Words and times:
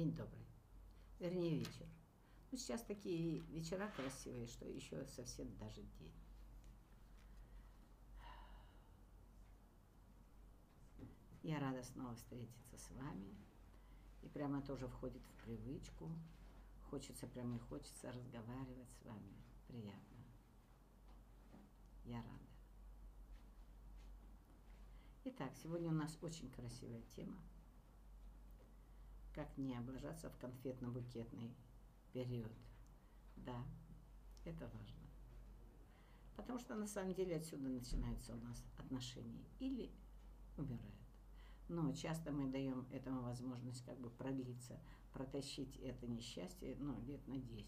День 0.00 0.14
добрый. 0.14 0.46
Вернее, 1.18 1.58
вечер. 1.58 1.86
Ну, 2.50 2.56
сейчас 2.56 2.80
такие 2.80 3.40
вечера 3.40 3.92
красивые, 3.96 4.46
что 4.46 4.66
еще 4.66 5.06
совсем 5.08 5.54
даже 5.58 5.82
день. 5.82 6.14
Я 11.42 11.60
рада 11.60 11.82
снова 11.82 12.14
встретиться 12.14 12.78
с 12.78 12.90
вами. 12.92 13.36
И 14.22 14.28
прямо 14.28 14.62
тоже 14.62 14.88
входит 14.88 15.20
в 15.22 15.44
привычку. 15.44 16.10
Хочется, 16.88 17.26
прямо 17.26 17.56
и 17.56 17.58
хочется 17.58 18.10
разговаривать 18.10 18.90
с 18.90 19.04
вами. 19.04 19.34
Приятно. 19.68 20.16
Я 22.06 22.22
рада. 22.22 22.48
Итак, 25.24 25.52
сегодня 25.62 25.90
у 25.90 25.94
нас 25.94 26.16
очень 26.22 26.50
красивая 26.50 27.02
тема. 27.14 27.36
Как 29.34 29.56
не 29.56 29.76
облажаться 29.76 30.30
в 30.30 30.38
конфетно-букетный 30.38 31.54
период. 32.12 32.52
Да, 33.36 33.64
это 34.44 34.66
важно. 34.66 35.00
Потому 36.36 36.58
что 36.58 36.74
на 36.74 36.86
самом 36.86 37.14
деле 37.14 37.36
отсюда 37.36 37.68
начинаются 37.68 38.34
у 38.34 38.40
нас 38.40 38.64
отношения 38.78 39.44
или 39.58 39.90
умирают. 40.56 40.94
Но 41.68 41.92
часто 41.92 42.32
мы 42.32 42.50
даем 42.50 42.86
этому 42.90 43.22
возможность 43.22 43.84
как 43.84 43.98
бы 44.00 44.10
продлиться, 44.10 44.80
протащить 45.12 45.76
это 45.76 46.06
несчастье 46.08 46.76
ну, 46.80 47.00
лет 47.02 47.24
на 47.28 47.38
10, 47.38 47.66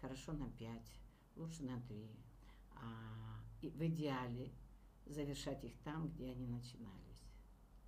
хорошо 0.00 0.32
на 0.32 0.48
5, 0.50 0.92
лучше 1.36 1.64
на 1.64 1.80
3. 1.82 2.10
А, 2.76 3.42
и 3.60 3.68
в 3.68 3.86
идеале 3.86 4.50
завершать 5.06 5.64
их 5.64 5.76
там, 5.84 6.08
где 6.08 6.30
они 6.30 6.46
начинались. 6.46 7.28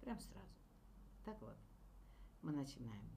Прям 0.00 0.18
сразу. 0.20 0.58
Так 1.24 1.40
вот, 1.40 1.56
мы 2.42 2.52
начинаем. 2.52 3.08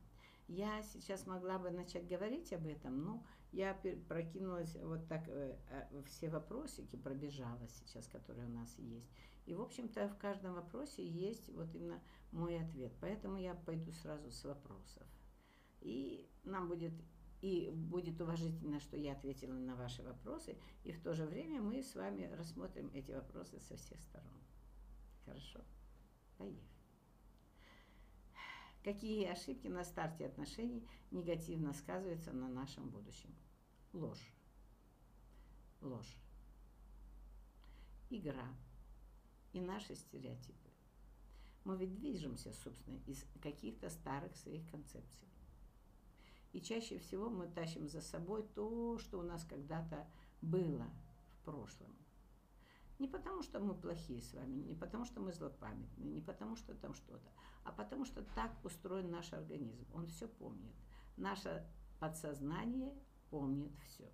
Я 0.48 0.84
сейчас 0.84 1.26
могла 1.28 1.60
бы 1.60 1.72
начать 1.72 2.08
говорить 2.08 2.52
об 2.52 2.68
этом, 2.68 3.04
но 3.04 3.24
я 3.52 3.74
прокинулась 4.10 4.76
вот 4.76 5.08
так, 5.08 5.24
э, 5.28 5.58
э, 5.70 6.04
все 6.08 6.30
вопросики 6.30 6.98
пробежала 6.98 7.68
сейчас, 7.68 8.08
которые 8.08 8.48
у 8.48 8.52
нас 8.52 8.78
есть. 8.78 9.10
И, 9.46 9.54
в 9.54 9.62
общем-то, 9.62 10.10
в 10.10 10.18
каждом 10.18 10.54
вопросе 10.54 11.08
есть 11.08 11.50
вот 11.54 11.74
именно 11.74 12.02
мой 12.32 12.60
ответ. 12.60 12.92
Поэтому 13.00 13.38
я 13.38 13.56
пойду 13.56 13.92
сразу 13.92 14.30
с 14.30 14.44
вопросов. 14.44 15.08
И 15.80 16.30
нам 16.44 16.68
будет 16.68 16.94
и 17.42 17.72
будет 17.72 18.22
уважительно, 18.22 18.80
что 18.80 18.98
я 18.98 19.14
ответила 19.14 19.54
на 19.54 19.76
ваши 19.76 20.04
вопросы, 20.04 20.56
и 20.84 20.92
в 20.92 21.02
то 21.02 21.16
же 21.16 21.26
время 21.26 21.60
мы 21.60 21.82
с 21.82 21.96
вами 21.96 22.30
рассмотрим 22.38 22.92
эти 22.94 23.12
вопросы 23.12 23.60
со 23.60 23.76
всех 23.78 24.00
сторон. 24.02 24.40
Хорошо? 25.26 25.62
Поехали. 26.38 26.71
Какие 28.84 29.28
ошибки 29.28 29.68
на 29.68 29.84
старте 29.84 30.26
отношений 30.26 30.84
негативно 31.12 31.72
сказываются 31.74 32.34
на 32.34 32.48
нашем 32.48 32.90
будущем? 32.90 33.30
Ложь. 33.94 34.34
Ложь. 35.82 36.18
Игра. 38.10 38.48
И 39.54 39.62
наши 39.62 39.96
стереотипы. 39.96 40.70
Мы 41.64 41.78
ведь 41.78 41.94
движемся, 41.94 42.52
собственно, 42.54 43.00
из 43.06 43.24
каких-то 43.42 43.90
старых 43.90 44.36
своих 44.36 44.68
концепций. 44.72 45.28
И 46.54 46.60
чаще 46.60 46.98
всего 46.98 47.30
мы 47.30 47.48
тащим 47.48 47.88
за 47.88 48.02
собой 48.02 48.44
то, 48.56 48.98
что 48.98 49.20
у 49.20 49.24
нас 49.24 49.46
когда-то 49.46 50.08
было 50.42 50.90
в 51.30 51.46
прошлом. 51.46 51.96
Не 53.02 53.08
потому, 53.08 53.42
что 53.42 53.60
мы 53.60 53.74
плохие 53.74 54.22
с 54.22 54.32
вами, 54.32 54.58
не 54.58 54.76
потому, 54.76 55.06
что 55.06 55.22
мы 55.22 55.34
злопамятные, 55.34 56.08
не 56.08 56.22
потому, 56.22 56.56
что 56.56 56.76
там 56.76 56.94
что-то, 56.94 57.32
а 57.64 57.72
потому, 57.72 58.06
что 58.06 58.22
так 58.36 58.52
устроен 58.64 59.10
наш 59.10 59.34
организм. 59.34 59.88
Он 59.96 60.06
все 60.06 60.28
помнит. 60.28 60.76
Наше 61.18 61.68
подсознание 62.00 62.94
помнит 63.32 63.72
все. 63.88 64.08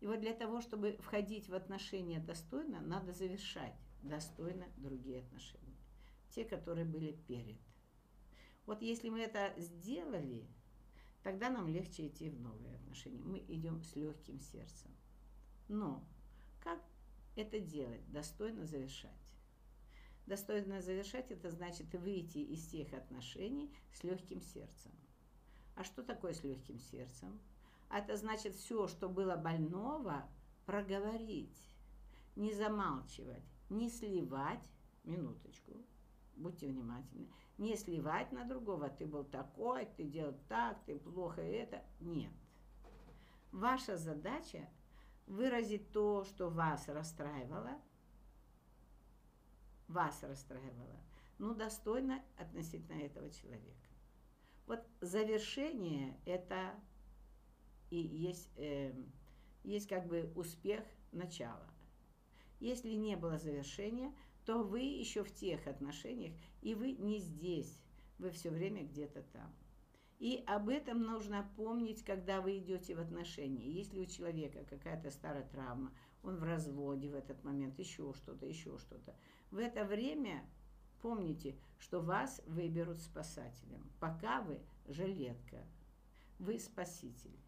И 0.00 0.06
вот 0.06 0.20
для 0.20 0.34
того, 0.34 0.60
чтобы 0.60 0.98
входить 1.00 1.48
в 1.48 1.54
отношения 1.54 2.20
достойно, 2.20 2.82
надо 2.82 3.14
завершать 3.14 3.74
достойно 4.02 4.66
другие 4.76 5.20
отношения. 5.20 5.78
Те, 6.28 6.44
которые 6.44 6.84
были 6.84 7.12
перед. 7.12 7.56
Вот 8.66 8.82
если 8.82 9.08
мы 9.08 9.20
это 9.20 9.54
сделали, 9.56 10.46
тогда 11.22 11.48
нам 11.48 11.68
легче 11.68 12.08
идти 12.08 12.28
в 12.28 12.38
новые 12.38 12.76
отношения. 12.76 13.22
Мы 13.22 13.38
идем 13.48 13.82
с 13.82 13.96
легким 13.96 14.40
сердцем. 14.40 14.90
Но 15.68 16.06
как 16.60 16.82
это 17.36 17.60
делать, 17.60 18.10
достойно 18.10 18.64
завершать. 18.64 19.10
Достойно 20.26 20.80
завершать– 20.80 21.30
это 21.30 21.50
значит 21.50 21.92
выйти 21.94 22.38
из 22.38 22.66
тех 22.68 22.92
отношений 22.94 23.74
с 23.92 24.02
легким 24.04 24.40
сердцем. 24.40 24.92
А 25.76 25.84
что 25.84 26.02
такое 26.02 26.32
с 26.32 26.42
легким 26.42 26.78
сердцем? 26.78 27.40
Это 27.90 28.16
значит 28.16 28.54
все, 28.54 28.86
что 28.88 29.08
было 29.08 29.36
больного, 29.36 30.26
проговорить, 30.64 31.60
не 32.36 32.52
замалчивать, 32.52 33.44
не 33.68 33.90
сливать, 33.90 34.66
минуточку, 35.04 35.72
будьте 36.36 36.68
внимательны, 36.68 37.28
не 37.58 37.76
сливать 37.76 38.32
на 38.32 38.44
другого, 38.44 38.88
ты 38.88 39.06
был 39.06 39.24
такой, 39.24 39.86
ты 39.96 40.04
делал 40.04 40.34
так, 40.48 40.82
ты 40.84 40.98
плохо 40.98 41.42
это. 41.42 41.84
Нет. 42.00 42.32
Ваша 43.52 43.96
задача 43.96 44.68
выразить 45.26 45.90
то, 45.92 46.24
что 46.24 46.50
вас 46.50 46.88
расстраивало, 46.88 47.80
вас 49.88 50.22
расстраивало, 50.22 51.00
ну, 51.38 51.54
достойно 51.54 52.22
относительно 52.36 53.00
этого 53.00 53.30
человека. 53.30 53.88
Вот 54.66 54.84
завершение– 55.00 56.18
это 56.24 56.74
и 57.90 57.96
есть, 57.96 58.50
э, 58.56 58.92
есть 59.62 59.88
как 59.88 60.06
бы 60.06 60.32
успех 60.34 60.82
начала. 61.12 61.68
Если 62.60 62.90
не 62.90 63.16
было 63.16 63.38
завершения, 63.38 64.14
то 64.44 64.62
вы 64.62 64.80
еще 64.80 65.22
в 65.22 65.32
тех 65.32 65.66
отношениях, 65.66 66.34
и 66.62 66.74
вы 66.74 66.92
не 66.92 67.18
здесь, 67.18 67.78
вы 68.18 68.30
все 68.30 68.50
время 68.50 68.84
где-то 68.84 69.22
там. 69.22 69.54
И 70.24 70.42
об 70.46 70.70
этом 70.70 71.02
нужно 71.02 71.46
помнить, 71.54 72.02
когда 72.02 72.40
вы 72.40 72.56
идете 72.56 72.94
в 72.94 72.98
отношения. 72.98 73.70
Если 73.70 74.00
у 74.00 74.06
человека 74.06 74.64
какая-то 74.64 75.10
старая 75.10 75.46
травма, 75.46 75.92
он 76.22 76.36
в 76.36 76.44
разводе 76.44 77.10
в 77.10 77.14
этот 77.14 77.44
момент, 77.44 77.78
еще 77.78 78.10
что-то, 78.14 78.46
еще 78.46 78.78
что-то. 78.78 79.14
В 79.50 79.58
это 79.58 79.84
время 79.84 80.42
помните, 81.02 81.58
что 81.78 82.00
вас 82.00 82.40
выберут 82.46 83.02
спасателем. 83.02 83.86
Пока 84.00 84.40
вы 84.40 84.62
жилетка, 84.86 85.62
вы 86.38 86.58
спаситель. 86.58 87.38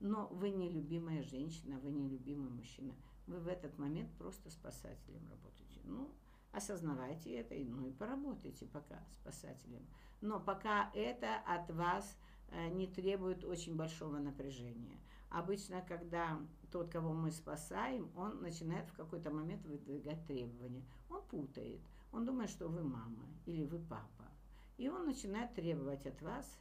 Но 0.00 0.26
вы 0.32 0.50
не 0.50 0.68
любимая 0.68 1.22
женщина, 1.22 1.78
вы 1.78 1.92
не 1.92 2.08
любимый 2.08 2.50
мужчина. 2.50 2.96
Вы 3.28 3.38
в 3.38 3.46
этот 3.46 3.78
момент 3.78 4.10
просто 4.18 4.50
спасателем 4.50 5.24
работаете. 5.30 5.82
Ну, 5.84 6.10
осознавайте 6.52 7.34
это, 7.34 7.54
ну 7.54 7.86
и 7.86 7.92
поработайте 7.92 8.66
пока 8.66 9.02
спасателем. 9.12 9.86
Но 10.20 10.40
пока 10.40 10.90
это 10.94 11.36
от 11.46 11.70
вас 11.70 12.16
э, 12.50 12.68
не 12.68 12.86
требует 12.86 13.44
очень 13.44 13.76
большого 13.76 14.18
напряжения. 14.18 14.98
Обычно, 15.30 15.82
когда 15.82 16.40
тот, 16.72 16.90
кого 16.90 17.12
мы 17.12 17.30
спасаем, 17.30 18.10
он 18.16 18.40
начинает 18.40 18.88
в 18.88 18.94
какой-то 18.94 19.30
момент 19.30 19.64
выдвигать 19.66 20.26
требования. 20.26 20.84
Он 21.10 21.22
путает. 21.22 21.80
Он 22.12 22.24
думает, 22.24 22.50
что 22.50 22.68
вы 22.68 22.82
мама 22.82 23.26
или 23.46 23.64
вы 23.64 23.78
папа. 23.78 24.24
И 24.78 24.88
он 24.88 25.06
начинает 25.06 25.54
требовать 25.54 26.06
от 26.06 26.20
вас 26.22 26.58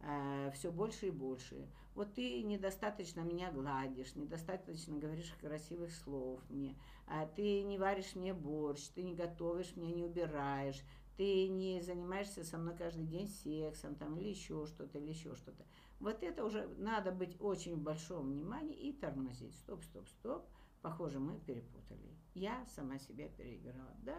э, 0.00 0.50
все 0.54 0.70
больше 0.70 1.06
и 1.06 1.10
больше. 1.10 1.66
Вот 1.94 2.14
ты 2.14 2.42
недостаточно 2.42 3.20
меня 3.20 3.50
гладишь, 3.50 4.14
недостаточно 4.14 4.96
говоришь 4.98 5.34
красивых 5.40 5.92
слов 5.92 6.40
мне, 6.48 6.76
а 7.06 7.26
ты 7.26 7.62
не 7.62 7.78
варишь 7.78 8.14
мне 8.14 8.32
борщ, 8.32 8.88
ты 8.94 9.02
не 9.02 9.14
готовишь 9.14 9.74
мне, 9.76 9.92
не 9.92 10.04
убираешь, 10.04 10.80
ты 11.16 11.48
не 11.48 11.82
занимаешься 11.82 12.44
со 12.44 12.56
мной 12.56 12.76
каждый 12.76 13.04
день 13.04 13.28
сексом 13.28 13.94
там, 13.94 14.16
или 14.16 14.28
еще 14.28 14.66
что-то, 14.66 14.98
или 14.98 15.10
еще 15.10 15.34
что-то. 15.34 15.66
Вот 15.98 16.22
это 16.22 16.44
уже 16.44 16.66
надо 16.78 17.12
быть 17.12 17.36
очень 17.40 17.74
в 17.74 17.82
большом 17.82 18.30
внимании 18.32 18.74
и 18.74 18.92
тормозить. 18.92 19.54
Стоп, 19.56 19.84
стоп, 19.84 20.08
стоп. 20.08 20.46
Похоже, 20.80 21.18
мы 21.18 21.38
перепутали. 21.40 22.16
Я 22.32 22.64
сама 22.74 22.98
себя 22.98 23.28
переиграла. 23.28 23.94
Да, 24.02 24.16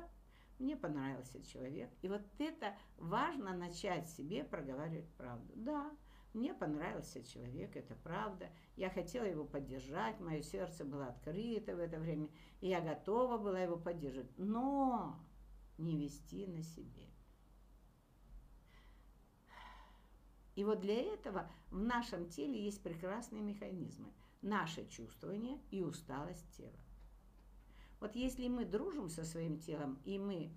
мне 0.59 0.77
понравился 0.77 1.43
человек. 1.43 1.89
И 2.03 2.07
вот 2.07 2.21
это 2.37 2.75
важно 2.97 3.55
начать 3.55 4.07
себе 4.09 4.43
проговаривать 4.43 5.09
правду. 5.13 5.53
Да, 5.55 5.91
мне 6.33 6.53
понравился 6.53 7.23
человек, 7.23 7.75
это 7.75 7.95
правда. 7.95 8.49
Я 8.77 8.89
хотела 8.89 9.25
его 9.25 9.43
поддержать, 9.43 10.19
мое 10.19 10.41
сердце 10.41 10.85
было 10.85 11.07
открыто 11.07 11.75
в 11.75 11.79
это 11.79 11.99
время, 11.99 12.29
и 12.61 12.69
я 12.69 12.79
готова 12.79 13.37
была 13.37 13.59
его 13.59 13.77
поддержать. 13.77 14.29
Но 14.37 15.19
не 15.77 15.97
вести 15.97 16.47
на 16.47 16.63
себе. 16.63 17.07
И 20.55 20.63
вот 20.63 20.81
для 20.81 21.01
этого 21.01 21.49
в 21.69 21.79
нашем 21.81 22.29
теле 22.29 22.63
есть 22.63 22.81
прекрасные 22.81 23.41
механизмы. 23.41 24.13
Наше 24.41 24.87
чувствование 24.87 25.59
и 25.69 25.81
усталость 25.81 26.49
тела. 26.57 26.79
Вот 27.99 28.15
если 28.15 28.47
мы 28.47 28.65
дружим 28.65 29.09
со 29.09 29.23
своим 29.23 29.59
телом, 29.59 29.99
и 30.05 30.17
мы 30.17 30.51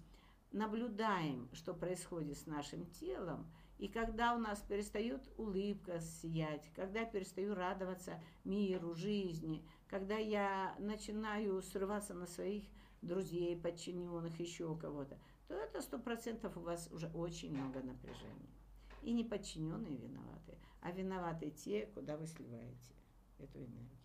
наблюдаем, 0.53 1.49
что 1.53 1.75
происходит 1.75 2.39
с 2.39 2.47
нашим 2.47 2.87
телом, 2.87 3.51
И 3.79 3.89
когда 3.89 4.35
у 4.35 4.39
нас 4.39 4.61
перестает 4.61 5.29
улыбка 5.37 6.01
сиять, 6.01 6.71
когда 6.75 7.05
перестаю 7.05 7.55
радоваться 7.55 8.23
миру, 8.45 8.95
жизни, 8.95 9.67
когда 9.89 10.17
я 10.17 10.77
начинаю 10.79 11.61
срываться 11.61 12.15
на 12.15 12.27
своих 12.27 12.65
друзей, 13.03 13.61
подчиненных, 13.61 14.39
еще 14.39 14.77
кого-то, 14.77 15.19
то 15.49 15.55
это 15.55 15.83
сто 15.83 15.99
процентов 15.99 16.57
у 16.57 16.61
вас 16.61 16.89
уже 16.93 17.09
очень 17.09 17.53
много 17.53 17.81
напряжения. 17.81 18.55
И 19.03 19.13
не 19.13 19.25
подчиненные 19.25 19.97
виноваты, 19.97 20.59
а 20.81 20.91
виноваты 20.91 21.51
те, 21.51 21.87
куда 21.87 22.17
вы 22.17 22.27
сливаете 22.27 22.95
эту 23.39 23.59
энергию. 23.59 23.99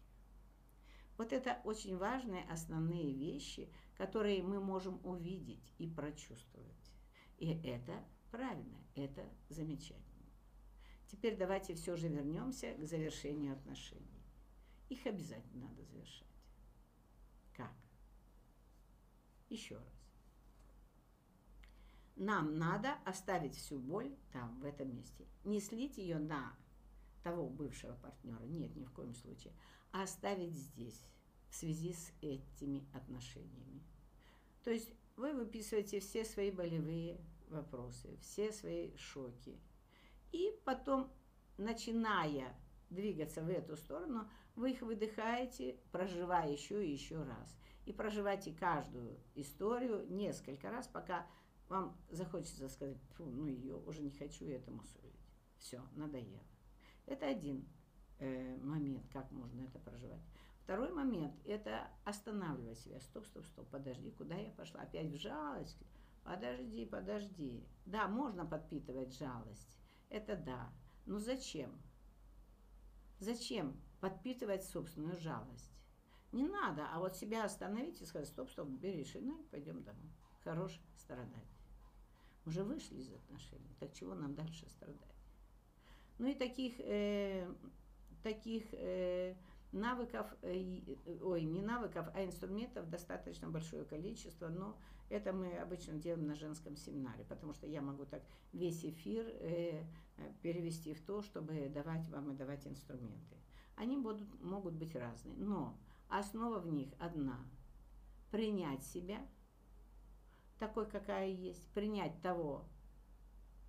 Вот 1.18 1.31
это 1.33 1.60
очень 1.63 1.98
важные 1.98 2.44
основные 2.50 3.13
вещи, 3.13 3.69
которые 3.98 4.42
мы 4.42 4.60
можем 4.60 5.00
увидеть 5.06 5.74
и 5.77 5.88
прочувствовать. 5.88 6.92
И 7.38 7.62
это 7.63 7.94
правильно, 8.31 8.77
это 9.00 9.28
замечательно. 9.50 10.06
Теперь 11.07 11.38
давайте 11.38 11.74
все 11.74 11.96
же 11.96 12.07
вернемся 12.07 12.74
к 12.75 12.84
завершению 12.84 13.54
отношений. 13.54 14.24
Их 14.90 15.06
обязательно 15.06 15.68
надо 15.68 15.84
завершать. 15.84 16.28
Как? 17.56 17.72
Еще 19.50 19.75
раз. 19.75 20.00
Нам 22.16 22.57
надо 22.57 22.96
оставить 23.06 23.56
всю 23.56 23.80
боль 23.80 24.13
там, 24.34 24.60
в 24.60 24.66
этом 24.66 24.94
месте. 24.96 25.25
Не 25.46 25.62
слить 25.62 25.98
ее 25.98 26.19
на 26.19 26.56
того 27.24 27.48
бывшего 27.48 27.94
партнера, 27.96 28.44
нет, 28.44 28.75
ни 28.75 28.84
в 28.84 28.92
коем 28.92 29.13
случае, 29.16 29.54
а 29.92 30.04
оставить 30.04 30.54
здесь, 30.54 31.06
в 31.50 31.56
связи 31.56 31.94
с 31.94 32.12
этими 32.22 32.86
отношениями. 32.94 33.81
То 34.63 34.72
есть 34.72 34.94
вы 35.16 35.34
выписываете 35.34 36.00
все 36.00 36.24
свои 36.24 36.51
болевые 36.51 37.19
вопросы, 37.50 38.18
все 38.22 38.51
свои 38.51 38.96
шоки. 38.98 39.60
И 40.31 40.54
потом, 40.66 41.12
начиная 41.57 42.56
двигаться 42.90 43.42
в 43.42 43.50
эту 43.50 43.75
сторону, 43.75 44.30
вы 44.56 44.72
их 44.72 44.81
выдыхаете, 44.81 45.78
проживая 45.92 46.51
еще 46.51 46.86
и 46.86 46.92
еще 46.92 47.24
раз. 47.24 47.57
И 47.86 47.94
проживайте 47.94 48.54
каждую 48.54 49.19
историю 49.36 50.06
несколько 50.10 50.69
раз, 50.69 50.88
пока 50.88 51.25
вам 51.69 51.98
захочется 52.10 52.68
сказать, 52.69 52.98
ну 53.18 53.48
ее, 53.48 53.75
уже 53.75 54.01
не 54.01 54.12
хочу 54.12 54.46
этому 54.46 54.84
судить. 54.84 55.16
Все, 55.57 55.81
надоело. 55.96 56.44
Это 57.06 57.28
один 57.28 57.68
э, 58.19 58.57
момент, 58.57 59.07
как 59.12 59.31
можно 59.31 59.62
это 59.62 59.80
проживать. 59.80 60.22
Второй 60.63 60.92
момент– 60.94 61.34
это 61.46 61.88
останавливать 62.06 62.78
себя. 62.80 63.00
Стоп, 63.00 63.25
стоп, 63.25 63.46
стоп, 63.48 63.68
подожди, 63.69 64.12
куда 64.12 64.36
я 64.36 64.51
пошла? 64.51 64.81
Опять 64.81 65.19
жалость? 65.19 65.78
Подожди, 66.24 66.86
подожди. 66.86 67.68
Да, 67.86 68.07
можно 68.07 68.45
подпитывать 68.45 69.18
жалость. 69.18 69.80
Это 70.10 70.36
да. 70.36 70.71
Но 71.06 71.19
зачем? 71.19 71.71
Зачем 73.19 73.80
подпитывать 74.00 74.63
собственную 74.63 75.18
жалость? 75.18 75.71
Не 76.31 76.48
надо, 76.48 76.88
а 76.94 77.00
вот 77.00 77.16
себя 77.16 77.44
остановить 77.44 78.01
и 78.01 78.06
сказать, 78.06 78.27
стоп, 78.27 78.50
стоп, 78.50 78.68
бери 78.69 79.04
шины, 79.04 79.44
пойдем 79.50 79.83
домой. 79.83 80.12
Хорош 80.44 80.80
страдать. 80.95 81.57
Уже 82.45 82.63
вышли 82.63 82.98
из 82.98 83.12
отношений, 83.12 83.75
так 83.80 83.94
чего 83.94 84.13
нам 84.13 84.36
дальше 84.36 84.69
страдать? 84.69 85.15
Ну 86.19 86.27
и 86.27 86.36
таких, 86.36 86.80
э, 86.80 87.51
таких 88.24 88.65
э, 88.74 89.36
навыков, 89.71 90.27
э, 90.42 90.95
ой, 91.21 91.44
не 91.44 91.62
навыков, 91.62 92.07
а 92.13 92.24
инструментов 92.24 92.89
достаточно 92.89 93.50
большое 93.50 93.86
количество, 93.86 94.48
но 94.48 94.77
это 95.10 95.31
мы 95.31 95.57
обычно 95.57 95.94
делаем 95.95 96.27
на 96.27 96.36
женском 96.36 96.75
семинаре, 96.75 97.24
потому 97.25 97.54
что 97.54 97.68
я 97.68 97.81
могу 97.81 98.06
так 98.06 98.24
весь 98.51 98.83
эфир 98.83 99.27
э, 99.27 99.83
перевести 100.42 100.94
в 100.94 101.01
то, 101.01 101.21
чтобы 101.21 101.69
давать 101.69 102.07
вам 102.10 102.31
и 102.31 102.36
давать 102.36 102.66
инструменты. 102.66 103.38
Они 103.75 103.98
будут, 103.98 104.27
могут 104.42 104.74
быть 104.74 104.95
разные, 104.95 105.36
но 105.38 105.77
основа 106.10 106.60
в 106.60 106.68
них 106.68 106.89
одна. 107.00 107.39
Принять 108.31 108.83
себя 108.83 109.19
такой, 110.57 110.88
какая 110.88 111.30
есть, 111.30 111.65
принять 111.69 112.22
того 112.22 112.65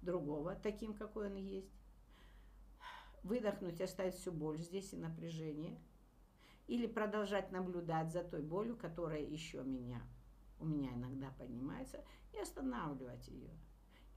другого 0.02 0.54
таким, 0.54 0.94
какой 0.94 1.28
он 1.28 1.36
есть, 1.36 1.72
выдохнуть, 3.22 3.80
оставить 3.80 4.14
всю 4.14 4.32
боль 4.32 4.58
здесь 4.58 4.94
и 4.94 4.96
напряжение– 4.96 5.78
или 6.70 6.86
продолжать 6.86 7.50
наблюдать 7.50 8.12
за 8.12 8.22
той 8.22 8.42
болью, 8.42 8.76
которая 8.76 9.22
еще 9.22 9.64
меня, 9.64 10.00
у 10.60 10.64
меня 10.64 10.94
иногда 10.94 11.32
поднимается, 11.32 12.04
и 12.32 12.38
останавливать 12.38 13.26
ее. 13.26 13.50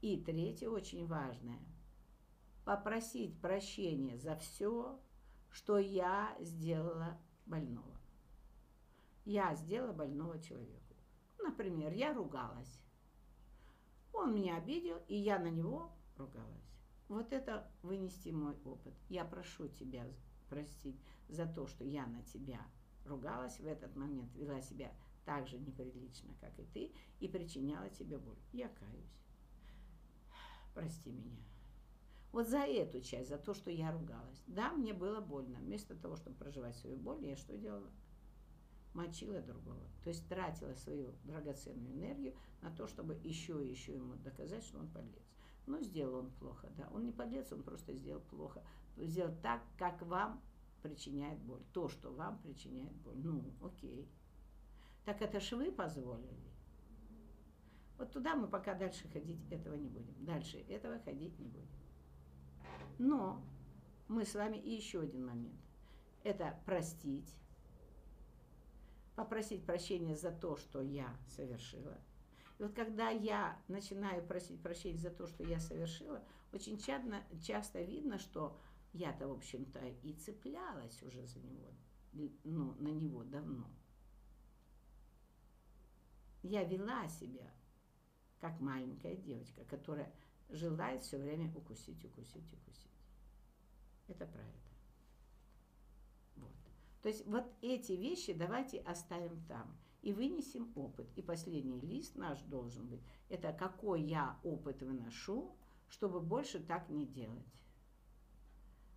И 0.02 0.22
третье, 0.22 0.68
очень 0.68 1.04
важное, 1.04 1.58
попросить 2.64 3.40
прощения 3.40 4.16
за 4.18 4.36
все, 4.36 5.00
что 5.50 5.78
я 5.78 6.36
сделала 6.38 7.18
больного. 7.44 7.98
Я 9.24 9.52
сделала 9.56 9.92
больного 9.92 10.40
человеку. 10.40 10.94
Например, 11.42 11.92
я 11.92 12.14
ругалась. 12.14 12.80
Он 14.12 14.32
меня 14.32 14.58
обидел, 14.58 15.02
и 15.08 15.16
я 15.16 15.40
на 15.40 15.50
него 15.50 15.90
ругалась. 16.16 16.78
Вот 17.08 17.32
это 17.32 17.68
вынести 17.82 18.28
мой 18.28 18.56
опыт. 18.64 18.94
Я 19.08 19.24
прошу 19.24 19.66
тебя 19.66 20.06
простить 20.54 21.00
за 21.28 21.46
то, 21.46 21.66
что 21.66 21.84
я 21.84 22.06
на 22.06 22.22
тебя 22.22 22.60
ругалась 23.04 23.58
в 23.58 23.66
этот 23.66 23.96
момент, 23.96 24.32
вела 24.36 24.60
себя 24.60 24.92
так 25.24 25.48
же 25.48 25.58
неприлично, 25.58 26.32
как 26.40 26.58
и 26.58 26.64
ты, 26.64 26.92
и 27.18 27.28
причиняла 27.28 27.88
тебе 27.90 28.18
боль. 28.18 28.38
Я 28.52 28.68
каюсь. 28.68 29.18
Прости 30.74 31.10
меня. 31.10 31.42
Вот 32.30 32.48
за 32.48 32.58
эту 32.58 33.00
часть, 33.00 33.28
за 33.28 33.38
то, 33.38 33.54
что 33.54 33.70
я 33.70 33.92
ругалась. 33.92 34.42
Да, 34.46 34.72
мне 34.72 34.92
было 34.92 35.20
больно. 35.20 35.58
Вместо 35.58 35.94
того, 35.94 36.16
чтобы 36.16 36.36
проживать 36.36 36.76
свою 36.76 36.96
боль, 36.96 37.24
я 37.24 37.36
что 37.36 37.56
делала? 37.56 37.90
Мочила 38.92 39.40
другого. 39.40 39.88
То 40.02 40.10
есть 40.10 40.28
тратила 40.28 40.74
свою 40.74 41.14
драгоценную 41.24 41.94
энергию 41.94 42.34
на 42.60 42.70
то, 42.70 42.86
чтобы 42.86 43.14
еще 43.24 43.64
и 43.64 43.70
еще 43.70 43.94
ему 43.94 44.14
доказать, 44.16 44.64
что 44.64 44.78
он 44.78 44.88
подлец. 44.88 45.22
Но 45.66 45.80
сделал 45.80 46.20
он 46.20 46.30
плохо, 46.32 46.68
да. 46.76 46.88
Он 46.92 47.04
не 47.04 47.12
подлец, 47.12 47.52
он 47.52 47.62
просто 47.62 47.94
сделал 47.94 48.20
плохо. 48.20 48.62
Сделал 48.96 49.34
так, 49.42 49.62
как 49.76 50.02
вам 50.02 50.40
причиняет 50.82 51.40
боль. 51.40 51.62
То, 51.72 51.88
что 51.88 52.12
вам 52.12 52.38
причиняет 52.38 52.94
боль. 52.96 53.16
Ну, 53.16 53.54
окей. 53.62 54.08
Так 55.04 55.22
это 55.22 55.40
ж 55.40 55.52
вы 55.52 55.72
позволили. 55.72 56.54
Вот 57.98 58.12
туда 58.12 58.34
мы 58.34 58.48
пока 58.48 58.74
дальше 58.74 59.08
ходить 59.08 59.40
этого 59.50 59.74
не 59.74 59.88
будем. 59.88 60.14
Дальше 60.24 60.58
этого 60.68 60.98
ходить 61.00 61.38
не 61.38 61.46
будем. 61.46 61.68
Но 62.98 63.44
мы 64.08 64.24
с 64.24 64.34
вами 64.34 64.56
и 64.56 64.74
еще 64.74 65.00
один 65.00 65.26
момент. 65.26 65.60
Это 66.22 66.58
простить, 66.64 67.34
попросить 69.14 69.64
прощения 69.64 70.16
за 70.16 70.30
то, 70.30 70.56
что 70.56 70.80
я 70.80 71.16
совершила. 71.28 71.98
И 72.58 72.62
вот 72.62 72.72
когда 72.72 73.10
я 73.10 73.58
начинаю 73.68 74.24
просить 74.26 74.62
прощения 74.62 74.98
за 74.98 75.10
то, 75.10 75.26
что 75.26 75.44
я 75.44 75.58
совершила, 75.58 76.22
очень 76.52 76.78
часто, 76.78 77.22
часто 77.42 77.82
видно, 77.82 78.18
что 78.18 78.58
я-то, 78.94 79.28
в 79.28 79.32
общем-то, 79.32 79.80
и 80.02 80.12
цеплялась 80.14 81.02
уже 81.02 81.26
за 81.26 81.40
него, 81.40 81.74
ну, 82.44 82.74
на 82.74 82.88
него 82.88 83.24
давно. 83.24 83.68
Я 86.42 86.62
вела 86.62 87.08
себя, 87.08 87.50
как 88.38 88.60
маленькая 88.60 89.16
девочка, 89.16 89.64
которая 89.64 90.12
желает 90.48 91.02
все 91.02 91.18
время 91.18 91.52
укусить, 91.56 92.04
укусить, 92.04 92.52
укусить. 92.52 92.90
Это 94.06 94.24
это. 94.24 94.40
Вот. 96.36 96.54
То 97.02 97.08
есть 97.08 97.26
вот 97.26 97.46
эти 97.62 97.92
вещи 97.92 98.32
давайте 98.32 98.78
оставим 98.80 99.44
там 99.46 99.76
и 100.02 100.12
вынесем 100.12 100.70
опыт. 100.76 101.08
И 101.16 101.22
последний 101.22 101.80
лист 101.80 102.14
наш 102.14 102.40
должен 102.42 102.86
быть, 102.86 103.00
это 103.28 103.52
какой 103.52 104.02
я 104.02 104.38
опыт 104.44 104.82
выношу, 104.82 105.56
чтобы 105.88 106.20
больше 106.20 106.60
так 106.60 106.88
не 106.90 107.06
делать 107.06 107.54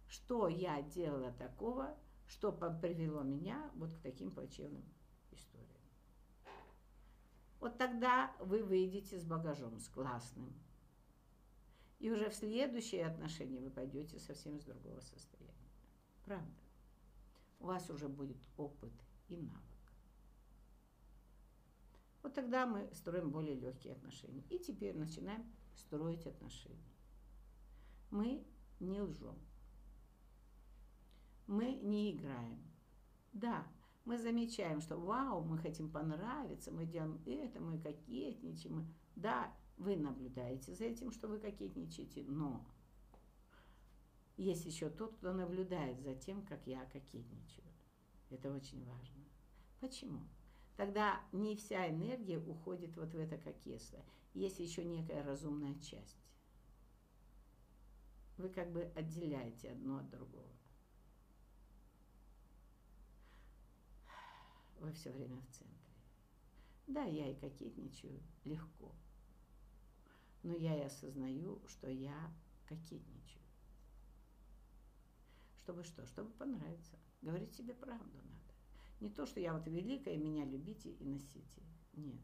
что 0.08 0.48
я 0.48 0.82
делала 0.82 1.32
такого, 1.32 1.98
что 2.28 2.52
привело 2.52 3.24
меня 3.24 3.72
вот 3.76 3.94
к 3.94 4.02
таким 4.02 4.32
плачевным 4.32 4.84
историям. 5.32 5.68
Вот 7.60 7.78
тогда 7.78 8.36
вы 8.40 8.64
выйдете 8.64 9.20
с 9.20 9.24
багажом, 9.24 9.80
с 9.80 9.88
классным. 9.90 10.54
И 12.00 12.12
уже 12.12 12.30
в 12.30 12.36
следующие 12.36 13.06
отношения 13.06 13.60
вы 13.60 13.72
пойдете 13.72 14.20
совсем 14.20 14.60
с 14.60 14.64
другого 14.64 15.00
состояния. 15.02 15.54
Правда. 16.24 16.62
У 17.60 17.66
вас 17.66 17.90
уже 17.90 18.08
будет 18.08 18.38
опыт 18.56 18.94
и 19.30 19.38
навык. 19.38 19.64
Вот 22.22 22.36
тогда 22.36 22.68
мы 22.68 22.94
строим 22.94 23.32
более 23.32 23.56
легкие 23.56 23.94
отношения. 23.94 24.44
И 24.50 24.60
теперь 24.60 24.96
начинаем 24.96 25.44
строить 25.74 26.28
отношения. 26.28 26.94
Мы 28.12 28.46
не 28.80 29.02
лжем 29.02 29.40
мы 31.48 31.76
не 31.76 32.12
играем. 32.12 32.62
Да, 33.34 33.66
мы 34.06 34.18
замечаем, 34.18 34.82
что 34.82 34.98
вау, 34.98 35.44
мы 35.44 35.58
хотим 35.58 35.90
понравиться, 35.90 36.72
мы 36.72 36.86
делаем 36.86 37.22
это, 37.26 37.60
мы 37.60 37.80
кокетничаем. 37.80 38.94
Да, 39.16 39.54
вы 39.78 39.96
наблюдаете 39.96 40.74
за 40.74 40.86
этим, 40.86 41.12
что 41.12 41.28
вы 41.28 41.40
кокетничаете, 41.40 42.24
но 42.24 42.66
есть 44.38 44.66
еще 44.66 44.90
тот, 44.90 45.16
кто 45.16 45.34
наблюдает 45.34 46.00
за 46.02 46.16
тем, 46.16 46.46
как 46.46 46.66
я 46.68 46.86
кокетничаю. 46.86 47.66
Это 48.30 48.54
очень 48.54 48.84
важно. 48.86 49.24
Почему? 49.80 50.20
Тогда 50.76 51.20
не 51.32 51.56
вся 51.56 51.90
энергия 51.90 52.38
уходит 52.38 52.96
вот 52.98 53.14
в 53.14 53.18
это 53.18 53.38
кокетство. 53.38 54.04
Есть 54.34 54.60
еще 54.60 54.84
некая 54.84 55.24
разумная 55.24 55.74
часть. 55.80 56.18
Вы 58.38 58.50
как 58.50 58.72
бы 58.72 58.84
отделяете 58.96 59.72
одно 59.72 59.98
от 59.98 60.10
другого. 60.10 60.57
Вы 64.80 64.92
все 64.94 65.12
время 65.12 65.42
в 65.42 65.48
центре. 65.48 65.78
Да, 66.88 67.04
я 67.04 67.30
и 67.30 67.36
кокетничаю 67.36 68.22
легко. 68.46 68.94
Но 70.44 70.54
я 70.54 70.78
и 70.78 70.86
осознаю, 70.86 71.62
что 71.68 71.90
я 71.90 72.32
кокетничаю. 72.66 73.44
Чтобы 75.58 75.84
что? 75.84 76.06
Чтобы 76.06 76.32
понравиться. 76.32 76.98
Говорить 77.22 77.54
себе 77.54 77.74
правду 77.74 78.18
надо. 78.24 78.54
Не 79.02 79.10
то, 79.10 79.26
что 79.26 79.40
я 79.40 79.54
вот 79.54 79.68
великая, 79.68 80.18
меня 80.18 80.46
любите 80.46 80.92
и 80.92 81.04
носите. 81.04 81.62
Нет. 81.94 82.22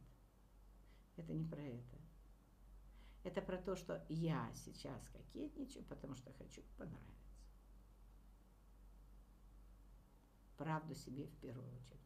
Это 1.18 1.34
не 1.34 1.44
про 1.44 1.62
это. 1.62 1.98
Это 3.24 3.42
про 3.42 3.58
то, 3.58 3.76
что 3.76 4.06
я 4.10 4.52
сейчас 4.54 5.08
кокетничаю, 5.10 5.84
потому 5.86 6.16
что 6.16 6.32
хочу 6.34 6.62
понравиться. 6.78 7.34
Правду 10.58 10.94
себе 10.96 11.26
в 11.26 11.36
первую 11.38 11.68
очередь. 11.76 12.03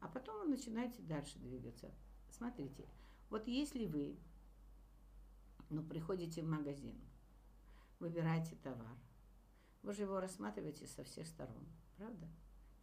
А 0.00 0.08
потом 0.08 0.40
вы 0.40 0.48
начинаете 0.48 1.02
дальше 1.02 1.38
двигаться. 1.38 1.90
Смотрите, 2.30 2.88
вот 3.30 3.46
если 3.48 3.86
вы 3.86 4.18
ну, 5.70 5.82
приходите 5.82 6.42
в 6.42 6.48
магазин, 6.48 6.98
выбираете 7.98 8.56
товар, 8.56 8.96
вы 9.82 9.92
же 9.92 10.02
его 10.02 10.20
рассматриваете 10.20 10.86
со 10.86 11.04
всех 11.04 11.26
сторон, 11.26 11.66
правда? 11.96 12.28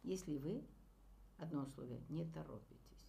Если 0.02 0.36
вы, 0.36 0.64
одно 1.38 1.62
условие, 1.62 2.00
не 2.08 2.24
торопитесь. 2.24 3.08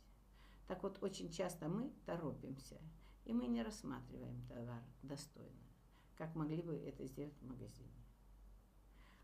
Так 0.67 0.83
вот, 0.83 1.01
очень 1.01 1.31
часто 1.31 1.69
мы 1.69 1.91
торопимся, 2.05 2.77
и 3.25 3.33
мы 3.33 3.47
не 3.47 3.61
рассматриваем 3.61 4.41
товар 4.47 4.81
достойно, 5.03 5.63
как 6.15 6.35
могли 6.35 6.61
бы 6.61 6.75
это 6.75 7.05
сделать 7.05 7.37
в 7.39 7.47
магазине. 7.47 7.91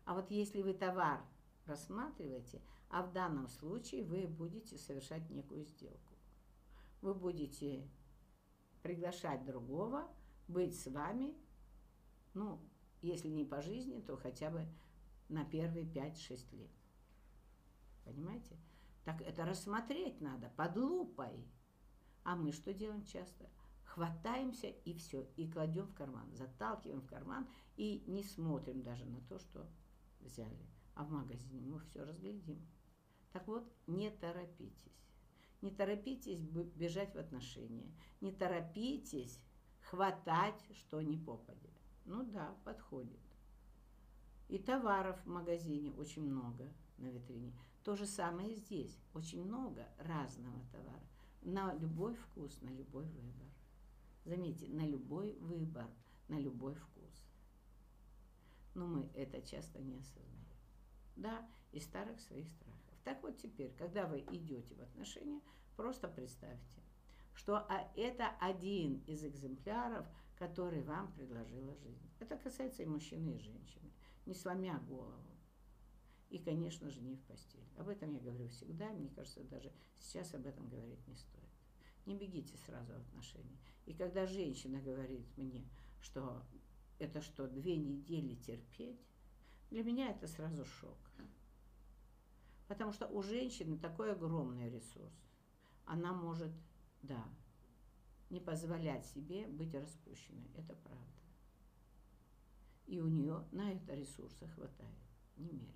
А 0.04 0.14
вот 0.14 0.30
если 0.30 0.62
вы 0.62 0.74
товар 0.74 1.24
рассматриваете, 1.66 2.60
а 2.88 3.02
в 3.02 3.12
данном 3.12 3.48
случае 3.48 4.04
вы 4.04 4.26
будете 4.26 4.78
совершать 4.78 5.28
некую 5.30 5.64
сделку. 5.64 6.14
Вы 7.00 7.14
будете 7.14 7.88
приглашать 8.82 9.44
другого 9.44 10.08
быть 10.48 10.78
с 10.78 10.86
вами, 10.90 11.34
ну, 12.34 12.60
если 13.02 13.28
не 13.28 13.44
по 13.44 13.62
жизни, 13.62 14.00
то 14.00 14.16
хотя 14.16 14.50
бы 14.50 14.66
на 15.28 15.44
первые 15.44 15.86
5-6 15.86 16.56
лет. 16.56 16.70
Понимаете? 18.04 18.56
Так 19.04 19.20
это 19.20 19.44
рассмотреть 19.44 20.20
надо 20.20 20.50
под 20.56 20.76
лупой. 20.76 21.46
А 22.24 22.36
мы 22.36 22.52
что 22.52 22.72
делаем 22.72 23.04
часто? 23.04 23.48
Хватаемся 23.84 24.68
и 24.68 24.94
все, 24.94 25.26
и 25.36 25.48
кладем 25.48 25.86
в 25.86 25.94
карман, 25.94 26.34
заталкиваем 26.34 27.00
в 27.00 27.06
карман 27.06 27.46
и 27.76 28.02
не 28.06 28.22
смотрим 28.22 28.82
даже 28.82 29.04
на 29.04 29.20
то, 29.22 29.38
что 29.38 29.68
взяли. 30.20 30.66
А 30.94 31.04
в 31.04 31.10
магазине 31.10 31.60
мы 31.60 31.80
все 31.80 32.04
разглядим. 32.04 32.64
Так 33.32 33.46
вот, 33.48 33.64
не 33.86 34.10
торопитесь. 34.10 35.02
Не 35.60 35.70
торопитесь 35.70 36.40
бежать 36.40 37.14
в 37.14 37.18
отношения. 37.18 37.90
Не 38.20 38.32
торопитесь 38.32 39.40
хватать, 39.80 40.62
что 40.72 41.00
не 41.00 41.16
попадет. 41.16 41.72
Ну 42.04 42.24
да, 42.24 42.56
подходит. 42.64 43.18
И 44.48 44.58
товаров 44.58 45.20
в 45.24 45.28
магазине 45.28 45.90
очень 45.92 46.22
много 46.22 46.70
на 46.98 47.06
витрине. 47.06 47.52
То 47.82 47.96
же 47.96 48.06
самое 48.06 48.54
здесь. 48.54 48.98
Очень 49.14 49.44
много 49.44 49.88
разного 49.98 50.60
товара. 50.70 51.02
На 51.42 51.74
любой 51.74 52.14
вкус, 52.14 52.60
на 52.60 52.70
любой 52.70 53.06
выбор. 53.06 53.48
Заметьте, 54.24 54.68
на 54.68 54.86
любой 54.86 55.34
выбор, 55.40 55.86
на 56.28 56.38
любой 56.38 56.74
вкус. 56.74 57.26
Но 58.74 58.86
мы 58.86 59.10
это 59.14 59.42
часто 59.42 59.80
не 59.80 59.96
осознаем. 59.96 60.33
Да, 61.16 61.46
из 61.72 61.84
старых 61.84 62.20
своих 62.20 62.48
страхов. 62.48 62.80
Так 63.04 63.22
вот 63.22 63.36
теперь, 63.38 63.72
когда 63.78 64.06
вы 64.06 64.20
идете 64.20 64.74
в 64.74 64.80
отношения, 64.80 65.40
просто 65.76 66.08
представьте, 66.08 66.82
что 67.34 67.56
а, 67.56 67.90
это 67.96 68.30
один 68.40 69.02
из 69.06 69.24
экземпляров, 69.24 70.06
который 70.38 70.82
вам 70.82 71.12
предложила 71.12 71.74
жизнь. 71.76 72.10
Это 72.20 72.36
касается 72.36 72.82
и 72.82 72.86
мужчины, 72.86 73.36
и 73.36 73.38
женщины, 73.38 73.92
не 74.26 74.34
сломя 74.34 74.78
голову. 74.88 75.20
И, 76.30 76.38
конечно 76.38 76.90
же, 76.90 77.00
не 77.00 77.14
в 77.14 77.22
постель. 77.22 77.68
Об 77.76 77.88
этом 77.88 78.12
я 78.12 78.18
говорю 78.18 78.48
всегда, 78.48 78.90
мне 78.90 79.08
кажется, 79.10 79.44
даже 79.44 79.72
сейчас 79.98 80.34
об 80.34 80.46
этом 80.46 80.68
говорить 80.68 81.06
не 81.06 81.14
стоит. 81.14 81.44
Не 82.06 82.16
бегите 82.16 82.56
сразу 82.58 82.92
в 82.92 82.96
отношения. 82.96 83.58
И 83.86 83.94
когда 83.94 84.26
женщина 84.26 84.80
говорит 84.80 85.26
мне, 85.36 85.64
что 86.00 86.42
это 86.98 87.20
что, 87.20 87.46
две 87.46 87.76
недели 87.76 88.34
терпеть, 88.34 89.00
для 89.70 89.82
меня 89.82 90.10
это 90.10 90.26
сразу 90.26 90.64
шок. 90.64 90.98
Потому 92.68 92.92
что 92.92 93.06
у 93.06 93.22
женщины 93.22 93.78
такой 93.78 94.12
огромный 94.12 94.70
ресурс. 94.70 95.14
Она 95.84 96.12
может, 96.12 96.52
да, 97.02 97.24
не 98.30 98.40
позволять 98.40 99.06
себе 99.06 99.46
быть 99.46 99.74
распущенной. 99.74 100.50
Это 100.56 100.74
правда. 100.74 101.04
И 102.86 103.00
у 103.00 103.08
нее 103.08 103.44
на 103.52 103.72
это 103.72 103.94
ресурса 103.94 104.46
хватает 104.48 104.98
немерено. 105.36 105.72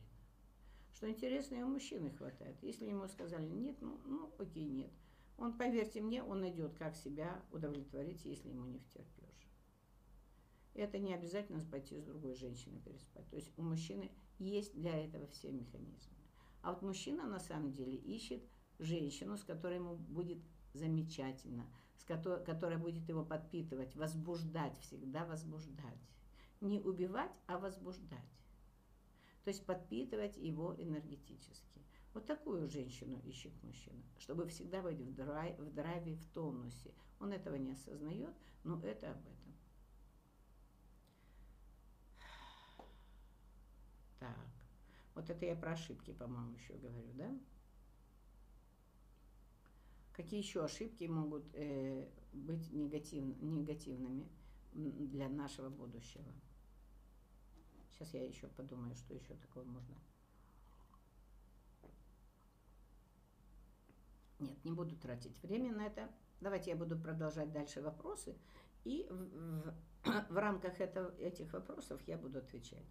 Что 0.92 1.08
интересно, 1.08 1.54
и 1.54 1.62
у 1.62 1.68
мужчины 1.68 2.10
хватает. 2.10 2.56
Если 2.62 2.86
ему 2.86 3.06
сказали 3.06 3.48
нет, 3.48 3.76
ну, 3.80 4.00
ну 4.04 4.34
окей, 4.38 4.68
нет. 4.68 4.90
Он, 5.36 5.56
поверьте 5.56 6.00
мне, 6.00 6.22
он 6.22 6.40
найдет, 6.40 6.74
как 6.74 6.96
себя 6.96 7.40
удовлетворить, 7.52 8.24
если 8.24 8.48
ему 8.48 8.66
не 8.66 8.80
втерпешь. 8.80 9.48
Это 10.74 10.98
не 10.98 11.14
обязательно 11.14 11.64
пойти 11.64 11.96
с 11.96 12.02
другой 12.02 12.34
женщиной 12.34 12.80
переспать. 12.80 13.28
То 13.30 13.36
есть 13.36 13.56
у 13.56 13.62
мужчины 13.62 14.10
есть 14.38 14.74
для 14.74 14.96
этого 14.96 15.26
все 15.28 15.50
механизмы. 15.52 16.17
А 16.62 16.72
вот 16.72 16.82
мужчина 16.82 17.26
на 17.26 17.38
самом 17.38 17.72
деле 17.72 17.96
ищет 17.96 18.42
женщину, 18.78 19.36
с 19.36 19.44
которой 19.44 19.76
ему 19.76 19.96
будет 19.96 20.38
замечательно, 20.74 21.66
с 21.96 22.04
которой, 22.04 22.44
которая 22.44 22.78
будет 22.78 23.08
его 23.08 23.24
подпитывать, 23.24 23.94
возбуждать, 23.96 24.78
всегда 24.78 25.24
возбуждать. 25.24 25.98
Не 26.60 26.80
убивать, 26.80 27.32
а 27.46 27.58
возбуждать. 27.58 28.18
То 29.44 29.50
есть 29.50 29.64
подпитывать 29.64 30.36
его 30.36 30.74
энергетически. 30.76 31.78
Вот 32.14 32.26
такую 32.26 32.68
женщину 32.68 33.20
ищет 33.24 33.52
мужчина, 33.62 34.02
чтобы 34.18 34.48
всегда 34.48 34.82
быть 34.82 34.98
в, 34.98 35.14
драйв, 35.14 35.58
в 35.58 35.72
драйве, 35.72 36.16
в 36.16 36.24
тонусе. 36.32 36.92
Он 37.20 37.32
этого 37.32 37.54
не 37.54 37.72
осознает, 37.72 38.34
но 38.64 38.80
это 38.82 39.12
об 39.12 39.20
этом. 39.20 39.54
Так. 44.18 44.57
Вот 45.18 45.28
это 45.30 45.46
я 45.46 45.56
про 45.56 45.72
ошибки, 45.72 46.12
по-моему, 46.12 46.54
еще 46.54 46.74
говорю, 46.74 47.12
да? 47.14 47.36
Какие 50.12 50.38
еще 50.38 50.62
ошибки 50.64 51.06
могут 51.06 51.44
э, 51.54 52.08
быть 52.32 52.70
негатив, 52.70 53.24
негативными 53.42 54.28
для 54.72 55.28
нашего 55.28 55.70
будущего? 55.70 56.32
Сейчас 57.90 58.14
я 58.14 58.24
еще 58.24 58.46
подумаю, 58.46 58.94
что 58.94 59.12
еще 59.12 59.34
такого 59.34 59.64
можно. 59.64 59.96
Нет, 64.38 64.64
не 64.64 64.70
буду 64.70 64.94
тратить 64.94 65.42
время 65.42 65.72
на 65.72 65.86
это. 65.86 66.08
Давайте 66.40 66.70
я 66.70 66.76
буду 66.76 66.96
продолжать 66.96 67.50
дальше 67.50 67.82
вопросы. 67.82 68.38
И 68.84 69.04
в, 69.10 69.14
в, 69.14 69.74
в 70.30 70.36
рамках 70.36 70.80
этого, 70.80 71.12
этих 71.18 71.52
вопросов 71.52 72.00
я 72.06 72.16
буду 72.16 72.38
отвечать. 72.38 72.86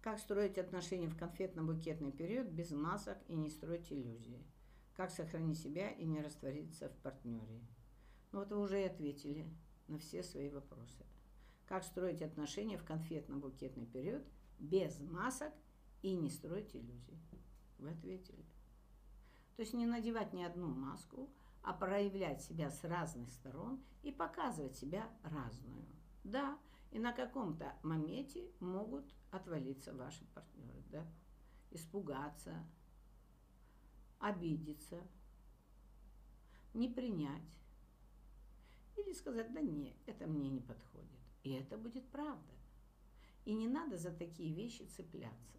Как 0.00 0.20
строить 0.20 0.58
отношения 0.58 1.08
в 1.08 1.16
конфетно-букетный 1.16 2.12
период 2.12 2.46
без 2.46 2.70
масок 2.70 3.18
и 3.26 3.34
не 3.34 3.50
строить 3.50 3.92
иллюзии? 3.92 4.46
Как 4.94 5.10
сохранить 5.10 5.58
себя 5.58 5.90
и 5.90 6.04
не 6.04 6.20
раствориться 6.20 6.88
в 6.88 6.96
партнере? 6.98 7.60
Ну 8.30 8.40
вот 8.40 8.50
вы 8.50 8.60
уже 8.60 8.80
и 8.80 8.86
ответили 8.86 9.48
на 9.88 9.98
все 9.98 10.22
свои 10.22 10.50
вопросы. 10.50 11.04
Как 11.66 11.82
строить 11.82 12.22
отношения 12.22 12.78
в 12.78 12.84
конфетно-букетный 12.84 13.86
период 13.86 14.24
без 14.60 15.00
масок 15.00 15.52
и 16.02 16.14
не 16.14 16.30
строить 16.30 16.76
иллюзий? 16.76 17.18
Вы 17.78 17.90
ответили. 17.90 18.44
То 19.56 19.62
есть 19.62 19.74
не 19.74 19.86
надевать 19.86 20.32
ни 20.32 20.44
одну 20.44 20.68
маску, 20.68 21.28
а 21.62 21.72
проявлять 21.72 22.40
себя 22.40 22.70
с 22.70 22.84
разных 22.84 23.28
сторон 23.30 23.82
и 24.04 24.12
показывать 24.12 24.76
себя 24.76 25.10
разную. 25.24 25.84
Да, 26.22 26.56
и 26.92 26.98
на 27.00 27.12
каком-то 27.12 27.74
моменте 27.82 28.48
могут 28.60 29.04
отвалиться 29.30 29.94
ваши 29.94 30.24
партнеры, 30.34 30.82
да? 30.90 31.06
Испугаться, 31.70 32.54
обидеться, 34.18 35.00
не 36.74 36.88
принять. 36.88 37.58
Или 38.96 39.12
сказать, 39.12 39.52
да 39.52 39.60
нет, 39.60 39.96
это 40.06 40.26
мне 40.26 40.48
не 40.48 40.60
подходит. 40.60 41.08
И 41.44 41.52
это 41.52 41.76
будет 41.76 42.06
правда. 42.08 42.52
И 43.44 43.54
не 43.54 43.68
надо 43.68 43.96
за 43.96 44.10
такие 44.10 44.52
вещи 44.52 44.82
цепляться. 44.96 45.56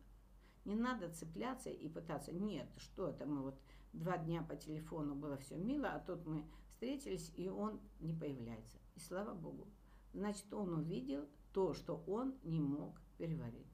Не 0.66 0.76
надо 0.76 1.10
цепляться 1.10 1.70
и 1.70 1.88
пытаться, 1.88 2.32
нет, 2.32 2.68
что 2.78 3.08
это 3.08 3.26
мы 3.26 3.42
вот 3.42 3.60
два 3.94 4.18
дня 4.18 4.44
по 4.44 4.56
телефону 4.56 5.16
было 5.16 5.38
все 5.38 5.58
мило, 5.58 5.94
а 5.94 6.00
тут 6.00 6.26
мы 6.26 6.46
встретились, 6.68 7.32
и 7.36 7.50
он 7.50 7.80
не 8.00 8.14
появляется. 8.14 8.78
И 8.96 9.00
слава 9.00 9.34
Богу. 9.34 9.68
Значит, 10.14 10.54
он 10.54 10.74
увидел 10.74 11.28
то, 11.54 11.74
что 11.74 12.04
он 12.08 12.36
не 12.44 12.60
мог 12.60 13.00
переварить. 13.20 13.68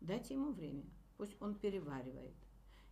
Дайте 0.00 0.34
ему 0.34 0.52
время, 0.52 0.84
пусть 1.16 1.40
он 1.40 1.54
переваривает. 1.54 2.34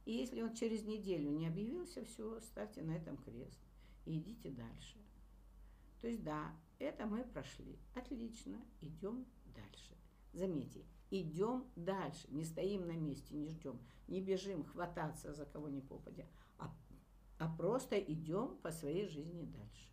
И 0.06 0.12
если 0.12 0.40
он 0.40 0.54
через 0.54 0.84
неделю 0.84 1.30
не 1.30 1.48
объявился, 1.48 2.04
все, 2.04 2.40
ставьте 2.40 2.82
на 2.82 2.96
этом 2.96 3.18
крест 3.18 3.58
и 4.06 4.18
идите 4.18 4.50
дальше. 4.50 4.96
То 6.00 6.06
есть 6.06 6.22
да, 6.22 6.56
это 6.78 7.06
мы 7.06 7.24
прошли. 7.24 7.76
Отлично, 7.94 8.58
идем 8.80 9.26
дальше. 9.54 9.96
Заметьте, 10.32 10.84
идем 11.10 11.66
дальше, 11.74 12.28
не 12.30 12.44
стоим 12.44 12.86
на 12.86 12.96
месте, 12.96 13.34
не 13.34 13.48
ждем, 13.48 13.80
не 14.06 14.20
бежим 14.20 14.64
хвататься 14.64 15.34
за 15.34 15.44
кого 15.44 15.68
ни 15.68 15.80
попадя, 15.80 16.26
а, 16.58 16.72
а 17.38 17.56
просто 17.56 17.98
идем 17.98 18.56
по 18.58 18.70
своей 18.70 19.08
жизни 19.08 19.44
дальше. 19.44 19.90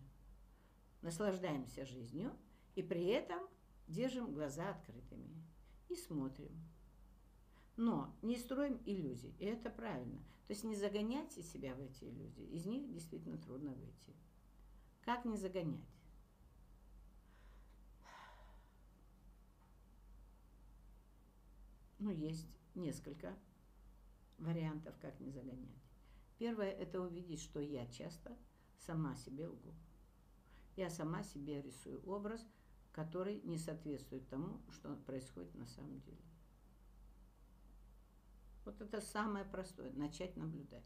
Наслаждаемся 1.02 1.86
жизнью 1.86 2.32
и 2.76 2.84
при 2.84 3.06
этом 3.08 3.40
держим 3.88 4.34
глаза 4.34 4.70
открытыми 4.70 5.45
и 5.90 5.96
смотрим. 5.96 6.52
Но 7.78 8.16
не 8.22 8.38
строим 8.38 8.82
иллюзий, 8.86 9.36
и 9.40 9.46
это 9.46 9.70
правильно. 9.70 10.20
То 10.48 10.54
есть 10.54 10.64
не 10.64 10.76
загоняйте 10.76 11.42
себя 11.42 11.76
в 11.76 11.80
эти 11.80 12.06
иллюзии, 12.06 12.46
из 12.46 12.66
них 12.66 12.92
действительно 12.92 13.38
трудно 13.38 13.74
выйти. 13.74 14.16
Как 15.02 15.26
не 15.26 15.38
загонять? 15.38 15.90
Ну, 22.00 22.12
есть 22.12 22.48
несколько 22.76 23.36
вариантов, 24.38 24.96
как 25.00 25.20
не 25.20 25.32
загонять. 25.32 25.84
Первое– 26.38 26.70
это 26.72 27.02
увидеть, 27.02 27.42
что 27.42 27.60
я 27.60 27.88
часто 27.88 28.38
сама 28.78 29.16
себе 29.16 29.48
лгу. 29.48 29.74
Я 30.76 30.90
сама 30.90 31.24
себе 31.24 31.62
рисую 31.62 32.04
образ, 32.06 32.46
который 32.96 33.42
не 33.42 33.58
соответствует 33.58 34.26
тому, 34.30 34.62
что 34.72 34.96
происходит 35.06 35.54
на 35.56 35.68
самом 35.68 36.00
деле. 36.00 36.24
Вот 38.64 38.80
это 38.80 39.02
самое 39.02 39.44
простое– 39.44 39.92
начать 39.96 40.38
наблюдать. 40.38 40.86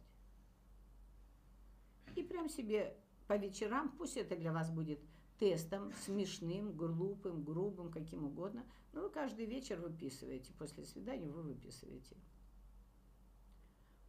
И 2.16 2.24
прям 2.24 2.50
себе 2.50 2.98
по 3.28 3.38
вечерам, 3.38 3.92
пусть 3.96 4.18
это 4.18 4.36
для 4.36 4.52
вас 4.52 4.72
будет 4.72 5.00
тестом, 5.38 5.94
смешным, 5.94 6.76
глупым, 6.76 7.44
грубым, 7.44 7.92
каким 7.92 8.26
угодно, 8.26 8.66
но 8.92 9.02
вы 9.02 9.12
каждый 9.12 9.46
вечер 9.46 9.80
выписываете, 9.80 10.52
после 10.54 10.86
свидания 10.86 11.30
вы 11.30 11.44
выписываете. 11.44 12.18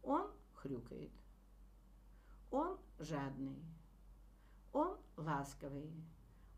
Он 0.01 0.31
хрюкает, 0.55 1.11
он 2.49 2.79
жадный, 2.97 3.63
он 4.73 4.97
ласковый, 5.17 5.93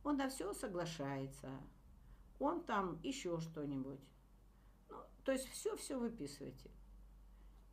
он 0.03 0.17
на 0.17 0.29
все 0.29 0.53
соглашается, 0.53 1.49
он 2.39 2.63
там 2.63 2.99
еще 3.03 3.39
что-нибудь. 3.39 4.01
Ну, 4.89 4.97
то 5.23 5.31
есть 5.31 5.47
все-все 5.49 5.97
выписываете. 5.97 6.69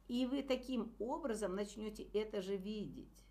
И 0.08 0.26
вы 0.26 0.42
таким 0.42 0.94
образом 0.99 1.54
начнете 1.54 2.02
это 2.02 2.42
же 2.42 2.56
видеть. 2.56 3.25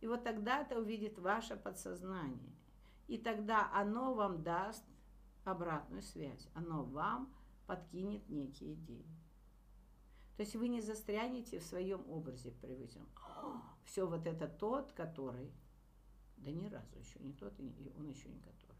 И 0.00 0.06
вот 0.06 0.22
тогда 0.22 0.60
это 0.60 0.78
увидит 0.78 1.18
ваше 1.18 1.56
подсознание. 1.56 2.54
И 3.06 3.18
тогда 3.18 3.70
оно 3.72 4.14
вам 4.14 4.42
даст 4.42 4.84
обратную 5.44 6.02
связь. 6.02 6.48
Оно 6.54 6.84
вам 6.84 7.32
подкинет 7.66 8.28
некие 8.28 8.74
идеи. 8.74 9.06
То 10.36 10.42
есть 10.42 10.56
вы 10.56 10.68
не 10.68 10.80
застрянете 10.80 11.58
в 11.58 11.64
своем 11.64 12.04
образе 12.10 12.50
привычном. 12.50 13.08
Все 13.84 14.06
вот 14.06 14.26
это 14.26 14.48
тот, 14.48 14.92
который. 14.92 15.52
Да 16.44 16.50
ни 16.50 16.66
разу 16.66 16.98
еще 16.98 17.18
не 17.20 17.32
тот, 17.32 17.58
и 17.58 17.92
он 17.96 18.08
еще 18.08 18.28
не 18.28 18.38
который. 18.40 18.76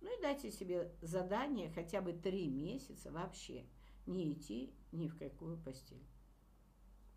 Ну 0.00 0.16
и 0.16 0.22
дайте 0.22 0.52
себе 0.52 0.94
задание 1.02 1.72
хотя 1.72 2.00
бы 2.00 2.12
три 2.12 2.48
месяца 2.48 3.10
вообще 3.10 3.66
не 4.06 4.32
идти 4.32 4.72
ни 4.92 5.08
в 5.08 5.18
какую 5.18 5.58
постель. 5.58 6.06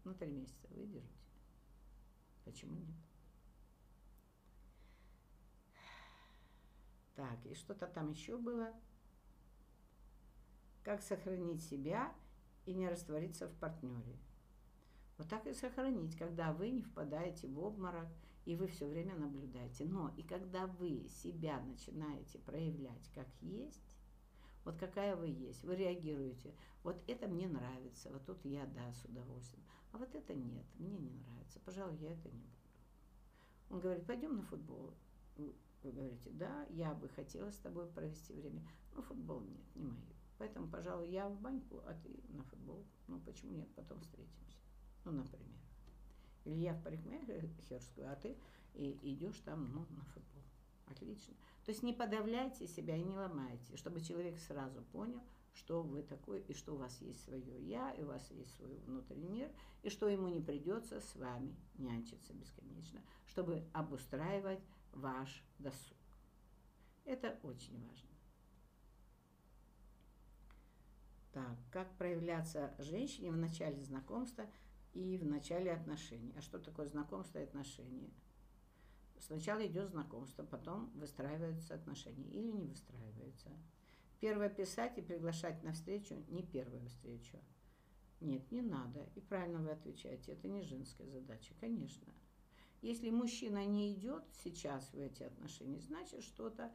Ну, 0.04 0.16
три 0.16 0.32
месяца 0.32 0.68
выдержите. 0.70 1.14
Почему 2.44 2.76
нет? 2.76 2.96
Так, 7.14 7.46
и 7.46 7.54
что-то 7.54 7.88
там 7.88 8.12
еще 8.12 8.38
было. 8.38 8.74
Как 10.84 11.04
сохранить 11.04 11.62
себя 11.62 12.16
и 12.66 12.74
не 12.74 12.88
раствориться 12.88 13.48
в 13.48 13.54
партнере. 13.56 14.18
Вот 15.18 15.28
так 15.28 15.46
и 15.46 15.54
сохранить, 15.54 16.16
когда 16.16 16.54
вы 16.54 16.70
не 16.70 16.84
впадаете 16.84 17.48
в 17.48 17.60
обморок, 17.60 18.08
и 18.48 18.56
вы 18.56 18.68
все 18.68 18.88
время 18.88 19.14
наблюдаете. 19.14 19.84
Но 19.84 20.14
и 20.16 20.24
когда 20.24 20.68
вы 20.68 21.06
себя 21.10 21.60
начинаете 21.60 22.40
проявлять 22.40 23.12
как 23.14 23.28
есть, 23.42 23.98
вот 24.64 24.78
какая 24.78 25.18
вы 25.18 25.28
есть, 25.28 25.66
вы 25.66 25.76
реагируете, 25.76 26.56
вот 26.82 26.96
это 27.08 27.28
мне 27.28 27.50
нравится, 27.50 28.10
вот 28.10 28.26
тут 28.26 28.46
я, 28.46 28.66
да, 28.68 28.94
с 28.94 29.04
удовольствием. 29.04 29.66
А 29.92 29.98
вот 29.98 30.16
это 30.16 30.34
нет, 30.34 30.66
мне 30.76 30.98
не 30.98 31.12
нравится, 31.12 31.60
пожалуй, 31.60 31.98
я 31.98 32.14
это 32.14 32.30
не 32.30 32.40
буду. 32.40 32.54
Он 33.70 33.80
говорит, 33.82 34.06
пойдем 34.06 34.38
на 34.38 34.44
футбол. 34.44 34.94
Вы 35.36 35.92
говорите, 35.92 36.30
да, 36.32 36.66
я 36.70 36.94
бы 36.94 37.10
хотела 37.10 37.52
с 37.52 37.58
тобой 37.58 37.88
провести 37.88 38.34
время, 38.34 38.66
но 38.96 39.02
футбол 39.02 39.42
нет, 39.42 39.76
не 39.76 39.88
мое. 39.88 40.16
Поэтому, 40.38 40.70
пожалуй, 40.70 41.10
я 41.10 41.28
в 41.28 41.38
баньку, 41.42 41.82
а 41.86 41.94
ты 41.94 42.18
на 42.30 42.44
футбол. 42.44 42.86
Ну, 43.08 43.20
почему 43.20 43.52
нет, 43.52 43.68
потом 43.76 44.00
встретимся. 44.00 44.60
Ну, 45.04 45.12
например. 45.12 45.67
Или 46.48 46.62
я 46.62 46.74
в 46.74 46.82
парикмахерскую, 46.82 48.12
а 48.12 48.16
ты 48.16 48.38
и 48.74 48.98
идешь 49.14 49.40
там, 49.40 49.72
ну, 49.74 49.86
на 49.90 50.04
футбол. 50.06 50.44
Отлично. 50.88 51.34
То 51.66 51.72
есть 51.72 51.84
не 51.84 51.92
подавляйте 51.92 52.66
себя 52.68 52.96
и 52.96 53.04
не 53.04 53.18
ломайте, 53.18 53.76
чтобы 53.76 54.00
человек 54.00 54.40
сразу 54.40 54.82
понял, 54.94 55.22
что 55.54 55.82
вы 55.82 56.02
такой, 56.02 56.40
и 56.42 56.54
что 56.54 56.76
у 56.76 56.78
вас 56.78 57.02
есть 57.02 57.24
свое 57.26 57.62
я, 57.62 57.92
и 57.92 58.04
у 58.04 58.08
вас 58.08 58.30
есть 58.32 58.56
свой 58.56 58.78
внутренний 58.86 59.28
мир, 59.28 59.52
и 59.84 59.90
что 59.90 60.08
ему 60.08 60.30
не 60.30 60.40
придется 60.40 61.02
с 61.02 61.16
вами 61.16 61.56
нянчиться 61.78 62.34
бесконечно, 62.34 63.02
чтобы 63.26 63.68
обустраивать 63.74 64.62
ваш 64.94 65.44
досуг. 65.60 65.98
Это 67.04 67.38
очень 67.44 67.78
важно. 67.86 68.10
Так, 71.34 71.58
как 71.72 71.98
проявляться 71.98 72.74
женщине 72.80 73.32
в 73.32 73.38
начале 73.38 73.82
знакомства 73.82 74.50
и 74.98 75.18
в 75.18 75.26
начале 75.26 75.72
отношений? 75.72 76.34
А 76.36 76.42
что 76.42 76.58
такое 76.58 76.88
знакомство 76.88 77.38
и 77.38 77.44
отношения? 77.44 78.10
Сначала 79.20 79.66
идет 79.66 79.90
знакомство, 79.90 80.44
потом 80.44 80.90
выстраиваются 80.96 81.76
отношения 81.76 82.30
или 82.32 82.52
не 82.52 82.66
выстраиваются. 82.66 83.50
Первое 84.20 84.50
писать 84.50 84.98
и 84.98 85.02
приглашать 85.02 85.64
на 85.64 85.74
встречу 85.74 86.16
не 86.30 86.44
первую 86.44 86.88
встречу. 86.88 87.38
Нет, 88.20 88.52
не 88.52 88.62
надо. 88.62 89.08
И 89.16 89.22
правильно 89.22 89.60
вы 89.60 89.70
отвечаете, 89.70 90.32
это 90.32 90.48
не 90.48 90.64
женская 90.64 91.08
задача, 91.08 91.54
конечно. 91.60 92.12
Если 92.82 93.12
мужчина 93.12 93.66
не 93.66 93.94
идет 93.94 94.24
сейчас 94.44 94.92
в 94.94 95.00
эти 95.00 95.24
отношения, 95.24 95.80
значит 95.80 96.24
что-то 96.24 96.72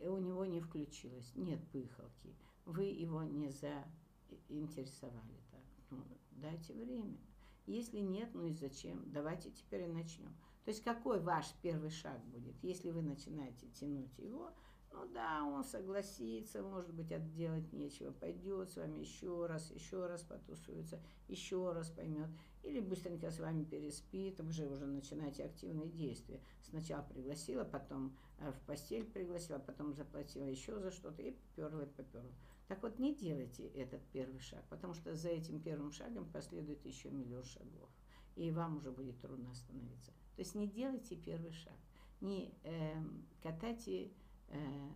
у 0.00 0.18
него 0.18 0.44
не 0.44 0.60
включилось. 0.60 1.32
Нет 1.34 1.60
пыхалки. 1.72 2.36
Вы 2.64 2.84
его 2.84 3.24
не 3.24 3.50
заинтересовали 3.50 5.40
так. 5.50 5.64
Ну, 5.90 6.04
дайте 6.32 6.72
время. 6.72 7.18
Если 7.66 7.98
нет, 7.98 8.30
ну 8.34 8.46
и 8.46 8.52
зачем? 8.52 9.02
Давайте 9.10 9.50
теперь 9.50 9.82
и 9.82 9.86
начнем. 9.86 10.34
То 10.64 10.70
есть 10.70 10.82
какой 10.82 11.20
ваш 11.20 11.46
первый 11.62 11.90
шаг 11.90 12.24
будет, 12.26 12.54
если 12.62 12.90
вы 12.90 13.02
начинаете 13.02 13.66
тянуть 13.68 14.18
его, 14.18 14.50
ну 14.94 15.06
да, 15.12 15.42
он 15.44 15.64
согласится, 15.64 16.62
может 16.62 16.92
быть, 16.94 17.10
отделать 17.10 17.72
нечего, 17.72 18.12
пойдет 18.12 18.70
с 18.70 18.76
вами 18.76 18.98
еще 18.98 19.46
раз, 19.46 19.70
еще 19.72 20.06
раз 20.06 20.22
потусуется, 20.22 21.00
еще 21.26 21.72
раз 21.72 21.90
поймет. 21.90 22.28
Или 22.62 22.80
быстренько 22.80 23.30
с 23.30 23.40
вами 23.40 23.64
переспит, 23.64 24.38
вы 24.40 24.52
же 24.52 24.66
уже 24.68 24.86
начинаете 24.86 25.44
активные 25.44 25.88
действия. 25.88 26.40
Сначала 26.62 27.02
пригласила, 27.02 27.64
потом 27.64 28.16
э, 28.38 28.52
в 28.52 28.60
постель 28.66 29.04
пригласила, 29.04 29.58
потом 29.58 29.92
заплатила 29.92 30.44
еще 30.44 30.78
за 30.78 30.92
что-то 30.92 31.22
и 31.22 31.32
поперла 31.32 31.82
и 31.82 31.86
поперла. 31.86 32.32
Так 32.68 32.82
вот, 32.82 32.98
не 32.98 33.14
делайте 33.14 33.66
этот 33.68 34.02
первый 34.10 34.40
шаг, 34.40 34.64
потому 34.70 34.94
что 34.94 35.14
за 35.14 35.28
этим 35.28 35.60
первым 35.60 35.92
шагом 35.92 36.30
последует 36.30 36.84
еще 36.86 37.10
миллион 37.10 37.44
шагов. 37.44 37.90
И 38.36 38.50
вам 38.50 38.78
уже 38.78 38.90
будет 38.90 39.20
трудно 39.20 39.50
остановиться. 39.50 40.12
То 40.34 40.40
есть 40.40 40.54
не 40.54 40.66
делайте 40.66 41.14
первый 41.14 41.52
шаг, 41.52 41.78
не 42.20 42.54
э, 42.64 43.02
катайте 43.42 44.12
э, 44.48 44.92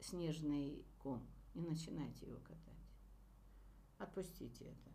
снежный 0.00 0.86
ком. 0.98 1.26
Не 1.54 1.66
начинайте 1.66 2.26
его 2.26 2.38
катать. 2.38 2.58
Отпустите 3.98 4.66
это. 4.66 4.90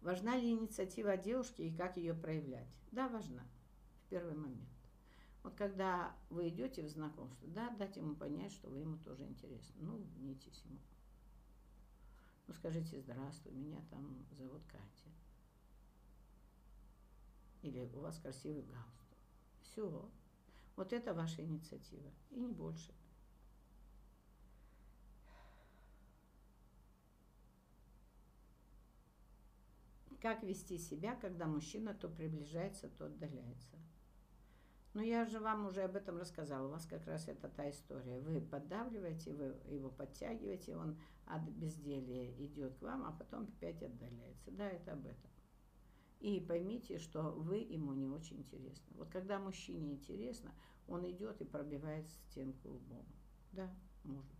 Важна 0.00 0.36
ли 0.36 0.50
инициатива 0.50 1.16
девушки 1.16 1.62
и 1.62 1.76
как 1.76 1.96
ее 1.96 2.14
проявлять? 2.14 2.68
Да, 2.90 3.08
важна. 3.08 3.46
В 4.04 4.08
первый 4.08 4.34
момент. 4.34 4.71
Вот 5.42 5.54
когда 5.56 6.14
вы 6.30 6.48
идете 6.48 6.82
в 6.82 6.88
знакомство, 6.88 7.48
да, 7.48 7.70
дать 7.70 7.96
ему 7.96 8.14
понять, 8.14 8.52
что 8.52 8.70
вы 8.70 8.78
ему 8.78 8.96
тоже 8.98 9.24
интересны. 9.24 9.74
Ну, 9.80 9.94
улыбнитесь 9.94 10.62
ему. 10.64 10.78
Ну, 12.46 12.54
скажите, 12.54 13.00
здравствуй, 13.00 13.52
меня 13.52 13.82
там 13.90 14.24
зовут 14.30 14.62
Катя. 14.66 15.10
Или 17.62 17.90
у 17.94 18.00
вас 18.00 18.18
красивый 18.18 18.62
галстук. 18.62 19.18
Все. 19.62 20.10
Вот 20.76 20.92
это 20.92 21.14
ваша 21.14 21.42
инициатива. 21.44 22.12
И 22.30 22.38
не 22.38 22.48
больше. 22.48 22.94
Как 30.20 30.44
вести 30.44 30.78
себя, 30.78 31.16
когда 31.16 31.46
мужчина 31.46 31.94
то 31.94 32.08
приближается, 32.08 32.88
то 32.88 33.06
отдаляется? 33.06 33.76
Ну, 34.94 35.00
я 35.00 35.24
же 35.24 35.40
вам 35.40 35.66
уже 35.66 35.82
об 35.82 35.96
этом 35.96 36.18
рассказала. 36.18 36.66
У 36.66 36.70
вас 36.70 36.84
как 36.84 37.06
раз 37.06 37.26
это 37.26 37.48
та 37.48 37.70
история. 37.70 38.20
Вы 38.20 38.42
поддавливаете, 38.42 39.32
вы 39.32 39.56
его 39.74 39.88
подтягиваете, 39.88 40.76
он 40.76 40.98
от 41.26 41.42
безделия 41.42 42.30
идет 42.44 42.76
к 42.76 42.82
вам, 42.82 43.04
а 43.06 43.12
потом 43.12 43.44
опять 43.44 43.82
отдаляется. 43.82 44.50
Да, 44.50 44.68
это 44.68 44.92
об 44.92 45.06
этом. 45.06 45.30
И 46.20 46.40
поймите, 46.40 46.98
что 46.98 47.22
вы 47.22 47.56
ему 47.56 47.94
не 47.94 48.06
очень 48.06 48.38
интересны. 48.38 48.94
Вот 48.96 49.08
когда 49.08 49.38
мужчине 49.38 49.92
интересно, 49.92 50.52
он 50.86 51.08
идет 51.10 51.40
и 51.40 51.44
пробивает 51.44 52.08
стенку 52.08 52.68
лбом. 52.68 53.06
Да, 53.52 53.68
может. 54.04 54.36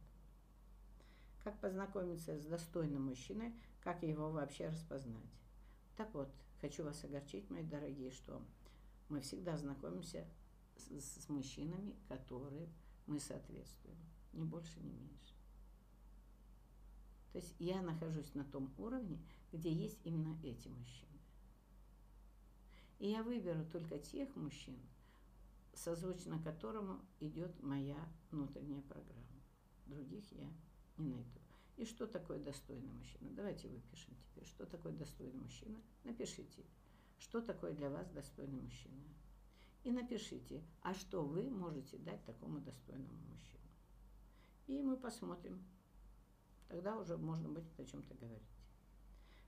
Как 1.43 1.59
познакомиться 1.61 2.39
с 2.39 2.45
достойным 2.45 3.07
мужчиной, 3.07 3.53
как 3.81 4.03
его 4.03 4.31
вообще 4.31 4.69
распознать? 4.69 5.25
Так 5.97 6.15
вот, 6.15 6.29
хочу 6.61 6.85
вас 6.85 7.03
огорчить, 7.05 7.51
мои 7.51 7.65
дорогие, 7.65 8.11
что 8.11 8.43
мы 9.09 9.21
всегда 9.21 9.57
знакомимся 9.57 10.27
с, 10.77 11.25
с 11.25 11.29
мужчинами, 11.29 11.97
которые 12.09 12.69
мы 13.07 13.21
соответствуем. 13.21 13.97
Ни 14.33 14.45
больше, 14.45 14.81
ни 14.81 14.91
меньше. 14.91 15.35
То 17.33 17.39
есть 17.39 17.55
я 17.59 17.81
нахожусь 17.83 18.35
на 18.35 18.45
том 18.45 18.73
уровне, 18.79 19.19
где 19.53 19.73
есть 19.73 19.99
именно 20.05 20.39
эти 20.43 20.69
мужчины. 20.69 21.09
И 22.99 23.09
я 23.09 23.23
выберу 23.23 23.65
только 23.65 23.99
тех 23.99 24.35
мужчин, 24.37 24.79
созвучно 25.75 26.41
которому 26.43 27.01
идет 27.21 27.63
моя 27.63 27.99
внутренняя 28.31 28.83
программа. 28.83 29.23
Других 29.87 30.31
я 30.33 30.49
не 30.99 31.09
найду. 31.09 31.41
И 31.77 31.85
что 31.85 32.07
такое 32.07 32.39
достойный 32.39 32.93
мужчина? 32.93 33.31
Давайте 33.31 33.69
выпишем 33.69 34.15
теперь, 34.23 34.47
что 34.47 34.67
такое 34.67 34.93
достойный 34.93 35.41
мужчина. 35.41 35.81
Напишите, 36.05 36.65
что 37.23 37.41
такое 37.41 37.73
для 37.73 37.89
вас 37.89 38.09
достойный 38.11 38.61
мужчина 38.61 39.01
и 39.85 39.93
напишите, 39.93 40.63
а 40.83 40.93
что 40.93 41.23
вы 41.23 41.49
можете 41.51 41.97
дать 41.99 42.25
такому 42.25 42.61
достойному 42.61 43.19
мужчину. 43.31 43.63
И 44.67 44.83
мы 44.83 44.97
посмотрим. 44.97 45.65
Тогда 46.69 46.97
уже 46.99 47.17
можно 47.17 47.49
будет 47.49 47.79
о 47.79 47.85
чем-то 47.85 48.15
говорить. 48.15 48.43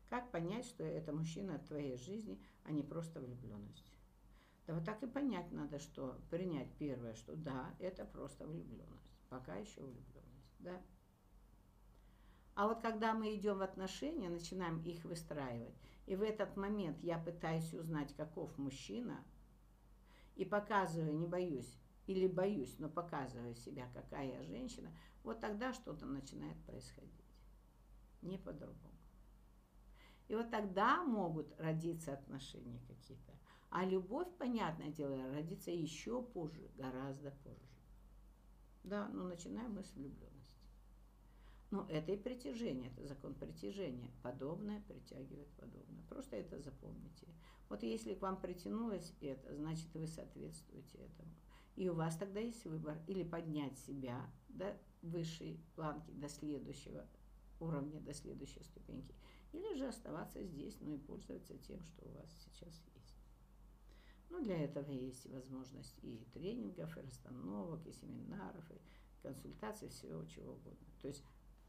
Как 0.08 0.30
понять, 0.30 0.66
что 0.66 0.84
это 0.84 1.12
мужчина 1.12 1.56
от 1.56 1.66
твоей 1.66 1.96
жизни, 1.96 2.40
а 2.64 2.70
не 2.70 2.82
просто 2.82 3.20
влюбленность? 3.20 3.92
Да 4.66 4.74
вот 4.74 4.84
так 4.84 5.02
и 5.02 5.06
понять 5.06 5.50
надо, 5.50 5.78
что 5.78 6.20
принять 6.30 6.72
первое, 6.78 7.14
что 7.14 7.34
да, 7.34 7.74
это 7.80 8.04
просто 8.04 8.46
влюбленность. 8.46 9.10
Пока 9.28 9.56
еще 9.56 9.80
влюбленность, 9.80 10.56
да. 10.60 10.80
А 12.54 12.68
вот 12.68 12.80
когда 12.80 13.14
мы 13.14 13.34
идем 13.34 13.58
в 13.58 13.62
отношения, 13.62 14.28
начинаем 14.28 14.80
их 14.82 15.04
выстраивать, 15.04 15.74
и 16.06 16.16
в 16.16 16.22
этот 16.22 16.56
момент 16.56 17.02
я 17.02 17.18
пытаюсь 17.18 17.72
узнать, 17.74 18.14
каков 18.14 18.56
мужчина– 18.58 19.24
и 20.36 20.44
показываю, 20.44 21.16
не 21.16 21.26
боюсь, 21.26 21.78
или 22.06 22.26
боюсь, 22.26 22.76
но 22.78 22.88
показываю 22.88 23.54
себя, 23.54 23.88
какая 23.94 24.32
я 24.32 24.42
женщина, 24.42 24.90
вот 25.22 25.40
тогда 25.40 25.72
что-то 25.72 26.06
начинает 26.06 26.56
происходить. 26.64 27.12
Не 28.22 28.38
по-другому. 28.38 28.94
И 30.28 30.34
вот 30.34 30.50
тогда 30.50 31.04
могут 31.04 31.54
родиться 31.60 32.14
отношения 32.14 32.80
какие-то. 32.88 33.32
А 33.70 33.84
любовь, 33.84 34.28
понятное 34.38 34.90
дело, 34.90 35.30
родится 35.32 35.70
еще 35.70 36.22
позже, 36.22 36.70
гораздо 36.76 37.30
позже. 37.30 37.68
Да, 38.82 39.08
но 39.08 39.24
начинаем 39.24 39.74
мы 39.74 39.84
с 39.84 39.92
влюбленности. 39.92 40.33
Но 41.74 41.84
это 41.88 42.12
и 42.12 42.16
притяжение, 42.16 42.88
это 42.92 43.04
закон 43.04 43.34
притяжения. 43.34 44.08
Подобное 44.22 44.80
притягивает 44.82 45.48
подобное. 45.56 46.04
Просто 46.08 46.36
это 46.36 46.60
запомните. 46.60 47.26
Вот 47.68 47.82
если 47.82 48.14
к 48.14 48.22
вам 48.22 48.40
притянулось 48.40 49.12
это, 49.20 49.56
значит 49.56 49.92
вы 49.92 50.06
соответствуете 50.06 50.98
этому. 50.98 51.34
И 51.74 51.88
у 51.88 51.94
вас 51.94 52.16
тогда 52.16 52.38
есть 52.38 52.64
выбор 52.64 52.96
или 53.08 53.24
поднять 53.24 53.76
себя 53.76 54.24
до 54.50 54.78
высшей 55.02 55.58
планки, 55.74 56.12
до 56.12 56.28
следующего 56.28 57.08
уровня, 57.58 58.00
до 58.02 58.14
следующей 58.14 58.62
ступеньки, 58.62 59.12
или 59.50 59.74
же 59.74 59.88
оставаться 59.88 60.44
здесь, 60.44 60.78
ну 60.80 60.94
и 60.94 60.98
пользоваться 60.98 61.58
тем, 61.58 61.82
что 61.82 62.06
у 62.06 62.12
вас 62.12 62.30
сейчас 62.44 62.80
есть. 62.94 63.18
Ну, 64.30 64.40
для 64.44 64.62
этого 64.62 64.92
есть 64.92 65.26
возможность 65.26 65.98
и 66.02 66.24
тренингов, 66.32 66.96
и 66.96 67.00
расстановок, 67.00 67.84
и 67.84 67.92
семинаров, 67.92 68.64
и 68.70 68.80
консультаций, 69.24 69.88
всего 69.88 70.24
чего 70.26 70.52
угодно. 70.52 70.86
То 71.00 71.08
есть 71.08 71.24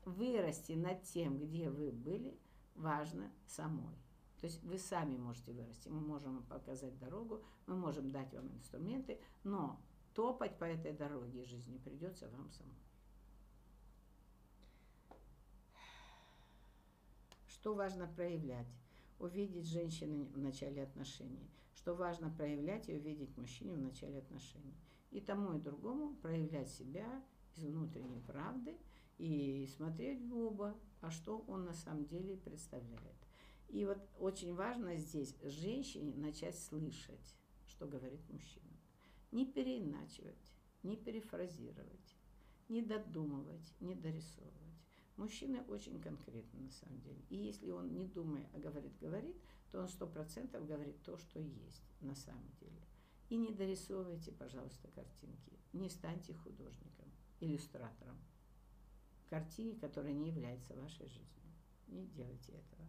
вырасти 0.05 0.73
над 0.73 1.03
тем, 1.03 1.37
где 1.39 1.69
вы 1.69 1.91
были, 1.91 2.39
важно 2.75 3.31
самой. 3.47 3.95
То 4.39 4.47
есть 4.47 4.63
вы 4.63 4.77
сами 4.77 5.17
можете 5.17 5.53
вырасти. 5.53 5.89
Мы 5.89 5.99
можем 5.99 6.43
показать 6.43 6.97
дорогу, 6.99 7.43
мы 7.65 7.75
можем 7.75 8.11
дать 8.11 8.33
вам 8.33 8.51
инструменты, 8.53 9.19
но 9.43 9.81
топать 10.13 10.57
по 10.57 10.65
этой 10.65 10.93
дороге 10.93 11.43
жизни 11.45 11.77
придется 11.77 12.29
вам 12.29 12.51
самому. 12.51 12.75
Что 17.47 17.73
важно 17.73 18.07
проявлять? 18.07 18.67
Увидеть 19.17 19.65
женщину 19.65 20.25
в 20.25 20.37
начале 20.37 20.83
отношений. 20.83 21.49
Что 21.73 21.95
важно 21.95 22.29
проявлять 22.29 22.89
и 22.89 22.93
увидеть 22.93 23.35
мужчине 23.37 23.75
в 23.75 23.81
начале 23.81 24.19
отношений. 24.19 24.75
И 25.09 25.21
тому 25.21 25.53
и 25.53 25.59
другому 25.59 26.15
проявлять 26.17 26.69
себя 26.69 27.23
из 27.55 27.63
внутренней 27.65 28.19
правды 28.19 28.77
и 29.17 29.67
смотреть 29.75 30.21
в 30.23 30.37
оба, 30.37 30.77
а 31.01 31.11
что 31.11 31.39
он 31.47 31.65
на 31.65 31.73
самом 31.73 32.05
деле 32.05 32.37
представляет. 32.37 33.15
И 33.69 33.85
вот 33.85 33.97
очень 34.19 34.53
важно 34.53 34.95
здесь 34.97 35.35
женщине 35.43 36.13
начать 36.15 36.57
слышать, 36.57 37.35
что 37.67 37.87
говорит 37.87 38.27
мужчина. 38.29 38.71
Не 39.31 39.45
переиначивать, 39.45 40.53
не 40.83 40.95
перефразировать, 40.95 42.15
не 42.69 42.81
додумывать, 42.81 43.73
не 43.79 43.95
дорисовывать. 43.95 44.55
Мужчина 45.17 45.63
очень 45.69 46.01
конкретно 46.01 46.59
на 46.59 46.71
самом 46.71 46.99
деле. 47.01 47.21
И 47.29 47.37
если 47.37 47.71
он 47.71 47.93
не 47.93 48.05
думая, 48.05 48.49
а 48.53 48.59
говорит, 48.59 48.97
говорит, 48.99 49.35
то 49.71 49.79
он 49.79 49.87
сто 49.87 50.07
процентов 50.07 50.65
говорит 50.65 51.01
то, 51.03 51.17
что 51.17 51.39
есть 51.39 51.83
на 52.01 52.15
самом 52.15 52.49
деле. 52.59 52.81
И 53.29 53.37
не 53.37 53.53
дорисовывайте, 53.53 54.31
пожалуйста, 54.31 54.89
картинки. 54.89 55.59
Не 55.73 55.89
станьте 55.89 56.33
художником, 56.33 57.11
иллюстратором. 57.39 58.17
Картине, 59.29 59.75
которая 59.75 60.13
не 60.13 60.29
является 60.29 60.75
вашей 60.75 61.07
жизнью. 61.07 61.51
Не 61.87 62.05
делайте 62.07 62.53
этого. 62.53 62.85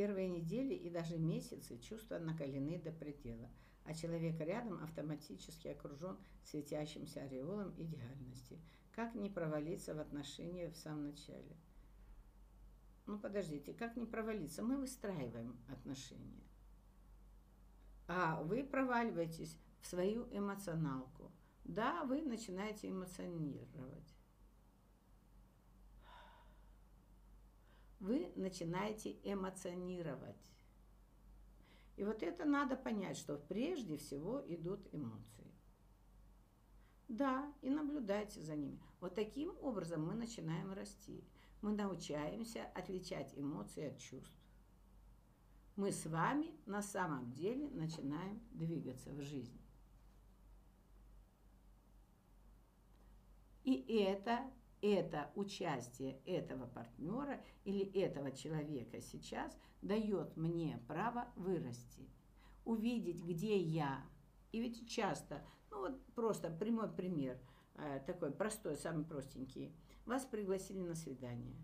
первые 0.00 0.28
недели 0.28 0.72
и 0.72 0.88
даже 0.88 1.18
месяцы 1.18 1.76
чувства 1.76 2.18
накалены 2.18 2.78
до 2.78 2.90
предела, 2.90 3.50
а 3.84 3.92
человек 3.92 4.40
рядом 4.40 4.82
автоматически 4.82 5.68
окружен 5.68 6.16
светящимся 6.42 7.22
ореолом 7.22 7.74
идеальности. 7.76 8.58
Как 8.92 9.14
не 9.14 9.28
провалиться 9.28 9.94
в 9.94 10.00
отношения 10.00 10.70
в 10.70 10.76
самом 10.76 11.08
начале? 11.08 11.54
Ну, 13.04 13.18
подождите, 13.18 13.74
как 13.74 13.98
не 13.98 14.06
провалиться? 14.06 14.62
Мы 14.62 14.78
выстраиваем 14.78 15.58
отношения. 15.68 16.49
А 18.12 18.42
вы 18.42 18.64
проваливаетесь 18.64 19.56
в 19.80 19.86
свою 19.86 20.26
эмоционалку. 20.32 21.30
Да, 21.62 22.02
вы 22.04 22.22
начинаете 22.22 22.90
эмоционировать. 22.90 24.16
вы 28.00 28.32
начинаете 28.34 29.16
эмоционировать. 29.22 30.50
И 31.96 32.04
вот 32.04 32.22
это 32.22 32.44
надо 32.44 32.74
понять, 32.76 33.16
что 33.16 33.36
прежде 33.36 33.98
всего 33.98 34.42
идут 34.48 34.80
эмоции. 34.92 35.54
Да, 37.08 37.52
и 37.60 37.68
наблюдайте 37.68 38.40
за 38.40 38.56
ними. 38.56 38.82
Вот 39.00 39.14
таким 39.14 39.56
образом 39.60 40.06
мы 40.06 40.14
начинаем 40.14 40.72
расти. 40.72 41.22
Мы 41.60 41.72
научаемся 41.72 42.64
отличать 42.74 43.38
эмоции 43.38 43.88
от 43.88 43.98
чувств. 43.98 44.39
Мы 45.76 45.92
с 45.92 46.06
вами 46.06 46.54
на 46.66 46.82
самом 46.82 47.32
деле 47.32 47.68
начинаем 47.70 48.40
двигаться 48.52 49.10
в 49.12 49.22
жизни. 49.22 49.60
И 53.64 53.74
это 53.92 54.50
это 54.82 55.30
участие 55.34 56.20
этого 56.24 56.66
партнера 56.66 57.40
или 57.64 57.84
этого 58.00 58.32
человека 58.32 59.00
сейчас 59.00 59.56
дает 59.82 60.36
мне 60.36 60.82
право 60.88 61.28
вырасти, 61.36 62.08
увидеть, 62.64 63.22
где 63.22 63.58
я. 63.58 64.02
И 64.52 64.60
ведь 64.60 64.88
часто, 64.88 65.44
ну 65.70 65.80
вот 65.80 66.02
просто 66.14 66.50
прямой 66.50 66.90
пример, 66.90 67.38
э, 67.74 68.00
такой 68.06 68.32
простой, 68.32 68.76
самый 68.76 69.04
простенький. 69.04 69.74
Вас 70.06 70.24
пригласили 70.24 70.80
на 70.80 70.94
свидание. 70.94 71.56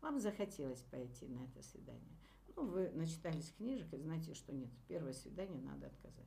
Вам 0.00 0.18
захотелось 0.18 0.82
пойти 0.82 1.28
на 1.28 1.44
это 1.44 1.62
свидание. 1.62 2.16
Ну, 2.56 2.66
вы 2.66 2.90
начитались 2.90 3.52
книжек 3.52 3.92
и 3.92 3.98
знаете, 3.98 4.34
что 4.34 4.52
нет, 4.52 4.70
первое 4.88 5.12
свидание 5.12 5.62
надо 5.62 5.86
отказать. 5.86 6.26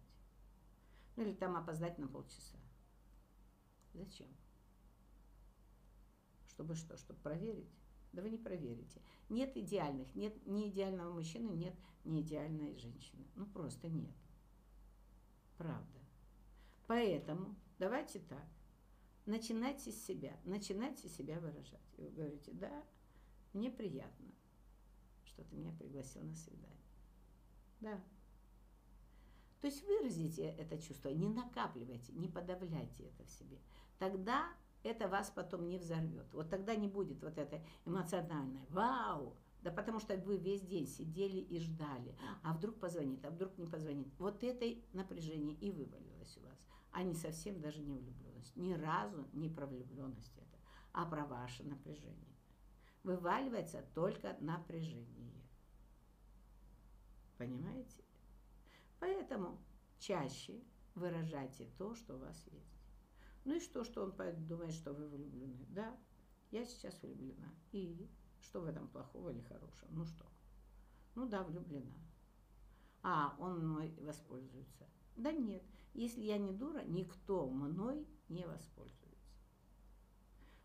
Ну 1.15 1.23
или 1.23 1.33
там 1.33 1.57
опоздать 1.57 1.97
на 1.97 2.07
полчаса. 2.07 2.57
Зачем? 3.93 4.27
Чтобы 6.47 6.75
что? 6.75 6.95
Чтобы 6.97 7.19
проверить? 7.19 7.69
Да 8.13 8.21
вы 8.21 8.29
не 8.29 8.37
проверите. 8.37 9.01
Нет 9.27 9.57
идеальных, 9.57 10.13
нет 10.15 10.45
ни 10.45 10.69
идеального 10.69 11.11
мужчины, 11.11 11.49
нет 11.49 11.75
ни 12.05 12.21
идеальной 12.21 12.77
женщины. 12.77 13.25
Ну 13.35 13.45
просто 13.47 13.89
нет. 13.89 14.15
Правда. 15.57 15.99
Поэтому 16.87 17.55
давайте 17.77 18.19
так. 18.19 18.47
Начинайте 19.25 19.91
с 19.91 20.05
себя, 20.05 20.39
начинайте 20.43 21.07
себя 21.07 21.39
выражать. 21.39 21.93
И 21.97 22.01
вы 22.01 22.09
говорите, 22.09 22.51
да, 22.53 22.83
мне 23.53 23.69
приятно, 23.69 24.27
что 25.39 25.49
ты 25.49 25.55
меня 25.55 25.71
пригласил 25.71 26.21
на 26.23 26.35
свидание. 26.35 26.67
Да. 27.79 27.99
То 29.61 29.67
есть 29.67 29.85
выразите 29.85 30.43
это 30.43 30.77
чувство, 30.77 31.09
не 31.09 31.29
накапливайте, 31.29 32.13
не 32.13 32.27
подавляйте 32.27 33.05
это 33.05 33.23
в 33.25 33.29
себе. 33.29 33.59
Тогда 33.97 34.47
это 34.83 35.07
вас 35.07 35.31
потом 35.33 35.67
не 35.67 35.77
взорвет. 35.77 36.33
Вот 36.33 36.49
тогда 36.49 36.75
не 36.75 36.87
будет 36.87 37.21
вот 37.23 37.37
это 37.37 37.61
эмоциональное 37.85 38.65
«Вау!» 38.69 39.35
Да 39.61 39.71
потому 39.71 39.99
что 39.99 40.15
вы 40.15 40.37
весь 40.37 40.61
день 40.61 40.87
сидели 40.87 41.37
и 41.37 41.59
ждали. 41.59 42.15
А 42.43 42.53
вдруг 42.53 42.79
позвонит, 42.79 43.25
а 43.25 43.29
вдруг 43.29 43.57
не 43.57 43.67
позвонит. 43.67 44.07
Вот 44.17 44.41
это 44.41 44.65
напряжение 44.93 45.53
и 45.55 45.69
вывалилось 45.69 46.37
у 46.37 46.45
вас. 46.45 46.57
А 46.91 47.03
не 47.03 47.13
совсем 47.13 47.59
даже 47.59 47.81
не 47.81 47.97
влюбленность. 47.97 48.55
Ни 48.55 48.73
разу 48.73 49.27
не 49.33 49.49
про 49.49 49.67
влюбленность 49.67 50.37
это, 50.37 50.57
а 50.93 51.05
про 51.05 51.25
ваше 51.25 51.63
напряжение. 51.63 52.28
Вываливается 53.03 53.85
только 53.93 54.35
напряжение. 54.39 55.43
Понимаете? 57.37 58.03
Поэтому 58.99 59.57
чаще 59.97 60.61
выражайте 60.95 61.65
то, 61.77 61.95
что 61.95 62.15
у 62.15 62.19
вас 62.19 62.45
есть. 62.47 62.79
Ну 63.45 63.55
и 63.55 63.59
что, 63.59 63.83
что 63.83 64.03
он 64.03 64.13
думает, 64.47 64.73
что 64.73 64.93
вы 64.93 65.07
влюблены? 65.07 65.65
Да, 65.69 65.97
я 66.51 66.65
сейчас 66.65 67.01
влюблена. 67.01 67.53
И 67.71 68.09
что 68.41 68.61
в 68.61 68.65
этом 68.65 68.87
плохого 68.87 69.29
или 69.29 69.41
хорошего? 69.41 69.87
Ну 69.91 70.05
что? 70.05 70.25
Ну 71.15 71.27
да, 71.27 71.43
влюблена. 71.43 71.97
А, 73.01 73.35
он 73.39 73.65
мной 73.65 73.93
воспользуется. 74.01 74.87
Да 75.15 75.31
нет, 75.31 75.63
если 75.93 76.21
я 76.21 76.37
не 76.37 76.51
дура, 76.51 76.83
никто 76.85 77.49
мной 77.49 78.07
не 78.27 78.45
воспользуется. 78.45 79.09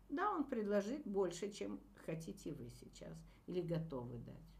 Да, 0.09 0.31
он 0.31 0.43
предложит 0.45 1.05
больше, 1.05 1.51
чем 1.51 1.79
хотите 2.05 2.53
вы 2.53 2.69
сейчас 2.69 3.17
или 3.47 3.61
готовы 3.61 4.19
дать. 4.19 4.55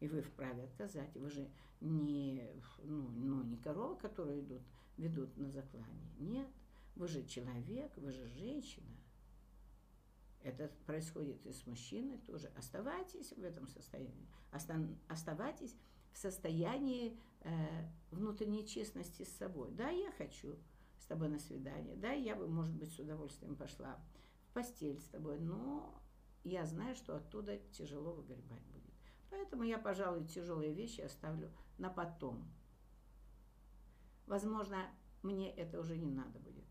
И 0.00 0.08
вы 0.08 0.20
вправе 0.20 0.64
отказать. 0.64 1.14
Вы 1.16 1.30
же 1.30 1.48
не, 1.80 2.48
ну, 2.82 3.08
ну, 3.08 3.42
не 3.42 3.56
корова, 3.56 3.94
которые 3.94 4.40
идут, 4.40 4.62
ведут 4.96 5.36
на 5.36 5.48
заклание. 5.48 6.12
Нет. 6.18 6.48
Вы 6.96 7.08
же 7.08 7.24
человек, 7.24 7.96
вы 7.96 8.12
же 8.12 8.26
женщина. 8.26 8.96
Это 10.42 10.70
происходит 10.86 11.46
и 11.46 11.52
с 11.52 11.66
мужчиной 11.66 12.18
тоже. 12.18 12.48
Оставайтесь 12.56 13.32
в 13.32 13.42
этом 13.42 13.68
состоянии. 13.68 14.28
Оставайтесь 15.08 15.76
в 16.12 16.18
состоянии 16.18 17.16
э, 17.40 17.88
внутренней 18.10 18.66
честности 18.66 19.22
с 19.22 19.36
собой. 19.36 19.70
Да, 19.70 19.88
я 19.88 20.10
хочу 20.12 20.56
с 20.98 21.06
тобой 21.06 21.28
на 21.28 21.38
свидание. 21.38 21.96
Да, 21.96 22.12
я 22.12 22.34
бы, 22.34 22.48
может 22.48 22.74
быть, 22.74 22.92
с 22.92 22.98
удовольствием 22.98 23.56
пошла 23.56 24.00
в 24.48 24.52
постель 24.52 25.00
с 25.00 25.08
тобой. 25.08 25.38
Но 25.38 26.01
я 26.44 26.66
знаю, 26.66 26.94
что 26.96 27.16
оттуда 27.16 27.58
тяжело 27.72 28.12
выгребать 28.12 28.62
будет. 28.66 28.92
Поэтому 29.30 29.62
я, 29.62 29.78
пожалуй, 29.78 30.26
тяжелые 30.26 30.72
вещи 30.72 31.00
оставлю 31.00 31.50
на 31.78 31.88
потом. 31.88 32.50
Возможно, 34.26 34.90
мне 35.22 35.50
это 35.54 35.80
уже 35.80 35.96
не 35.96 36.10
надо 36.10 36.38
будет. 36.38 36.66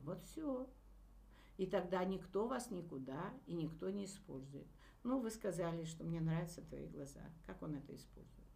Вот 0.00 0.24
все. 0.24 0.68
И 1.58 1.66
тогда 1.66 2.04
никто 2.04 2.48
вас 2.48 2.70
никуда 2.70 3.34
и 3.46 3.54
никто 3.54 3.90
не 3.90 4.04
использует. 4.06 4.66
Ну, 5.02 5.20
вы 5.20 5.30
сказали, 5.30 5.84
что 5.84 6.04
мне 6.04 6.20
нравятся 6.20 6.62
твои 6.62 6.86
глаза. 6.86 7.20
Как 7.46 7.62
он 7.62 7.74
это 7.74 7.94
использует? 7.94 8.48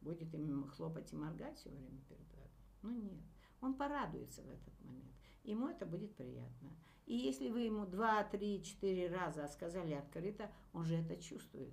Будет 0.00 0.32
им 0.34 0.68
хлопать 0.68 1.12
и 1.12 1.16
моргать 1.16 1.58
все 1.58 1.70
время 1.70 2.00
перед 2.08 2.32
вами? 2.32 2.50
Ну, 2.82 2.90
нет. 2.90 3.20
Он 3.60 3.74
порадуется 3.74 4.42
в 4.42 4.50
этот 4.50 4.80
момент. 4.80 5.15
Ему 5.46 5.68
это 5.68 5.86
будет 5.86 6.14
приятно. 6.16 6.76
И 7.06 7.14
если 7.14 7.50
вы 7.50 7.60
ему 7.60 7.86
два, 7.86 8.24
три, 8.24 8.62
четыре 8.64 9.08
раза 9.08 9.46
сказали 9.46 9.94
открыто, 9.94 10.50
он 10.72 10.84
же 10.84 10.96
это 10.96 11.16
чувствует. 11.16 11.72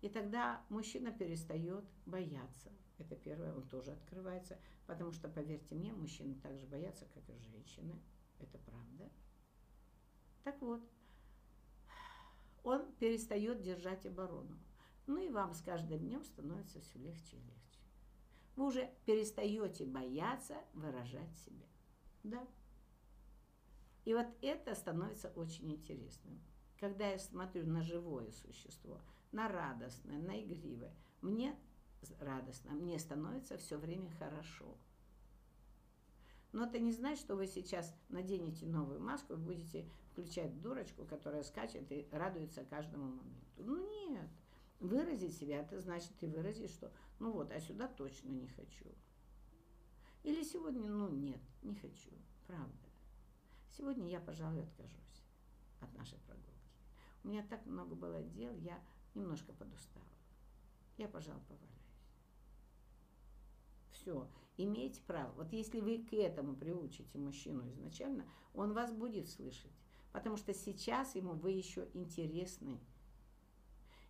И 0.00 0.08
тогда 0.08 0.64
мужчина 0.70 1.12
перестает 1.12 1.84
бояться. 2.06 2.72
Это 2.96 3.14
первое, 3.16 3.54
он 3.54 3.68
тоже 3.68 3.92
открывается. 3.92 4.58
Потому 4.86 5.12
что, 5.12 5.28
поверьте 5.28 5.74
мне, 5.74 5.92
мужчины 5.92 6.34
так 6.42 6.58
же 6.58 6.66
боятся, 6.66 7.04
как 7.12 7.28
и 7.28 7.38
женщины. 7.38 8.00
Это 8.38 8.56
правда. 8.58 9.10
Так 10.42 10.62
вот, 10.62 10.80
он 12.64 12.90
перестает 12.94 13.60
держать 13.60 14.06
оборону. 14.06 14.58
Ну 15.06 15.18
и 15.18 15.28
вам 15.28 15.52
с 15.52 15.60
каждым 15.60 15.98
днем 15.98 16.24
становится 16.24 16.80
все 16.80 16.98
легче 16.98 17.36
и 17.36 17.40
легче. 17.40 17.80
Вы 18.56 18.64
уже 18.64 18.90
перестаете 19.04 19.84
бояться 19.84 20.56
выражать 20.72 21.36
себя. 21.36 21.66
Да. 22.22 22.48
И 24.10 24.12
вот 24.12 24.26
это 24.42 24.74
становится 24.74 25.28
очень 25.36 25.70
интересным. 25.70 26.42
Когда 26.80 27.06
я 27.06 27.18
смотрю 27.20 27.64
на 27.64 27.80
живое 27.80 28.32
существо, 28.32 29.00
на 29.30 29.46
радостное, 29.46 30.18
на 30.18 30.42
игривое, 30.42 30.92
мне 31.20 31.56
радостно, 32.18 32.72
мне 32.72 32.98
становится 32.98 33.56
все 33.56 33.78
время 33.78 34.10
хорошо. 34.18 34.76
Но 36.50 36.64
это 36.64 36.80
не 36.80 36.90
значит, 36.90 37.20
что 37.20 37.36
вы 37.36 37.46
сейчас 37.46 37.94
наденете 38.08 38.66
новую 38.66 39.00
маску 39.00 39.34
и 39.34 39.36
будете 39.36 39.88
включать 40.10 40.60
дурочку, 40.60 41.04
которая 41.04 41.44
скачет 41.44 41.92
и 41.92 42.08
радуется 42.10 42.64
каждому 42.64 43.04
моменту. 43.04 43.46
Ну 43.58 43.76
нет, 44.08 44.28
выразить 44.80 45.36
себя, 45.36 45.60
это 45.60 45.80
значит 45.80 46.20
и 46.20 46.26
выразить, 46.26 46.72
что 46.72 46.90
ну 47.20 47.30
вот, 47.30 47.52
а 47.52 47.60
сюда 47.60 47.86
точно 47.86 48.30
не 48.30 48.48
хочу. 48.48 48.86
Или 50.24 50.42
сегодня, 50.42 50.90
ну 50.90 51.08
нет, 51.10 51.40
не 51.62 51.76
хочу, 51.76 52.10
правда. 52.48 52.89
Сегодня 53.70 54.08
я, 54.08 54.20
пожалуй, 54.20 54.62
откажусь 54.62 55.24
от 55.80 55.92
нашей 55.94 56.18
прогулки. 56.20 56.48
У 57.24 57.28
меня 57.28 57.42
так 57.42 57.64
много 57.66 57.94
было 57.94 58.22
дел, 58.22 58.54
я 58.56 58.82
немножко 59.14 59.52
подустала. 59.52 60.06
Я, 60.96 61.08
пожалуй, 61.08 61.42
повалюсь 61.48 61.80
все, 64.00 64.28
имеете 64.56 65.00
право. 65.02 65.32
Вот 65.32 65.52
если 65.52 65.80
вы 65.80 65.98
к 65.98 66.12
этому 66.12 66.54
приучите 66.54 67.18
мужчину 67.18 67.68
изначально, 67.68 68.24
он 68.54 68.72
вас 68.72 68.92
будет 68.92 69.28
слышать. 69.28 69.72
Потому 70.12 70.36
что 70.36 70.52
сейчас 70.54 71.14
ему 71.14 71.34
вы 71.34 71.52
еще 71.52 71.88
интересны. 71.94 72.80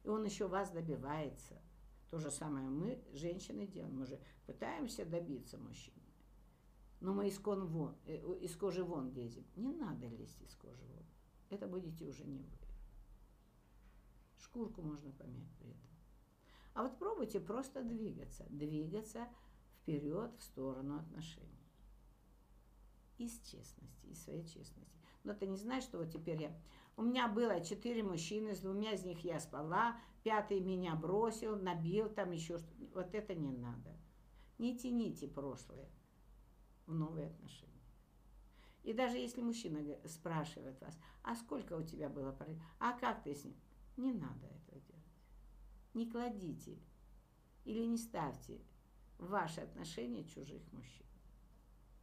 И 0.05 0.09
он 0.09 0.25
еще 0.25 0.49
вас 0.49 0.71
добивается. 0.71 1.61
То 2.11 2.19
же 2.19 2.31
самое 2.31 2.69
мы, 2.69 3.03
женщины, 3.13 3.67
делаем. 3.67 3.99
Мы 3.99 4.07
же 4.07 4.19
пытаемся 4.47 5.05
добиться 5.05 5.59
мужчины. 5.59 6.00
Но 7.01 7.15
мы 7.15 7.29
из, 7.29 7.39
кон 7.39 7.67
вон, 7.67 7.97
э, 8.05 8.17
из 8.43 8.55
кожи 8.57 8.85
вон 8.85 9.11
лезем. 9.13 9.45
Не 9.57 9.73
надо 9.73 10.07
лезть 10.07 10.41
из 10.43 10.55
кожи 10.55 10.85
вон. 10.85 11.05
Это 11.49 11.67
будете 11.67 12.05
уже 12.05 12.25
не 12.25 12.43
вы. 12.43 12.59
Шкурку 14.39 14.83
можно 14.83 15.11
помять 15.13 15.51
при 15.59 15.71
этом. 15.71 15.91
А 16.75 16.83
вот 16.83 16.99
пробуйте 16.99 17.41
просто 17.41 17.83
двигаться. 17.83 18.47
Двигаться– 18.51 19.29
вперед 19.81 20.31
в 20.37 20.43
сторону 20.43 20.99
отношений. 20.99 21.47
Из 23.19 23.33
честности, 23.41 24.07
из 24.07 24.23
своей 24.23 24.45
честности. 24.45 24.99
Но 25.25 25.35
ты 25.35 25.47
не 25.47 25.57
знаешь, 25.57 25.85
что 25.85 25.99
вот 25.99 26.11
теперь 26.11 26.43
я... 26.43 26.61
У 26.97 27.03
меня 27.03 27.29
было 27.29 27.65
четыре 27.65 28.03
мужчины, 28.03 28.55
с 28.55 28.61
двумя 28.61 28.93
из 28.93 29.05
них 29.05 29.25
я 29.25 29.41
спала, 29.41 29.97
пятый 30.23 30.61
меня 30.61 30.95
бросил, 30.97 31.57
набил 31.57 32.11
там 32.11 32.33
еще 32.33 32.59
что 32.59 32.73
-то. 32.75 32.91
Вот 32.95 33.15
это 33.15 33.35
не 33.35 33.51
надо. 33.51 33.97
Не 34.59 34.77
тяните 34.77 35.29
прошлое 35.29 35.89
в 36.91 36.95
новые 36.95 37.29
отношения. 37.29 37.71
И 38.83 38.93
даже 38.93 39.17
если 39.17 39.43
мужчина 39.43 39.81
спрашивает 40.09 40.81
вас, 40.81 40.99
а 41.23 41.35
сколько 41.37 41.75
у 41.75 41.83
тебя 41.83 42.09
было, 42.09 42.37
а 42.79 42.93
как 42.99 43.23
ты 43.23 43.35
с 43.35 43.45
ним? 43.45 43.57
Не 43.97 44.13
надо 44.13 44.47
этого 44.47 44.81
делать. 44.81 45.05
Не 45.95 46.11
кладите 46.11 46.79
или 47.65 47.85
не 47.85 47.97
ставьте 47.97 48.61
ваши 49.19 49.61
отношения 49.61 50.25
чужих 50.25 50.63
мужчин. 50.73 51.07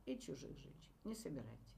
и 0.06 0.18
чужих 0.18 0.58
женщин. 0.58 0.94
Не 1.04 1.16
собирайте. 1.16 1.74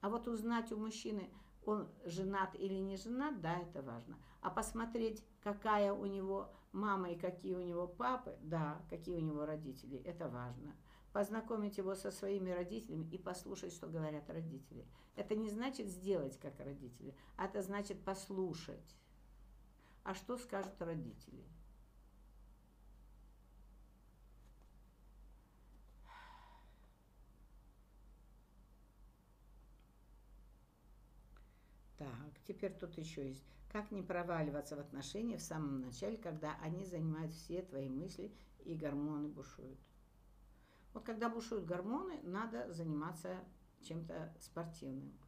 А 0.00 0.08
вот 0.08 0.28
узнать 0.28 0.70
у 0.70 0.76
мужчины, 0.76 1.28
он 1.64 1.88
женат 2.04 2.54
или 2.54 2.74
не 2.74 2.96
женат, 2.96 3.40
да, 3.40 3.58
это 3.58 3.82
важно. 3.82 4.16
А 4.40 4.50
посмотреть, 4.50 5.24
какая 5.42 5.92
у 5.92 6.06
него 6.06 6.54
мама 6.74 7.10
и 7.10 7.16
какие 7.16 7.54
у 7.54 7.62
него 7.62 7.86
папы, 7.86 8.36
да, 8.42 8.82
какие 8.90 9.14
у 9.14 9.20
него 9.20 9.46
родители, 9.46 9.98
это 9.98 10.28
важно. 10.28 10.76
Познакомить 11.12 11.78
его 11.78 11.94
со 11.94 12.10
своими 12.10 12.50
родителями 12.50 13.08
и 13.10 13.18
послушать, 13.18 13.72
что 13.72 13.86
говорят 13.86 14.28
родители. 14.28 14.84
Это 15.14 15.36
не 15.36 15.48
значит 15.48 15.86
сделать 15.86 16.38
как 16.40 16.58
родители, 16.58 17.14
а 17.36 17.46
это 17.46 17.62
значит 17.62 18.02
послушать. 18.02 18.96
А 20.02 20.14
что 20.14 20.36
скажут 20.36 20.74
родители? 20.80 21.44
Так, 31.96 32.10
теперь 32.46 32.72
тут 32.72 32.98
еще 32.98 33.28
есть. 33.28 33.44
Как 33.74 33.90
не 33.90 34.02
проваливаться 34.02 34.76
в 34.76 34.78
отношения 34.78 35.36
в 35.36 35.42
самом 35.42 35.80
начале, 35.80 36.16
когда 36.16 36.56
они 36.62 36.84
занимают 36.84 37.34
все 37.34 37.60
твои 37.60 37.88
мысли 37.88 38.32
и 38.64 38.76
гормоны 38.76 39.26
бушуют? 39.26 39.80
Вот 40.92 41.02
когда 41.02 41.28
бушуют 41.28 41.64
гормоны, 41.64 42.20
надо 42.22 42.72
заниматься 42.72 43.36
чем-то 43.80 44.32
спортивным. 44.38 45.18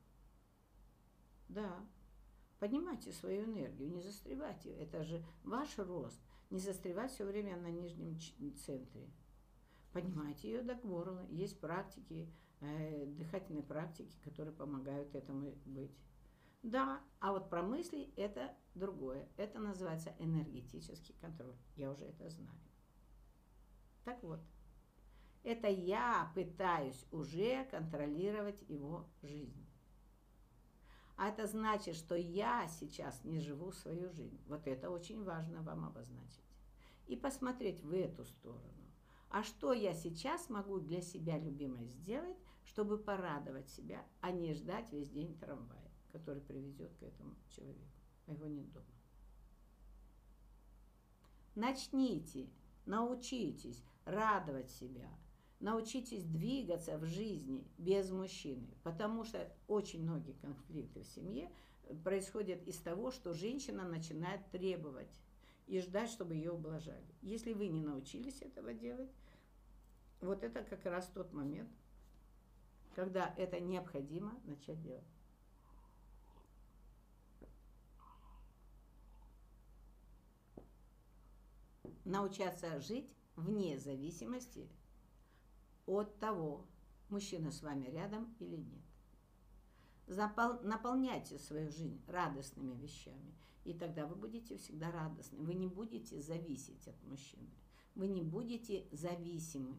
Да, 1.48 1.84
поднимайте 2.60 3.10
свою 3.10 3.46
энергию, 3.46 3.90
не 3.90 4.00
застревайте. 4.00 4.70
Это 4.70 5.02
же 5.02 5.24
ваш 5.42 5.76
рост. 5.78 6.22
Не 6.50 6.60
застревать 6.60 7.10
все 7.10 7.24
время 7.24 7.56
на 7.56 7.72
нижнем 7.72 8.16
центре. 8.54 9.10
Поднимайте 9.92 10.52
ее 10.52 10.62
до 10.62 10.76
горла. 10.76 11.26
Есть 11.30 11.58
практики, 11.58 12.32
э, 12.60 13.06
дыхательные 13.06 13.64
практики, 13.64 14.16
которые 14.22 14.54
помогают 14.54 15.16
этому 15.16 15.50
быть. 15.64 15.98
Да, 16.66 17.00
а 17.20 17.30
вот 17.30 17.48
про 17.48 17.62
мысли 17.62 18.12
это 18.16 18.52
другое. 18.74 19.28
Это 19.36 19.60
называется 19.60 20.16
энергетический 20.18 21.14
контроль. 21.20 21.54
Я 21.76 21.92
уже 21.92 22.06
это 22.06 22.28
знаю. 22.28 22.58
Так 24.04 24.20
вот, 24.24 24.40
это 25.44 25.68
я 25.68 26.32
пытаюсь 26.34 27.06
уже 27.12 27.64
контролировать 27.66 28.60
его 28.62 29.08
жизнь. 29.22 29.64
А 31.16 31.28
это 31.28 31.46
значит, 31.46 31.94
что 31.94 32.16
я 32.16 32.66
сейчас 32.66 33.22
не 33.22 33.38
живу 33.38 33.70
свою 33.70 34.10
жизнь. 34.10 34.42
Вот 34.48 34.66
это 34.66 34.90
очень 34.90 35.22
важно 35.22 35.62
вам 35.62 35.84
обозначить. 35.84 36.42
И 37.06 37.14
посмотреть 37.14 37.80
в 37.80 37.92
эту 37.94 38.24
сторону. 38.24 38.90
А 39.30 39.44
что 39.44 39.72
я 39.72 39.94
сейчас 39.94 40.50
могу 40.50 40.80
для 40.80 41.00
себя, 41.00 41.38
любимой, 41.38 41.86
сделать, 41.86 42.36
чтобы 42.64 42.98
порадовать 42.98 43.68
себя, 43.68 44.04
а 44.20 44.32
не 44.32 44.52
ждать 44.52 44.90
весь 44.90 45.10
день 45.10 45.38
трамвая? 45.38 45.85
Который 46.18 46.40
приведет 46.42 46.94
к 46.96 47.02
этому 47.02 47.34
человеку, 47.48 47.80
а 48.26 48.32
его 48.32 48.46
нет 48.46 48.70
дома. 48.72 48.86
Начните, 51.54 52.48
научитесь 52.84 53.82
радовать 54.04 54.70
себя, 54.70 55.08
научитесь 55.60 56.24
двигаться 56.24 56.98
в 56.98 57.04
жизни 57.04 57.66
без 57.78 58.10
мужчины, 58.10 58.68
потому 58.82 59.24
что 59.24 59.52
очень 59.66 60.02
многие 60.02 60.34
конфликты 60.34 61.02
в 61.02 61.06
семье 61.06 61.50
происходят 62.04 62.62
из 62.66 62.78
того, 62.78 63.10
что 63.10 63.32
женщина 63.32 63.88
начинает 63.88 64.48
требовать 64.50 65.20
и 65.66 65.80
ждать, 65.80 66.10
чтобы 66.10 66.34
ее 66.34 66.52
ублажали. 66.52 67.14
Если 67.22 67.52
вы 67.52 67.68
не 67.68 67.80
научились 67.80 68.42
этого 68.42 68.72
делать, 68.74 69.10
вот 70.20 70.42
это 70.42 70.62
как 70.62 70.84
раз 70.86 71.06
тот 71.08 71.32
момент, 71.32 71.70
когда 72.94 73.34
это 73.36 73.60
необходимо 73.60 74.38
начать 74.44 74.80
делать. 74.80 75.04
Научаться 82.06 82.80
жить 82.80 83.12
вне 83.34 83.78
зависимости 83.78 84.68
от 85.86 86.18
того, 86.18 86.66
мужчина 87.08 87.50
с 87.50 87.62
вами 87.62 87.86
рядом 87.86 88.34
или 88.38 88.56
нет. 88.56 88.82
Запол... 90.06 90.60
Наполняйте 90.62 91.38
свою 91.38 91.70
жизнь 91.70 92.00
радостными 92.06 92.74
вещами, 92.74 93.34
и 93.64 93.74
тогда 93.74 94.06
вы 94.06 94.14
будете 94.14 94.56
всегда 94.56 94.90
радостны. 94.90 95.42
Вы 95.42 95.54
не 95.54 95.66
будете 95.66 96.20
зависеть 96.20 96.86
от 96.86 97.02
мужчины. 97.04 97.50
Вы 97.96 98.06
не 98.06 98.22
будете 98.22 98.86
зависимы. 98.92 99.76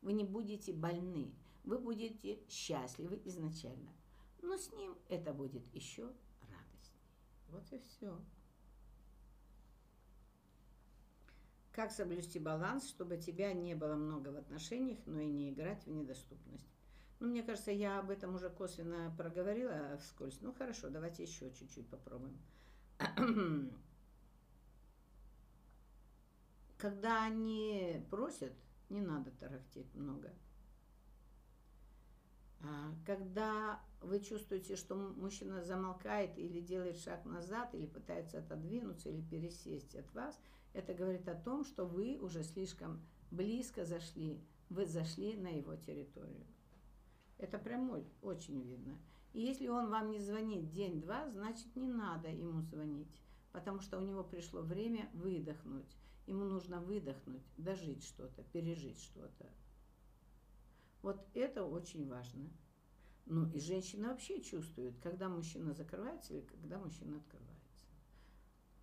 Вы 0.00 0.12
не 0.12 0.24
будете 0.24 0.72
больны. 0.72 1.34
Вы 1.64 1.78
будете 1.78 2.40
счастливы 2.48 3.20
изначально. 3.24 3.92
Но 4.42 4.56
с 4.56 4.72
ним 4.72 4.96
это 5.08 5.34
будет 5.34 5.66
еще 5.74 6.04
радостнее. 6.42 7.10
Вот 7.48 7.72
и 7.72 7.78
все. 7.80 8.16
Как 11.78 11.92
соблюсти 11.92 12.40
баланс, 12.40 12.88
чтобы 12.88 13.18
тебя 13.18 13.52
не 13.52 13.76
было 13.76 13.94
много 13.94 14.30
в 14.30 14.36
отношениях, 14.36 14.98
но 15.06 15.20
и 15.20 15.28
не 15.28 15.50
играть 15.50 15.86
в 15.86 15.90
недоступность? 15.92 16.66
Ну, 17.20 17.28
мне 17.28 17.44
кажется, 17.44 17.70
я 17.70 18.00
об 18.00 18.10
этом 18.10 18.34
уже 18.34 18.50
косвенно 18.50 19.14
проговорила 19.16 19.96
вскользь. 19.98 20.40
Ну, 20.40 20.52
хорошо, 20.52 20.88
давайте 20.88 21.22
еще 21.22 21.52
чуть-чуть 21.52 21.88
попробуем. 21.88 22.36
Когда 26.78 27.22
они 27.26 28.04
просят, 28.10 28.54
не 28.88 29.00
надо 29.00 29.30
тарахтеть 29.30 29.94
много. 29.94 30.32
А 32.60 32.92
когда 33.06 33.80
вы 34.00 34.18
чувствуете, 34.18 34.74
что 34.74 34.96
мужчина 34.96 35.62
замолкает 35.62 36.36
или 36.38 36.60
делает 36.60 36.98
шаг 36.98 37.24
назад, 37.24 37.72
или 37.72 37.86
пытается 37.86 38.40
отодвинуться, 38.40 39.10
или 39.10 39.22
пересесть 39.22 39.94
от 39.94 40.12
вас– 40.12 40.36
это 40.72 40.94
говорит 40.94 41.28
о 41.28 41.34
том, 41.34 41.64
что 41.64 41.84
вы 41.84 42.18
уже 42.20 42.42
слишком 42.42 43.00
близко 43.30 43.84
зашли, 43.84 44.40
вы 44.68 44.86
зашли 44.86 45.36
на 45.36 45.48
его 45.48 45.76
территорию. 45.76 46.46
Это 47.38 47.58
прям 47.58 48.04
очень 48.22 48.60
видно. 48.62 48.98
И 49.32 49.40
если 49.40 49.68
он 49.68 49.90
вам 49.90 50.10
не 50.10 50.18
звонит 50.18 50.70
день-два, 50.70 51.28
значит 51.30 51.76
не 51.76 51.88
надо 51.88 52.28
ему 52.28 52.62
звонить, 52.62 53.22
потому 53.52 53.80
что 53.80 53.98
у 53.98 54.00
него 54.00 54.24
пришло 54.24 54.62
время 54.62 55.08
выдохнуть. 55.12 55.96
Ему 56.26 56.44
нужно 56.44 56.80
выдохнуть, 56.80 57.44
дожить 57.56 58.04
что-то, 58.04 58.42
пережить 58.44 59.00
что-то. 59.00 59.46
Вот 61.02 61.24
это 61.34 61.64
очень 61.64 62.08
важно. 62.08 62.50
Ну 63.26 63.50
и 63.50 63.60
женщина 63.60 64.08
вообще 64.08 64.42
чувствует, 64.42 64.98
когда 64.98 65.28
мужчина 65.28 65.74
закрывается 65.74 66.34
или 66.34 66.42
когда 66.42 66.78
мужчина 66.78 67.18
открывается. 67.18 67.68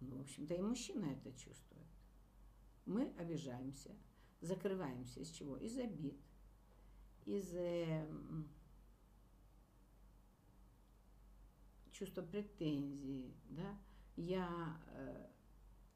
Ну, 0.01 0.17
в 0.17 0.21
общем-то, 0.21 0.53
и 0.53 0.61
мужчина 0.61 1.05
это 1.05 1.31
чувствует. 1.33 1.74
Мы 2.85 3.13
обижаемся, 3.17 3.95
закрываемся 4.41 5.19
из 5.19 5.29
чего? 5.31 5.57
Из 5.57 5.77
обид, 5.77 6.19
из 7.25 7.53
э, 7.55 8.07
чувства 11.91 12.21
претензий, 12.21 13.35
да? 13.49 13.77
Я 14.15 14.79
э, 14.91 15.27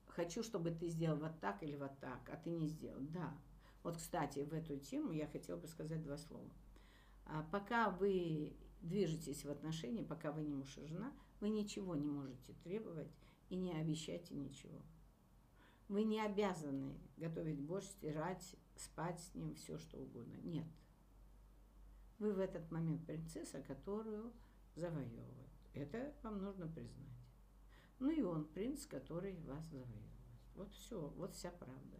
хочу, 0.08 0.43
чтобы 0.43 0.71
ты 0.71 0.89
сделал 0.89 1.17
вот 1.19 1.39
так 1.39 1.62
или 1.63 1.75
вот 1.75 1.97
так, 1.99 2.28
а 2.30 2.38
ты 2.38 2.49
не 2.49 2.67
сделал. 2.67 2.99
Да. 3.02 3.38
Вот, 3.84 3.97
кстати, 3.97 4.39
в 4.39 4.54
эту 4.54 4.78
тему 4.78 5.12
я 5.12 5.28
хотела 5.28 5.58
бы 5.58 5.67
сказать 5.67 6.02
два 6.02 6.17
слова. 6.17 6.49
А 7.25 7.43
пока 7.52 7.89
вы 7.91 8.58
движетесь 8.82 9.45
в 9.45 9.49
отношении, 9.49 10.04
пока 10.04 10.32
вы 10.32 10.41
не 10.41 10.54
муж 10.54 10.78
и 10.78 10.86
жена, 10.86 11.13
вы 11.39 11.49
ничего 11.49 11.95
не 11.95 12.08
можете 12.08 12.54
требовать 12.63 13.12
и 13.49 13.56
не 13.56 13.73
обещайте 13.73 14.35
ничего. 14.35 14.81
Вы 15.90 16.04
не 16.04 16.21
обязаны 16.21 17.00
готовить 17.17 17.60
борщ, 17.60 17.85
стирать, 17.87 18.56
спать 18.75 19.19
с 19.19 19.33
ним, 19.33 19.56
все 19.56 19.77
что 19.79 19.98
угодно. 19.98 20.37
Нет. 20.44 20.67
Вы 22.19 22.33
в 22.33 22.40
этот 22.40 22.69
момент 22.71 23.06
принцесса, 23.06 23.62
которую 23.63 24.31
завоевывают. 24.75 25.50
Это 25.73 26.13
вам 26.21 26.42
нужно 26.44 26.67
признать. 26.67 27.10
Ну 27.98 28.12
и 28.12 28.21
он 28.21 28.46
принц, 28.46 28.85
который 28.85 29.35
вас 29.42 29.65
завоевывает. 29.65 30.06
Вот 30.54 30.71
все, 30.73 31.10
вот 31.17 31.33
вся 31.33 31.50
правда. 31.50 32.00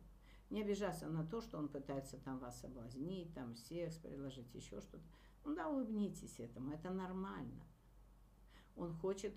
Не 0.52 0.62
обижаться 0.62 1.08
на 1.08 1.26
то, 1.26 1.42
что 1.42 1.58
он 1.58 1.68
пытается 1.68 2.18
там 2.18 2.38
вас 2.40 2.60
соблазнить, 2.60 3.34
там 3.34 3.56
секс 3.56 3.98
предложить, 3.98 4.54
еще 4.54 4.82
что-то. 4.82 5.04
Ну 5.46 5.56
да, 5.56 5.68
улыбнитесь 5.68 6.40
этому, 6.40 6.72
это 6.72 6.92
нормально. 6.92 7.64
Он 8.76 8.94
хочет 8.94 9.34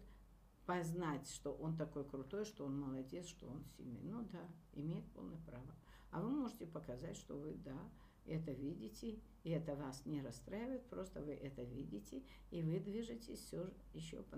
познать, 0.66 1.28
что 1.28 1.52
он 1.52 1.76
такой 1.76 2.04
крутой, 2.04 2.44
что 2.44 2.64
он 2.64 2.78
молодец, 2.78 3.26
что 3.26 3.48
он 3.48 3.62
сильный. 3.76 4.02
Ну 4.02 4.26
да, 4.32 4.46
имеет 4.74 5.04
полное 5.12 5.38
право. 5.46 5.74
А 6.10 6.20
вы 6.20 6.30
можете 6.30 6.66
показать, 6.66 7.16
что 7.16 7.36
вы, 7.36 7.54
да, 7.64 7.78
это 8.26 8.52
видите, 8.52 9.18
и 9.42 9.50
это 9.50 9.74
вас 9.74 10.06
не 10.06 10.22
расстраивает, 10.22 10.88
просто 10.88 11.20
вы 11.20 11.32
это 11.32 11.62
видите, 11.62 12.22
и 12.50 12.62
вы 12.62 12.78
движетесь 12.78 13.40
все 13.40 13.68
еще 13.94 14.22
по, 14.22 14.36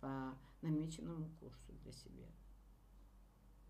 по 0.00 0.38
намеченному 0.62 1.28
курсу 1.40 1.72
для 1.82 1.92
себя. 1.92 2.26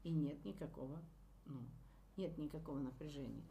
И 0.04 0.10
нет 0.10 0.44
никакого, 0.44 1.02
ну, 1.46 1.60
нет 2.16 2.38
никакого 2.38 2.78
напряжения. 2.78 3.44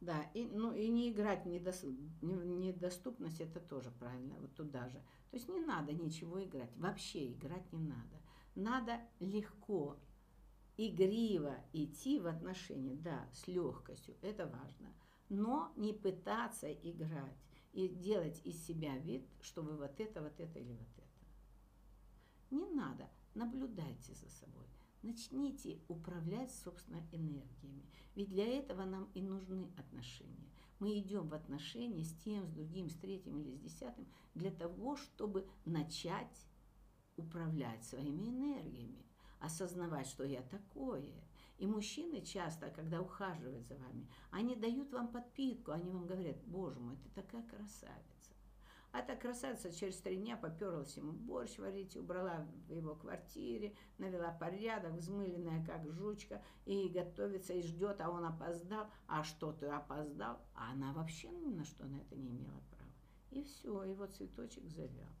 Да, 0.00 0.22
и, 0.32 0.44
ну, 0.46 0.72
и 0.72 0.88
не 0.88 1.10
играть 1.10 1.44
в 1.44 1.48
недос, 1.48 1.84
недоступность, 2.22 3.40
это 3.40 3.58
тоже 3.58 3.90
правильно, 3.90 4.36
вот 4.38 4.54
туда 4.54 4.88
же. 4.88 4.98
То 5.30 5.36
есть 5.36 5.48
не 5.48 5.60
надо 5.60 5.92
ничего 5.92 6.42
играть, 6.42 6.70
вообще 6.76 7.32
играть 7.32 7.72
не 7.72 7.80
надо. 7.80 8.22
Надо 8.54 9.00
легко, 9.18 9.96
игриво 10.76 11.56
идти 11.72 12.20
в 12.20 12.28
отношения, 12.28 12.94
да, 12.94 13.28
с 13.32 13.48
легкостью, 13.48 14.14
это 14.22 14.46
важно. 14.46 14.94
Но 15.28 15.72
не 15.76 15.92
пытаться 15.92 16.72
играть 16.72 17.36
и 17.72 17.88
делать 17.88 18.40
из 18.44 18.64
себя 18.64 18.96
вид, 18.98 19.26
что 19.40 19.62
вы 19.62 19.76
вот 19.76 19.98
это, 19.98 20.22
вот 20.22 20.38
это 20.38 20.58
или 20.60 20.72
вот 20.72 20.88
это. 20.96 21.08
Не 22.50 22.68
надо, 22.70 23.10
наблюдайте 23.34 24.14
за 24.14 24.30
собой. 24.30 24.64
Начните 25.02 25.80
управлять 25.88 26.50
собственными 26.50 27.06
энергиями. 27.12 27.86
Ведь 28.14 28.28
для 28.28 28.46
этого 28.46 28.84
нам 28.84 29.10
и 29.14 29.22
нужны 29.22 29.70
отношения. 29.76 30.50
Мы 30.80 30.98
идем 30.98 31.28
в 31.28 31.34
отношения 31.34 32.04
с 32.04 32.12
тем, 32.24 32.46
с 32.46 32.50
другим, 32.50 32.88
с 32.88 32.94
третьим 32.94 33.38
или 33.38 33.52
с 33.54 33.58
десятым 33.58 34.06
для 34.34 34.50
того, 34.50 34.96
чтобы 34.96 35.48
начать 35.64 36.46
управлять 37.16 37.84
своими 37.84 38.28
энергиями, 38.28 39.04
осознавать, 39.40 40.06
что 40.06 40.24
я 40.24 40.42
такое. 40.42 41.14
И 41.58 41.66
мужчины 41.66 42.20
часто, 42.20 42.70
когда 42.70 43.00
ухаживают 43.00 43.66
за 43.66 43.76
вами, 43.76 44.08
они 44.30 44.54
дают 44.54 44.92
вам 44.92 45.08
подпитку, 45.08 45.72
они 45.72 45.90
вам 45.90 46.06
говорят, 46.06 46.36
боже 46.44 46.78
мой, 46.78 46.96
ты 46.96 47.08
такая 47.10 47.42
красавица 47.42 48.17
а 48.90 49.00
эта 49.00 49.16
красавица 49.16 49.70
через 49.70 49.98
три 49.98 50.16
дня 50.16 50.36
поперлась 50.36 50.96
ему 50.96 51.12
борщ 51.12 51.58
варить, 51.58 51.96
убрала 51.96 52.46
в 52.68 52.72
его 52.72 52.94
квартире, 52.94 53.76
навела 53.98 54.32
порядок, 54.32 54.94
взмыленная 54.94 55.64
как 55.64 55.86
жучка, 55.92 56.42
и 56.64 56.88
готовится, 56.88 57.52
и 57.52 57.62
ждет, 57.62 58.00
а 58.00 58.10
он 58.10 58.24
опоздал. 58.24 58.86
А 59.06 59.24
что 59.24 59.52
ты 59.52 59.66
опоздал? 59.66 60.40
А 60.54 60.72
она 60.72 60.92
вообще 60.94 61.28
ни 61.28 61.50
на 61.50 61.64
что 61.64 61.86
на 61.86 61.96
это 61.96 62.16
не 62.16 62.30
имела 62.30 62.62
права. 62.70 62.92
И 63.30 63.42
все, 63.42 63.84
его 63.84 64.06
цветочек 64.06 64.66
завял. 64.68 65.12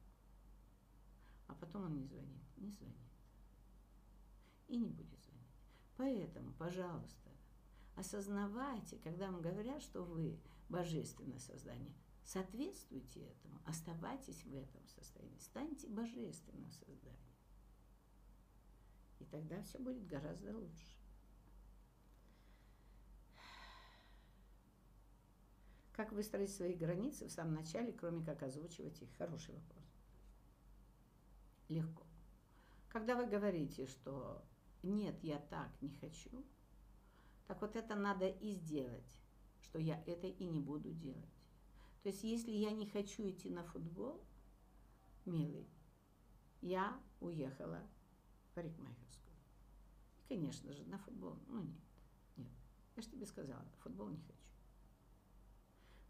А 1.46 1.54
потом 1.54 1.84
он 1.84 1.96
не 1.96 2.04
звонит, 2.06 2.42
не 2.56 2.70
звонит. 2.70 2.96
И 4.68 4.78
не 4.78 4.88
будет 4.88 5.20
звонить. 5.22 5.46
Поэтому, 5.98 6.54
пожалуйста, 6.54 7.30
осознавайте, 7.96 8.96
когда 8.96 9.30
вам 9.30 9.42
говорят, 9.42 9.82
что 9.82 10.04
вы 10.04 10.40
божественное 10.70 11.38
создание– 11.38 11.94
Соответствуйте 12.28 13.20
этому, 13.20 13.58
оставайтесь 13.64 14.44
в 14.44 14.54
этом 14.54 14.86
состоянии, 14.86 15.38
станьте 15.38 15.88
божественным 15.88 16.70
созданием. 16.72 17.16
И 19.18 19.24
тогда 19.24 19.62
все 19.62 19.78
будет 19.78 20.06
гораздо 20.06 20.54
лучше. 20.54 20.98
Как 25.92 26.12
выстроить 26.12 26.54
свои 26.54 26.74
границы 26.74 27.28
в 27.28 27.32
самом 27.32 27.54
начале, 27.54 27.94
кроме 27.94 28.22
как 28.22 28.42
озвучивать 28.42 29.00
их? 29.00 29.08
Хороший 29.16 29.54
вопрос. 29.54 29.86
Легко. 31.70 32.04
Когда 32.90 33.16
вы 33.16 33.26
говорите, 33.26 33.86
что 33.86 34.44
нет, 34.82 35.16
я 35.24 35.38
так 35.38 35.70
не 35.80 35.94
хочу, 35.94 36.44
так 37.46 37.62
вот 37.62 37.74
это 37.74 37.94
надо 37.94 38.28
и 38.28 38.52
сделать, 38.52 39.18
что 39.62 39.78
я 39.78 40.04
это 40.04 40.26
и 40.26 40.44
не 40.44 40.60
буду 40.60 40.92
делать. 40.92 41.37
То 42.02 42.10
есть, 42.10 42.22
если 42.22 42.52
я 42.52 42.70
не 42.70 42.86
хочу 42.86 43.28
идти 43.28 43.50
на 43.50 43.64
футбол, 43.64 44.24
милый, 45.24 45.68
я 46.60 47.00
уехала 47.20 47.82
в 48.44 48.54
парикмахерскую. 48.54 49.34
И, 50.18 50.28
конечно 50.28 50.72
же, 50.72 50.84
на 50.84 50.98
футбол, 50.98 51.36
ну 51.48 51.60
нет, 51.60 51.82
нет. 52.36 52.52
Я 52.96 53.02
же 53.02 53.08
тебе 53.08 53.26
сказала, 53.26 53.64
футбол 53.80 54.08
не 54.08 54.20
хочу. 54.22 54.38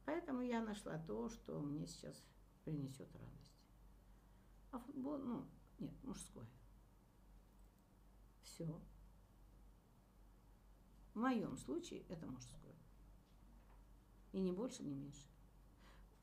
Поэтому 0.05 0.43
я 0.43 0.63
нашла 0.63 0.99
то, 0.99 1.29
что 1.29 1.61
мне 1.61 1.87
сейчас 1.87 2.23
принесет 2.65 3.15
радость. 3.15 3.67
А 4.71 4.79
футбол, 4.79 5.19
ну, 5.19 5.47
нет, 5.79 5.95
мужское. 6.05 6.47
Все. 8.43 8.81
В 11.15 11.19
моем 11.19 11.57
случае 11.57 12.05
это 12.09 12.27
мужское. 12.27 12.75
И 14.33 14.41
не 14.41 14.53
больше, 14.53 14.83
не 14.83 14.95
меньше 14.95 15.27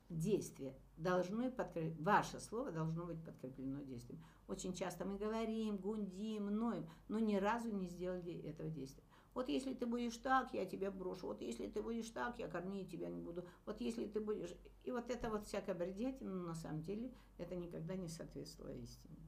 действие 0.08 0.74
должно 0.96 1.50
подкреп... 1.50 1.98
ваше 2.00 2.40
слово 2.40 2.72
должно 2.72 3.06
быть 3.06 3.22
подкреплено 3.24 3.82
действием. 3.82 4.22
Очень 4.48 4.74
часто 4.74 5.04
мы 5.04 5.18
говорим, 5.18 5.76
гундим, 5.76 6.46
ноем, 6.46 6.88
но 7.08 7.18
ни 7.18 7.36
разу 7.36 7.70
не 7.70 7.86
сделали 7.88 8.40
этого 8.42 8.68
действия. 8.70 9.02
Вот 9.34 9.50
если 9.50 9.74
ты 9.74 9.84
будешь 9.84 10.16
так, 10.16 10.54
я 10.54 10.64
тебя 10.64 10.90
брошу. 10.90 11.26
Вот 11.26 11.42
если 11.42 11.66
ты 11.66 11.82
будешь 11.82 12.08
так, 12.08 12.38
я 12.38 12.48
кормить 12.48 12.90
тебя 12.90 13.10
не 13.10 13.20
буду. 13.20 13.44
Вот 13.66 13.82
если 13.82 14.06
ты 14.06 14.18
будешь... 14.18 14.54
И 14.84 14.90
вот 14.90 15.10
это 15.10 15.28
вот 15.28 15.44
всякая 15.44 15.74
бредятина, 15.74 16.32
на 16.32 16.54
самом 16.54 16.80
деле 16.80 17.12
это 17.36 17.54
никогда 17.54 17.96
не 17.96 18.08
соответствовало 18.08 18.72
истине. 18.72 19.18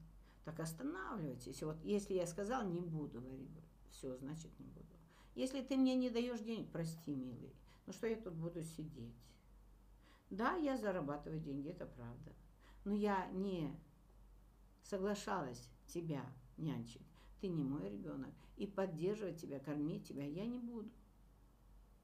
Так 0.45 0.59
останавливайтесь. 0.59 1.61
Вот 1.61 1.77
если 1.83 2.15
я 2.15 2.25
сказал, 2.25 2.67
не 2.67 2.81
буду, 2.81 3.21
говорить, 3.21 3.51
все, 3.91 4.17
значит 4.17 4.49
не 4.57 4.65
буду. 4.65 4.87
Если 5.35 5.61
ты 5.61 5.77
мне 5.77 5.95
не 5.95 6.09
даешь 6.09 6.39
денег, 6.39 6.71
прости, 6.71 7.13
милый, 7.13 7.53
ну 7.85 7.93
что 7.93 8.07
я 8.07 8.15
тут 8.15 8.33
буду 8.33 8.63
сидеть? 8.63 9.13
Да, 10.29 10.55
я 10.55 10.77
зарабатываю 10.77 11.39
деньги, 11.39 11.69
это 11.69 11.85
правда. 11.85 12.33
Но 12.85 12.93
я 12.93 13.27
не 13.31 13.75
соглашалась 14.83 15.69
тебя 15.87 16.25
нянчить. 16.57 17.07
Ты 17.41 17.47
не 17.47 17.63
мой 17.63 17.89
ребенок. 17.89 18.33
И 18.57 18.67
поддерживать 18.67 19.39
тебя, 19.39 19.59
кормить 19.59 20.07
тебя 20.07 20.25
я 20.25 20.45
не 20.45 20.59
буду. 20.59 20.89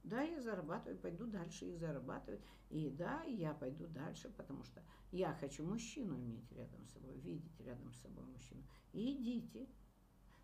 Да, 0.03 0.21
я 0.21 0.39
зарабатываю, 0.39 0.99
пойду 0.99 1.25
дальше 1.25 1.65
их 1.65 1.79
зарабатывать. 1.79 2.41
И 2.69 2.89
да, 2.89 3.23
я 3.23 3.53
пойду 3.53 3.87
дальше, 3.87 4.29
потому 4.29 4.63
что 4.63 4.81
я 5.11 5.33
хочу 5.33 5.65
мужчину 5.65 6.15
иметь 6.19 6.51
рядом 6.51 6.85
с 6.85 6.93
собой, 6.93 7.17
видеть 7.17 7.59
рядом 7.59 7.91
с 7.91 8.01
собой 8.01 8.23
мужчину. 8.25 8.63
И 8.93 9.13
идите. 9.13 9.67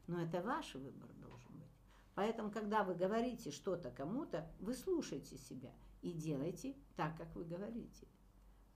Но 0.08 0.22
это 0.22 0.42
ваш 0.42 0.74
выбор 0.76 1.10
должен 1.22 1.52
быть. 1.54 1.70
Поэтому, 2.16 2.52
когда 2.52 2.84
вы 2.84 2.96
говорите 2.96 3.52
что-то 3.52 3.92
кому-то, 3.92 4.52
вы 4.60 4.74
слушайте 4.74 5.38
себя 5.38 5.72
и 6.02 6.12
делайте 6.12 6.76
так, 6.96 7.18
как 7.18 7.36
вы 7.36 7.46
говорите. 7.46 8.08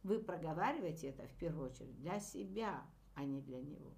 Вы 0.03 0.19
проговариваете 0.19 1.09
это 1.09 1.27
в 1.27 1.33
первую 1.35 1.71
очередь 1.71 1.97
для 1.97 2.19
себя, 2.19 2.85
а 3.15 3.23
не 3.23 3.41
для 3.41 3.61
него. 3.61 3.91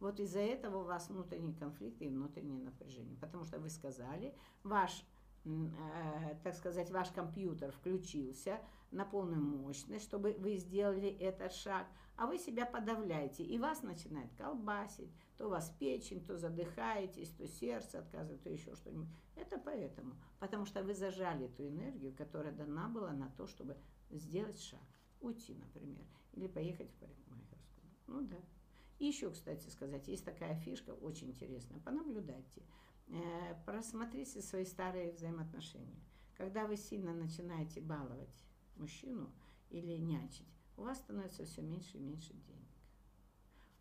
Вот 0.00 0.20
из-за 0.20 0.40
этого 0.40 0.78
у 0.78 0.84
вас 0.84 1.08
внутренние 1.08 1.56
конфликты 1.56 2.04
и 2.04 2.08
внутреннее 2.08 2.62
напряжение. 2.62 3.16
Потому 3.16 3.44
что 3.44 3.58
вы 3.58 3.68
сказали, 3.68 4.34
ваш, 4.62 5.04
э, 5.44 6.36
так 6.44 6.54
сказать, 6.54 6.90
ваш 6.90 7.10
компьютер 7.10 7.72
включился 7.72 8.60
на 8.90 9.04
полную 9.04 9.42
мощность, 9.42 10.04
чтобы 10.04 10.34
вы 10.38 10.56
сделали 10.56 11.08
этот 11.08 11.52
шаг, 11.52 11.86
а 12.18 12.26
вы 12.26 12.36
себя 12.36 12.66
подавляете, 12.66 13.44
и 13.44 13.58
вас 13.58 13.84
начинает 13.84 14.34
колбасить, 14.34 15.08
то 15.36 15.48
вас 15.48 15.70
печень, 15.78 16.24
то 16.24 16.36
задыхаетесь, 16.36 17.30
то 17.30 17.46
сердце 17.46 18.00
отказывает, 18.00 18.42
то 18.42 18.50
еще 18.50 18.74
что-нибудь. 18.74 19.08
Это 19.36 19.56
поэтому, 19.56 20.16
потому 20.40 20.66
что 20.66 20.82
вы 20.82 20.94
зажали 20.94 21.46
эту 21.46 21.68
энергию, 21.68 22.12
которая 22.12 22.52
дана 22.52 22.88
была 22.88 23.12
на 23.12 23.30
то, 23.30 23.46
чтобы 23.46 23.76
сделать 24.10 24.60
шаг, 24.60 24.82
уйти, 25.20 25.54
например, 25.54 26.04
или 26.32 26.48
поехать 26.48 26.90
в 26.90 26.94
парикмахерскую. 26.96 27.86
Ну 28.08 28.22
да. 28.22 28.38
И 28.98 29.06
еще, 29.06 29.30
кстати 29.30 29.68
сказать, 29.68 30.08
есть 30.08 30.24
такая 30.24 30.56
фишка 30.56 30.90
очень 30.90 31.30
интересная. 31.30 31.78
Понаблюдайте, 31.78 32.62
э, 33.06 33.54
просмотрите 33.64 34.42
свои 34.42 34.64
старые 34.64 35.12
взаимоотношения. 35.12 36.02
Когда 36.36 36.66
вы 36.66 36.76
сильно 36.76 37.14
начинаете 37.14 37.80
баловать 37.80 38.44
мужчину 38.74 39.32
или 39.70 39.96
нянчить, 39.98 40.57
у 40.78 40.84
вас 40.84 40.98
становится 40.98 41.44
все 41.44 41.60
меньше 41.60 41.98
и 41.98 42.00
меньше 42.00 42.32
денег. 42.32 42.68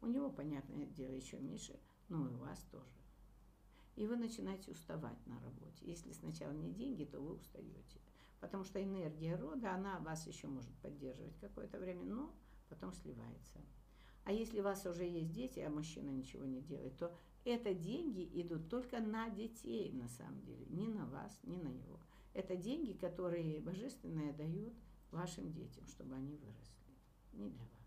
У 0.01 0.07
него, 0.07 0.29
понятное 0.29 0.85
дело, 0.87 1.13
еще 1.13 1.39
меньше, 1.39 1.79
но 2.09 2.27
и 2.27 2.33
у 2.33 2.37
вас 2.37 2.59
тоже. 2.71 2.97
И 3.95 4.05
вы 4.05 4.15
начинаете 4.15 4.71
уставать 4.71 5.25
на 5.27 5.39
работе. 5.39 5.85
Если 5.85 6.11
сначала 6.11 6.51
не 6.51 6.71
деньги, 6.71 7.05
то 7.05 7.19
вы 7.19 7.35
устаете. 7.35 7.99
Потому 8.39 8.63
что 8.63 8.83
энергия 8.83 9.35
рода, 9.35 9.73
она 9.73 9.99
вас 9.99 10.27
еще 10.27 10.47
может 10.47 10.73
поддерживать 10.77 11.37
какое-то 11.39 11.79
время, 11.79 12.03
но 12.03 12.35
потом 12.69 12.93
сливается. 12.93 13.59
А 14.23 14.31
если 14.31 14.59
у 14.59 14.63
вас 14.63 14.85
уже 14.85 15.05
есть 15.05 15.31
дети, 15.31 15.59
а 15.59 15.69
мужчина 15.69 16.09
ничего 16.09 16.45
не 16.45 16.61
делает, 16.61 16.97
то 16.97 17.15
это 17.45 17.73
деньги 17.73 18.29
идут 18.41 18.69
только 18.69 18.99
на 18.99 19.29
детей 19.29 19.91
на 19.93 20.07
самом 20.09 20.41
деле, 20.41 20.65
не 20.65 20.87
на 20.87 21.05
вас, 21.05 21.39
не 21.43 21.57
на 21.57 21.69
него. 21.69 21.99
Это 22.33 22.55
деньги, 22.55 22.93
которые 22.93 23.61
божественное 23.61 24.33
дают 24.33 24.73
вашим 25.11 25.51
детям, 25.51 25.87
чтобы 25.87 26.15
они 26.15 26.35
выросли, 26.35 26.76
не 27.37 27.49
для 27.49 27.65
вас. 27.65 27.77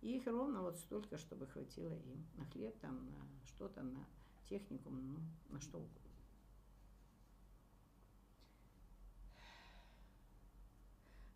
И 0.00 0.16
их 0.16 0.26
ровно 0.26 0.62
вот 0.62 0.76
столько, 0.76 1.16
чтобы 1.16 1.46
хватило 1.46 1.94
им 1.94 2.26
на 2.34 2.44
хлеб, 2.46 2.76
там, 2.80 3.06
на 3.06 3.46
что-то, 3.46 3.82
на 3.82 4.04
технику, 4.48 4.90
ну, 4.90 5.18
на 5.48 5.60
что 5.60 5.78
угодно. 5.78 6.00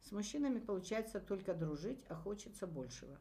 С 0.03 0.13
мужчинами 0.13 0.61
получается 0.61 1.21
только 1.21 1.55
дружить, 1.55 2.05
а 2.09 2.15
хочется 2.15 2.67
большего. 2.67 3.19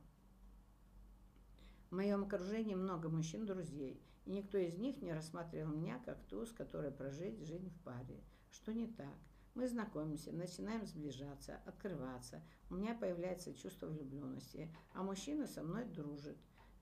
В 1.90 1.96
моем 1.96 2.24
окружении 2.24 2.76
много 2.76 3.10
мужчин-друзей, 3.10 4.00
и 4.26 4.32
никто 4.32 4.58
из 4.58 4.78
них 4.78 5.02
не 5.02 5.14
рассматривал 5.14 5.72
меня 5.72 6.00
как 6.06 6.24
ту, 6.26 6.46
с 6.46 6.52
которой 6.52 6.92
прожить 6.92 7.40
жизнь 7.46 7.70
в 7.70 7.84
паре. 7.84 8.24
Что 8.52 8.74
не 8.74 8.88
так? 8.88 9.18
Мы 9.56 9.70
знакомимся, 9.70 10.34
начинаем 10.34 10.86
сближаться, 10.86 11.62
открываться. 11.66 12.44
У 12.70 12.76
меня 12.76 12.94
появляется 12.94 13.54
чувство 13.54 13.88
влюбленности, 13.88 14.70
а 14.94 15.02
мужчина 15.02 15.48
со 15.48 15.64
мной 15.64 15.86
дружит, 15.86 16.38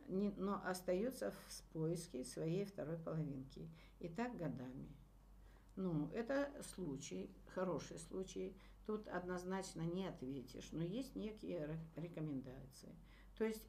но 0.08 0.60
остается 0.66 1.32
в 1.32 1.64
поиске 1.72 2.24
своей 2.24 2.66
второй 2.66 2.98
половинки. 2.98 3.70
И 4.00 4.10
так 4.10 4.36
годами. 4.38 4.92
Ну, 5.76 6.10
это 6.14 6.52
случай, 6.74 7.30
хороший 7.54 8.00
случай. 8.00 8.58
Тут 8.88 9.08
однозначно 9.08 9.82
не 9.82 10.08
ответишь, 10.08 10.72
но 10.72 10.84
есть 10.84 11.16
некие 11.16 11.80
рекомендации. 11.96 12.96
То 13.38 13.46
есть 13.46 13.66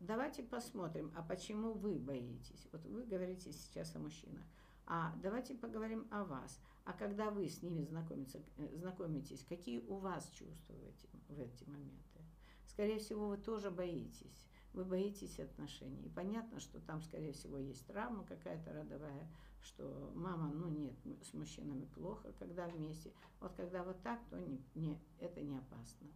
давайте 0.00 0.42
посмотрим, 0.42 1.12
а 1.16 1.22
почему 1.22 1.74
вы 1.74 1.98
боитесь? 1.98 2.66
Вот 2.72 2.84
вы 2.86 3.04
говорите 3.04 3.52
сейчас 3.52 3.94
о 3.94 4.00
мужчинах. 4.00 4.44
А 4.86 5.14
давайте 5.22 5.54
поговорим 5.54 6.08
о 6.10 6.24
вас. 6.24 6.60
А 6.90 6.92
когда 6.92 7.30
вы 7.30 7.48
с 7.48 7.62
ними 7.62 7.84
знакомитесь, 7.84 8.42
э, 8.56 8.76
знакомитесь 8.76 9.44
какие 9.48 9.78
у 9.78 9.98
вас 9.98 10.28
чувства 10.30 10.74
в 10.74 10.82
эти, 10.82 11.08
в 11.28 11.38
эти 11.38 11.62
моменты? 11.68 12.20
Скорее 12.66 12.98
всего, 12.98 13.28
вы 13.28 13.36
тоже 13.36 13.70
боитесь. 13.70 14.48
Вы 14.72 14.84
боитесь 14.84 15.38
отношений. 15.38 16.06
И 16.06 16.08
понятно, 16.08 16.58
что 16.58 16.80
там, 16.80 17.00
скорее 17.00 17.32
всего, 17.32 17.58
есть 17.58 17.86
травма 17.86 18.24
какая-то 18.24 18.72
родовая, 18.72 19.30
что 19.62 20.10
мама, 20.16 20.52
ну 20.52 20.68
нет, 20.68 20.96
с 21.22 21.32
мужчинами 21.32 21.84
плохо, 21.94 22.32
когда 22.40 22.66
вместе. 22.66 23.12
Вот 23.38 23.54
когда 23.54 23.84
вот 23.84 24.02
так, 24.02 24.18
то 24.28 24.40
не, 24.40 24.60
не, 24.74 24.98
это 25.20 25.40
не 25.42 25.58
опасно. 25.58 26.08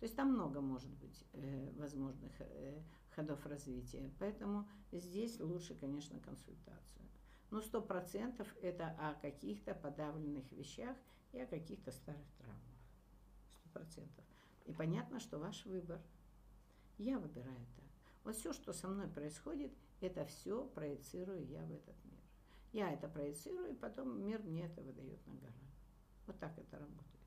То 0.00 0.04
есть 0.04 0.16
там 0.16 0.32
много 0.32 0.62
может 0.62 0.90
быть 0.92 1.26
э, 1.34 1.72
возможных 1.76 2.32
э, 2.38 2.82
ходов 3.10 3.44
развития. 3.44 4.10
Поэтому 4.18 4.66
здесь 4.92 5.38
лучше, 5.40 5.74
конечно, 5.74 6.18
консультацию. 6.20 7.06
Но 7.56 7.62
сто 7.62 7.80
процентов 7.80 8.54
это 8.60 8.90
о 8.98 9.14
каких-то 9.14 9.74
подавленных 9.74 10.52
вещах 10.52 10.94
и 11.32 11.40
о 11.40 11.46
каких-то 11.46 11.90
старых 11.90 12.30
травмах. 12.36 12.60
Сто 13.48 13.70
процентов. 13.72 14.26
И 14.66 14.74
понятно, 14.74 15.20
что 15.20 15.38
ваш 15.38 15.64
выбор. 15.64 15.98
Я 16.98 17.18
выбираю 17.18 17.56
это. 17.56 17.82
Вот 18.24 18.36
все, 18.36 18.52
что 18.52 18.74
со 18.74 18.88
мной 18.88 19.08
происходит, 19.08 19.72
это 20.02 20.26
все 20.26 20.66
проецирую 20.66 21.46
я 21.46 21.62
в 21.62 21.72
этот 21.72 21.96
мир. 22.04 22.20
Я 22.72 22.92
это 22.92 23.08
проецирую, 23.08 23.70
и 23.70 23.74
потом 23.74 24.22
мир 24.22 24.42
мне 24.42 24.66
это 24.66 24.82
выдает 24.82 25.26
на 25.26 25.36
гора. 25.36 25.54
Вот 26.26 26.38
так 26.38 26.58
это 26.58 26.78
работает. 26.78 27.24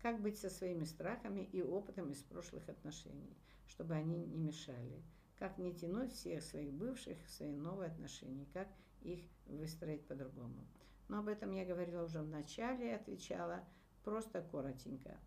Как 0.00 0.22
быть 0.22 0.38
со 0.38 0.48
своими 0.48 0.84
страхами 0.84 1.42
и 1.42 1.60
опытом 1.60 2.12
из 2.12 2.22
прошлых 2.22 2.66
отношений, 2.70 3.36
чтобы 3.66 3.92
они 3.92 4.24
не 4.24 4.38
мешали? 4.38 5.02
Как 5.38 5.58
не 5.58 5.74
тянуть 5.74 6.12
всех 6.12 6.42
своих 6.42 6.72
бывших 6.72 7.18
в 7.26 7.30
свои 7.30 7.52
новые 7.52 7.90
отношения, 7.90 8.46
как 8.52 8.68
их 9.02 9.20
выстроить 9.46 10.06
по-другому. 10.06 10.66
Но 11.08 11.18
об 11.18 11.28
этом 11.28 11.52
я 11.52 11.64
говорила 11.64 12.04
уже 12.04 12.22
в 12.22 12.28
начале, 12.28 12.94
отвечала 12.94 13.64
просто 14.04 14.42
коротенько. 14.42 15.18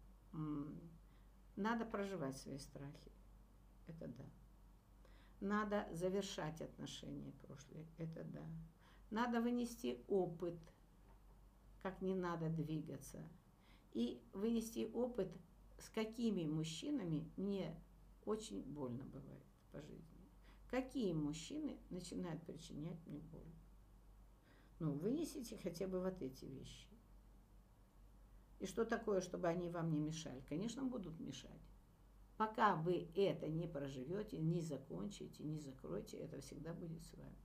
Надо 1.55 1.85
проживать 1.85 2.37
свои 2.37 2.57
страхи. 2.57 3.11
Это 3.87 4.07
да. 4.07 4.25
Надо 5.39 5.87
завершать 5.93 6.61
отношения 6.61 7.31
прошлые. 7.45 7.85
Это 7.97 8.23
да. 8.23 8.45
Надо 9.11 9.41
вынести 9.41 10.03
опыт, 10.07 10.57
как 11.81 12.01
не 12.01 12.15
надо 12.15 12.49
двигаться. 12.49 13.21
И 13.93 14.21
вынести 14.33 14.89
опыт, 14.93 15.29
с 15.79 15.89
какими 15.89 16.45
мужчинами 16.45 17.31
мне 17.37 17.75
очень 18.25 18.61
больно 18.63 19.03
бывает 19.05 19.46
по 19.71 19.81
жизни. 19.81 20.29
Какие 20.69 21.13
мужчины 21.13 21.77
начинают 21.89 22.43
причинять 22.43 23.05
мне 23.05 23.19
боль? 23.19 23.53
Ну, 24.79 24.93
вынесите 24.93 25.57
хотя 25.57 25.87
бы 25.87 26.01
вот 26.01 26.21
эти 26.21 26.45
вещи. 26.45 26.87
И 28.59 28.65
что 28.65 28.85
такое, 28.85 29.21
чтобы 29.21 29.47
они 29.47 29.69
вам 29.69 29.91
не 29.91 29.99
мешали? 29.99 30.43
Конечно, 30.49 30.83
будут 30.83 31.19
мешать. 31.19 31.51
Пока 32.37 32.75
вы 32.75 33.09
это 33.15 33.47
не 33.47 33.67
проживете, 33.67 34.37
не 34.37 34.61
закончите, 34.61 35.43
не 35.43 35.59
закроете, 35.59 36.17
это 36.17 36.39
всегда 36.39 36.73
будет 36.73 37.03
с 37.03 37.13
вами. 37.15 37.35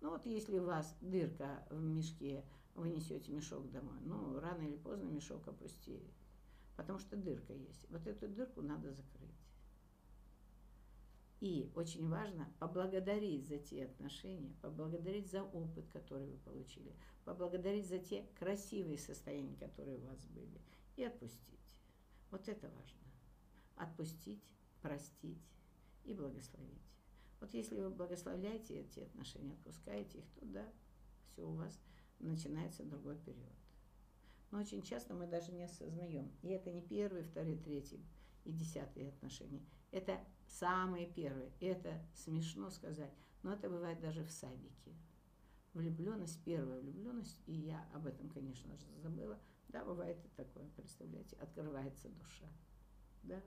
Ну 0.00 0.10
вот 0.10 0.26
если 0.26 0.58
у 0.58 0.64
вас 0.64 0.96
дырка 1.00 1.66
в 1.70 1.80
мешке, 1.80 2.44
вы 2.74 2.90
несете 2.90 3.32
мешок 3.32 3.70
домой, 3.70 3.98
ну 4.02 4.38
рано 4.38 4.62
или 4.62 4.76
поздно 4.76 5.08
мешок 5.08 5.48
опустеет, 5.48 6.12
потому 6.76 6.98
что 6.98 7.16
дырка 7.16 7.52
есть. 7.52 7.88
Вот 7.90 8.06
эту 8.06 8.28
дырку 8.28 8.60
надо 8.60 8.92
закрыть. 8.92 9.43
И 11.44 11.70
очень 11.74 12.08
важно 12.08 12.50
поблагодарить 12.58 13.46
за 13.46 13.58
те 13.58 13.84
отношения, 13.84 14.56
поблагодарить 14.62 15.30
за 15.30 15.42
опыт, 15.42 15.86
который 15.88 16.26
вы 16.26 16.38
получили, 16.38 16.96
поблагодарить 17.26 17.86
за 17.86 17.98
те 17.98 18.26
красивые 18.38 18.96
состояния, 18.96 19.54
которые 19.56 19.98
у 19.98 20.06
вас 20.06 20.24
были, 20.24 20.58
и 20.96 21.04
отпустить. 21.04 21.82
Вот 22.30 22.48
это 22.48 22.70
важно. 22.70 23.02
Отпустить, 23.76 24.42
простить 24.80 25.52
и 26.04 26.14
благословить. 26.14 26.88
Вот 27.40 27.52
если 27.52 27.78
вы 27.78 27.90
благословляете 27.90 28.80
эти 28.80 29.00
отношения, 29.00 29.52
отпускаете 29.52 30.20
их, 30.20 30.30
то 30.40 30.46
да, 30.46 30.72
все 31.26 31.46
у 31.46 31.52
вас 31.52 31.78
начинается 32.20 32.84
другой 32.84 33.18
период. 33.18 33.52
Но 34.50 34.60
очень 34.60 34.80
часто 34.80 35.12
мы 35.12 35.26
даже 35.26 35.52
не 35.52 35.64
осознаем. 35.64 36.32
И 36.40 36.48
это 36.48 36.70
не 36.70 36.80
первый, 36.80 37.22
второй, 37.22 37.58
третий 37.58 38.02
и 38.44 38.50
десятые 38.50 39.10
отношения. 39.10 39.62
Это 39.90 40.18
самые 40.46 41.06
первые. 41.06 41.52
Это 41.60 42.00
смешно 42.14 42.70
сказать, 42.70 43.12
но 43.42 43.52
это 43.52 43.68
бывает 43.68 44.00
даже 44.00 44.24
в 44.24 44.30
садике. 44.30 44.94
Влюбленность, 45.72 46.42
первая 46.44 46.80
влюбленность, 46.80 47.40
и 47.46 47.52
я 47.52 47.84
об 47.92 48.06
этом, 48.06 48.28
конечно 48.28 48.76
же, 48.76 48.86
забыла. 48.98 49.38
Да, 49.68 49.84
бывает 49.84 50.24
и 50.24 50.28
такое, 50.36 50.68
представляете, 50.76 51.36
открывается 51.36 52.08
душа. 52.10 52.46
Да. 53.24 53.42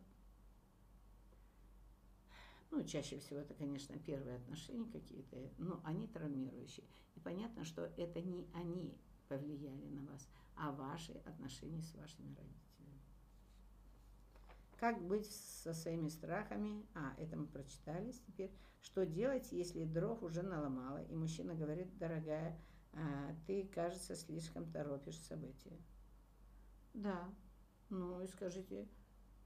Ну, 2.69 2.83
чаще 2.83 3.17
всего 3.17 3.39
это, 3.39 3.53
конечно, 3.53 3.97
первые 3.97 4.35
отношения 4.35 4.91
какие-то, 4.91 5.37
но 5.57 5.79
они 5.85 6.07
травмирующие. 6.07 6.85
И 7.15 7.19
понятно, 7.21 7.63
что 7.63 7.85
это 7.97 8.21
не 8.21 8.45
они 8.53 8.97
повлияли 9.29 9.87
на 9.87 10.05
вас, 10.11 10.27
а 10.55 10.71
ваши 10.71 11.13
отношения 11.25 11.81
с 11.81 11.95
вашими 11.95 12.27
родителями. 12.35 12.66
Как 14.77 15.01
быть 15.01 15.29
со 15.31 15.73
своими 15.73 16.07
страхами? 16.07 16.85
А, 16.93 17.15
это 17.17 17.35
мы 17.35 17.47
прочитали 17.47 18.11
теперь. 18.11 18.51
Что 18.79 19.05
делать, 19.05 19.51
если 19.51 19.85
дров 19.85 20.21
уже 20.21 20.43
наломала, 20.43 21.03
и 21.05 21.15
мужчина 21.15 21.55
говорит, 21.55 21.97
дорогая, 21.97 22.59
а, 22.93 23.35
ты, 23.47 23.67
кажется, 23.67 24.15
слишком 24.15 24.71
торопишь 24.71 25.19
события. 25.19 25.81
Да. 26.93 27.27
Ну 27.89 28.21
и 28.21 28.27
скажите, 28.27 28.87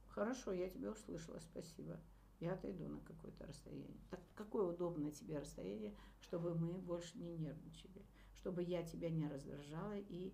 хорошо, 0.09 0.51
я 0.51 0.69
тебя 0.69 0.91
услышала, 0.91 1.39
спасибо. 1.39 1.99
Я 2.39 2.53
отойду 2.53 2.87
на 2.87 2.99
какое-то 3.01 3.45
расстояние. 3.45 4.01
Так 4.09 4.19
какое 4.35 4.73
удобное 4.73 5.11
тебе 5.11 5.39
расстояние, 5.39 5.95
чтобы 6.21 6.55
мы 6.55 6.73
больше 6.73 7.17
не 7.17 7.37
нервничали, 7.37 8.03
чтобы 8.33 8.63
я 8.63 8.83
тебя 8.83 9.09
не 9.09 9.27
раздражала 9.27 9.97
и 9.97 10.33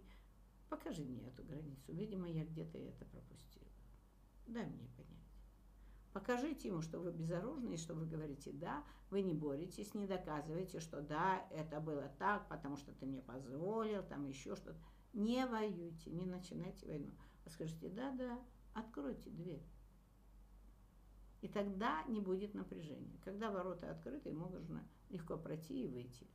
покажи 0.69 1.03
мне 1.03 1.27
эту 1.27 1.43
границу. 1.43 1.91
Видимо, 1.93 2.29
я 2.29 2.45
где-то 2.45 2.77
это 2.77 3.05
пропустила. 3.05 3.56
Дай 4.47 4.65
мне 4.65 4.87
понять. 4.95 5.17
Покажите 6.13 6.69
ему, 6.69 6.81
что 6.81 6.99
вы 6.99 7.11
безоружны, 7.11 7.75
и 7.75 7.77
что 7.77 7.93
вы 7.93 8.05
говорите 8.05 8.51
«да», 8.51 8.83
вы 9.09 9.21
не 9.21 9.33
боретесь, 9.33 9.93
не 9.93 10.07
доказываете, 10.07 10.79
что 10.79 11.01
«да, 11.01 11.45
это 11.51 11.79
было 11.79 12.11
так, 12.17 12.47
потому 12.49 12.77
что 12.77 12.91
ты 12.93 13.05
мне 13.05 13.21
позволил», 13.21 14.03
там 14.03 14.25
еще 14.25 14.55
что-то. 14.55 14.79
Не 15.13 15.45
воюйте, 15.45 16.09
не 16.09 16.25
начинайте 16.25 16.87
войну. 16.87 17.11
А 17.45 17.49
скажите 17.49 17.89
«да-да», 17.89 18.39
откройте 18.73 19.29
дверь. 19.29 19.63
И 21.41 21.47
тогда 21.47 22.03
не 22.05 22.19
будет 22.19 22.55
напряжения. 22.55 23.19
Когда 23.23 23.51
ворота 23.51 23.91
открыты, 23.91 24.33
можно 24.33 24.83
легко 25.09 25.37
пройти 25.37 25.83
и 25.83 25.87
выйти. 25.87 26.27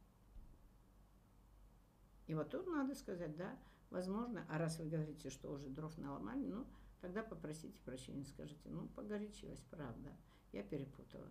И 2.27 2.35
вот 2.35 2.51
тут 2.51 2.67
надо 2.67 2.95
сказать, 2.95 3.37
да, 3.37 3.59
возможно, 3.91 4.47
а 4.49 4.59
раз 4.59 4.79
вы 4.79 4.87
говорите, 4.87 5.29
что 5.29 5.51
уже 5.51 5.69
дров 5.69 5.99
наломали, 5.99 6.47
ну, 6.47 6.67
Тогда 7.03 7.25
попросите 7.25 7.81
прощения, 7.81 8.25
скажите, 8.25 8.69
ну, 8.69 8.87
погорячилась, 8.87 9.61
правда, 9.71 10.17
я 10.53 10.63
перепутала. 10.63 11.29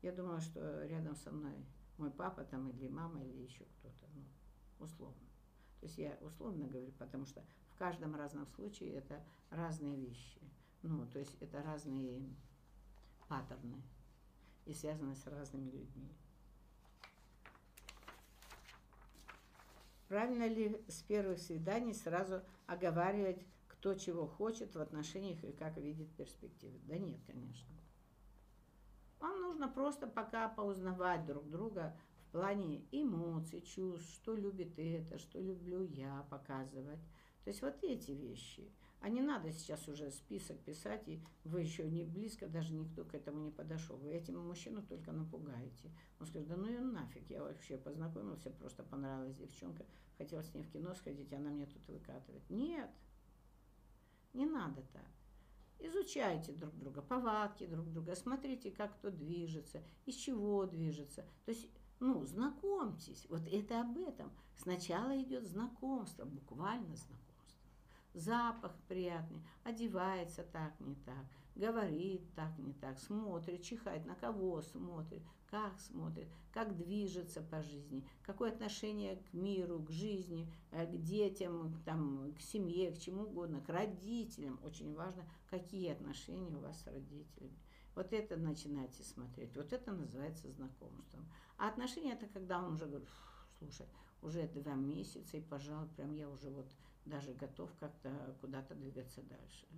Я 0.00 0.12
думала, 0.12 0.40
что 0.40 0.86
рядом 0.86 1.14
со 1.14 1.30
мной 1.30 1.54
мой 1.98 2.10
папа 2.10 2.42
там 2.42 2.70
или 2.70 2.88
мама, 2.88 3.22
или 3.22 3.42
еще 3.42 3.64
кто-то, 3.64 4.06
ну, 4.14 4.24
условно. 4.82 5.28
То 5.80 5.86
есть 5.86 5.98
я 5.98 6.16
условно 6.22 6.66
говорю, 6.66 6.90
потому 6.92 7.26
что 7.26 7.44
в 7.68 7.76
каждом 7.76 8.16
разном 8.16 8.46
случае 8.46 8.94
это 8.94 9.22
разные 9.50 9.94
вещи. 9.94 10.40
Ну, 10.82 11.06
то 11.06 11.18
есть 11.18 11.36
это 11.42 11.62
разные 11.62 12.26
паттерны 13.28 13.82
и 14.64 14.72
связаны 14.72 15.14
с 15.14 15.26
разными 15.26 15.70
людьми. 15.70 16.10
Правильно 20.08 20.48
ли 20.48 20.82
с 20.88 21.02
первых 21.02 21.38
свиданий 21.38 21.92
сразу 21.92 22.42
оговаривать 22.66 23.44
кто 23.84 23.94
чего 23.96 24.26
хочет 24.26 24.74
в 24.74 24.80
отношениях 24.80 25.44
и 25.44 25.52
как 25.52 25.76
видит 25.76 26.10
перспективы. 26.16 26.80
Да 26.84 26.96
нет, 26.96 27.20
конечно. 27.26 27.68
Вам 29.20 29.42
нужно 29.42 29.68
просто 29.68 30.06
пока 30.06 30.48
поузнавать 30.48 31.26
друг 31.26 31.50
друга 31.50 31.94
в 32.16 32.32
плане 32.32 32.86
эмоций, 32.92 33.60
чувств, 33.60 34.10
что 34.14 34.34
любит 34.34 34.78
это, 34.78 35.18
что 35.18 35.38
люблю 35.38 35.82
я 35.82 36.26
показывать. 36.30 37.02
То 37.44 37.50
есть 37.50 37.60
вот 37.60 37.76
эти 37.82 38.12
вещи. 38.12 38.72
А 39.00 39.10
не 39.10 39.20
надо 39.20 39.52
сейчас 39.52 39.86
уже 39.86 40.10
список 40.10 40.58
писать, 40.60 41.06
и 41.06 41.22
вы 41.44 41.60
еще 41.60 41.86
не 41.86 42.04
близко, 42.04 42.46
даже 42.46 42.72
никто 42.72 43.04
к 43.04 43.12
этому 43.12 43.42
не 43.42 43.50
подошел. 43.50 43.98
Вы 43.98 44.14
этим 44.14 44.38
мужчину 44.38 44.82
только 44.82 45.12
напугаете. 45.12 45.90
Он 46.18 46.26
скажет, 46.26 46.48
да 46.48 46.56
ну 46.56 46.72
и 46.72 46.78
нафиг, 46.78 47.28
я 47.28 47.42
вообще 47.42 47.76
познакомился, 47.76 48.50
просто 48.50 48.82
понравилась 48.82 49.36
девчонка, 49.36 49.84
хотел 50.16 50.42
с 50.42 50.54
ней 50.54 50.62
в 50.62 50.70
кино 50.70 50.94
сходить, 50.94 51.34
она 51.34 51.50
мне 51.50 51.66
тут 51.66 51.86
выкатывает. 51.86 52.48
Нет, 52.48 52.88
не 54.34 54.46
надо 54.46 54.82
так. 54.92 55.06
Изучайте 55.78 56.52
друг 56.52 56.74
друга, 56.78 57.02
повадки 57.02 57.66
друг 57.66 57.90
друга, 57.92 58.14
смотрите, 58.14 58.70
как 58.70 58.94
кто 58.94 59.10
движется, 59.10 59.82
из 60.06 60.14
чего 60.14 60.64
движется. 60.66 61.24
То 61.44 61.50
есть, 61.50 61.68
ну, 62.00 62.24
знакомьтесь. 62.24 63.26
Вот 63.28 63.46
это 63.46 63.80
об 63.80 63.98
этом. 63.98 64.32
Сначала 64.56 65.20
идет 65.20 65.46
знакомство, 65.46 66.24
буквально 66.24 66.96
знакомство. 66.96 67.24
Запах 68.14 68.72
приятный, 68.88 69.44
одевается 69.64 70.44
так, 70.44 70.78
не 70.78 70.94
так, 70.94 71.26
говорит 71.56 72.22
так, 72.34 72.56
не 72.58 72.72
так, 72.72 72.98
смотрит, 73.00 73.62
чихает, 73.62 74.06
на 74.06 74.14
кого 74.14 74.62
смотрит, 74.62 75.22
как 75.54 75.78
смотрит, 75.78 76.26
как 76.50 76.76
движется 76.76 77.40
по 77.40 77.62
жизни, 77.62 78.04
какое 78.24 78.50
отношение 78.50 79.14
к 79.14 79.32
миру, 79.32 79.78
к 79.78 79.88
жизни, 79.88 80.52
э, 80.72 80.84
к 80.84 81.00
детям, 81.00 81.80
там, 81.84 82.34
к 82.34 82.40
семье, 82.40 82.90
к 82.90 82.98
чему 82.98 83.22
угодно, 83.22 83.60
к 83.60 83.68
родителям. 83.68 84.58
Очень 84.64 84.92
важно, 84.96 85.24
какие 85.48 85.92
отношения 85.92 86.56
у 86.56 86.58
вас 86.58 86.82
с 86.82 86.86
родителями. 86.88 87.56
Вот 87.94 88.12
это 88.12 88.36
начинайте 88.36 89.04
смотреть. 89.04 89.56
Вот 89.56 89.72
это 89.72 89.92
называется 89.92 90.50
знакомством. 90.50 91.24
А 91.56 91.68
отношения 91.68 92.14
это 92.14 92.26
когда 92.26 92.58
он 92.58 92.72
уже 92.72 92.86
говорит, 92.86 93.08
слушай, 93.60 93.86
уже 94.22 94.48
два 94.48 94.74
месяца, 94.74 95.36
и, 95.36 95.40
пожалуй, 95.40 95.88
прям 95.90 96.14
я 96.14 96.28
уже 96.28 96.50
вот 96.50 96.66
даже 97.04 97.32
готов 97.32 97.70
как-то 97.78 98.10
куда-то 98.40 98.74
двигаться 98.74 99.22
дальше. 99.22 99.68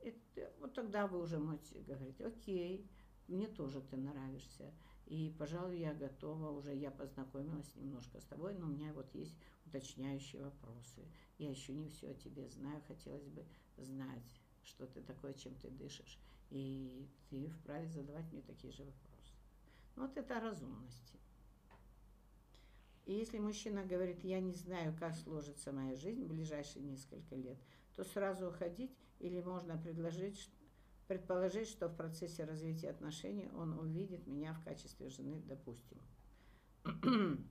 Это, 0.00 0.52
вот 0.58 0.74
тогда 0.74 1.06
вы 1.06 1.22
уже 1.22 1.38
можете 1.38 1.78
говорить, 1.82 2.20
окей, 2.20 2.90
мне 3.32 3.48
тоже 3.48 3.80
ты 3.80 3.96
нравишься. 3.96 4.72
И, 5.06 5.34
пожалуй, 5.38 5.78
я 5.78 5.92
готова 5.94 6.50
уже, 6.50 6.74
я 6.74 6.90
познакомилась 6.90 7.74
немножко 7.74 8.20
с 8.20 8.24
тобой, 8.24 8.54
но 8.54 8.66
у 8.66 8.70
меня 8.70 8.92
вот 8.92 9.12
есть 9.14 9.36
уточняющие 9.66 10.42
вопросы. 10.42 11.02
Я 11.38 11.50
еще 11.50 11.72
не 11.72 11.88
все 11.88 12.10
о 12.10 12.14
тебе 12.14 12.48
знаю, 12.48 12.82
хотелось 12.86 13.28
бы 13.28 13.44
знать, 13.76 14.40
что 14.62 14.86
ты 14.86 15.02
такое, 15.02 15.34
чем 15.34 15.54
ты 15.56 15.70
дышишь. 15.70 16.18
И 16.50 17.08
ты 17.30 17.48
вправе 17.48 17.88
задавать 17.88 18.30
мне 18.32 18.42
такие 18.42 18.72
же 18.72 18.84
вопросы. 18.84 19.32
Ну, 19.96 20.06
вот 20.06 20.16
это 20.16 20.38
о 20.38 20.40
разумности. 20.40 21.18
И 23.04 23.14
если 23.14 23.38
мужчина 23.38 23.84
говорит, 23.84 24.22
я 24.22 24.40
не 24.40 24.54
знаю, 24.54 24.94
как 24.98 25.14
сложится 25.16 25.72
моя 25.72 25.96
жизнь 25.96 26.24
в 26.24 26.28
ближайшие 26.28 26.84
несколько 26.84 27.34
лет, 27.34 27.58
то 27.96 28.04
сразу 28.04 28.48
уходить 28.48 28.96
или 29.18 29.40
можно 29.40 29.76
предложить, 29.76 30.50
предположить, 31.12 31.68
что 31.68 31.88
в 31.88 31.94
процессе 31.96 32.44
развития 32.44 32.88
отношений 32.88 33.50
он 33.54 33.78
увидит 33.78 34.26
меня 34.26 34.54
в 34.54 34.64
качестве 34.64 35.10
жены, 35.10 35.42
допустим. 35.46 36.00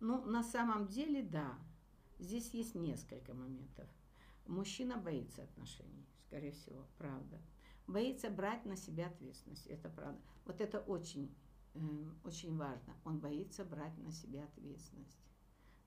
ну, 0.00 0.24
на 0.24 0.42
самом 0.42 0.86
деле, 0.86 1.22
да. 1.22 1.58
Здесь 2.18 2.54
есть 2.54 2.74
несколько 2.74 3.34
моментов. 3.34 3.86
Мужчина 4.46 4.96
боится 4.96 5.42
отношений, 5.42 6.06
скорее 6.26 6.52
всего, 6.52 6.86
правда. 6.96 7.38
Боится 7.86 8.30
брать 8.30 8.64
на 8.64 8.76
себя 8.76 9.08
ответственность, 9.08 9.66
это 9.66 9.90
правда. 9.90 10.22
Вот 10.46 10.62
это 10.62 10.80
очень, 10.80 11.36
э, 11.74 11.80
очень 12.24 12.56
важно. 12.56 12.96
Он 13.04 13.18
боится 13.18 13.62
брать 13.62 13.98
на 13.98 14.10
себя 14.10 14.44
ответственность 14.44 15.20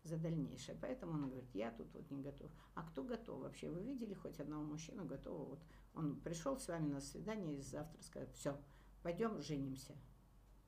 за 0.04 0.18
дальнейшее. 0.18 0.78
Поэтому 0.80 1.14
он 1.14 1.30
говорит, 1.30 1.50
я 1.56 1.72
тут 1.72 1.92
вот 1.94 2.12
не 2.12 2.22
готов. 2.22 2.52
А 2.76 2.84
кто 2.84 3.04
готов 3.04 3.40
вообще? 3.40 3.72
Вы 3.72 3.82
видели 3.82 4.14
хоть 4.14 4.40
одного 4.40 4.64
мужчину 4.64 5.06
готового? 5.06 5.50
Вот 5.50 5.60
он 5.94 6.20
пришел 6.20 6.60
с 6.60 6.68
вами 6.68 6.90
на 6.90 7.02
свидание 7.02 7.58
и 7.58 7.62
завтра 7.62 8.02
скажет, 8.02 8.34
все, 8.36 8.60
пойдем 9.02 9.42
женимся. 9.42 9.96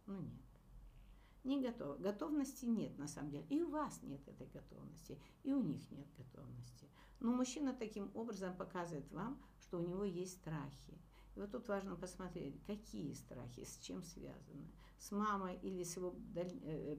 Ну 0.05 0.19
нет. 0.21 0.41
Не 1.43 1.61
готов. 1.61 1.99
Готовности 1.99 2.65
нет 2.65 2.97
на 2.97 3.07
самом 3.07 3.31
деле. 3.31 3.45
И 3.49 3.61
у 3.61 3.69
вас 3.69 4.01
нет 4.01 4.27
этой 4.27 4.47
готовности, 4.47 5.19
и 5.43 5.53
у 5.53 5.61
них 5.61 5.89
нет 5.91 6.07
готовности. 6.17 6.89
Но 7.19 7.31
мужчина 7.31 7.73
таким 7.73 8.11
образом 8.15 8.55
показывает 8.55 9.11
вам, 9.11 9.41
что 9.59 9.79
у 9.79 9.85
него 9.85 10.03
есть 10.03 10.33
страхи. 10.33 10.99
И 11.35 11.39
вот 11.39 11.51
тут 11.51 11.67
важно 11.67 11.95
посмотреть, 11.95 12.63
какие 12.65 13.13
страхи, 13.13 13.63
с 13.63 13.77
чем 13.79 14.03
связаны. 14.03 14.71
С 14.97 15.11
мамой 15.11 15.59
или 15.61 15.83
с 15.83 15.97
его 15.97 16.15
э, 16.35 16.95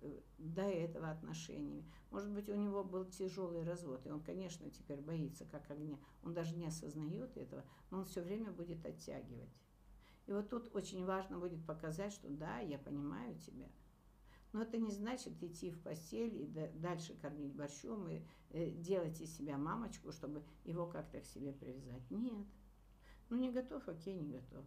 э, 0.00 0.20
до 0.38 0.62
этого 0.62 1.10
отношениями. 1.10 1.84
Может 2.10 2.30
быть, 2.32 2.48
у 2.48 2.54
него 2.54 2.82
был 2.82 3.04
тяжелый 3.04 3.62
развод, 3.62 4.06
и 4.06 4.10
он, 4.10 4.22
конечно, 4.22 4.68
теперь 4.70 5.00
боится 5.00 5.44
как 5.44 5.70
огня. 5.70 5.98
Он 6.22 6.34
даже 6.34 6.56
не 6.56 6.66
осознает 6.66 7.36
этого, 7.36 7.64
но 7.90 7.98
он 7.98 8.04
все 8.06 8.22
время 8.22 8.50
будет 8.50 8.84
оттягивать. 8.84 9.54
И 10.26 10.32
вот 10.32 10.48
тут 10.48 10.74
очень 10.74 11.04
важно 11.04 11.38
будет 11.38 11.64
показать, 11.64 12.12
что 12.12 12.28
да, 12.28 12.58
я 12.58 12.78
понимаю 12.78 13.38
тебя. 13.38 13.68
Но 14.52 14.62
это 14.62 14.78
не 14.78 14.90
значит 14.90 15.42
идти 15.42 15.70
в 15.70 15.80
постель 15.82 16.34
и 16.34 16.46
дальше 16.46 17.14
кормить 17.14 17.54
борщом 17.54 18.08
и 18.08 18.22
э, 18.50 18.70
делать 18.70 19.20
из 19.20 19.36
себя 19.36 19.58
мамочку, 19.58 20.12
чтобы 20.12 20.42
его 20.64 20.86
как-то 20.86 21.20
к 21.20 21.26
себе 21.26 21.52
привязать. 21.52 22.10
Нет. 22.10 22.46
Ну, 23.28 23.36
не 23.36 23.50
готов, 23.50 23.86
окей, 23.88 24.14
не 24.14 24.32
готов. 24.32 24.64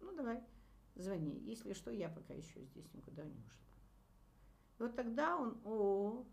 Ну, 0.00 0.14
давай, 0.14 0.42
звони. 0.94 1.38
Если 1.40 1.72
что, 1.72 1.90
я 1.90 2.08
пока 2.08 2.34
еще 2.34 2.62
здесь 2.62 2.92
никуда 2.94 3.24
не 3.24 3.38
ушла. 3.40 3.66
И 4.78 4.82
вот 4.82 4.96
тогда 4.96 5.36
он, 5.36 5.60
о, 5.64 6.26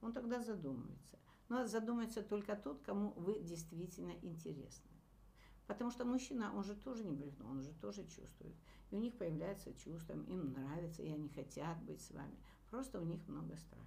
он 0.00 0.12
тогда 0.12 0.40
задумается. 0.40 1.18
Но 1.48 1.66
задумается 1.66 2.22
только 2.22 2.56
тот, 2.56 2.82
кому 2.82 3.10
вы 3.12 3.40
действительно 3.40 4.12
интересны. 4.22 4.90
Потому 5.66 5.90
что 5.90 6.04
мужчина, 6.04 6.54
он 6.54 6.62
же 6.62 6.74
тоже 6.74 7.04
не 7.04 7.14
бревно, 7.14 7.50
он 7.50 7.60
же 7.60 7.72
тоже 7.72 8.06
чувствует. 8.06 8.54
И 8.90 8.96
у 8.96 9.00
них 9.00 9.16
появляется 9.16 9.74
чувство, 9.74 10.12
им 10.12 10.52
нравится, 10.52 11.02
и 11.02 11.10
они 11.10 11.28
хотят 11.28 11.82
быть 11.82 12.00
с 12.00 12.10
вами. 12.12 12.36
Просто 12.70 13.00
у 13.00 13.04
них 13.04 13.26
много 13.26 13.56
страхов. 13.56 13.86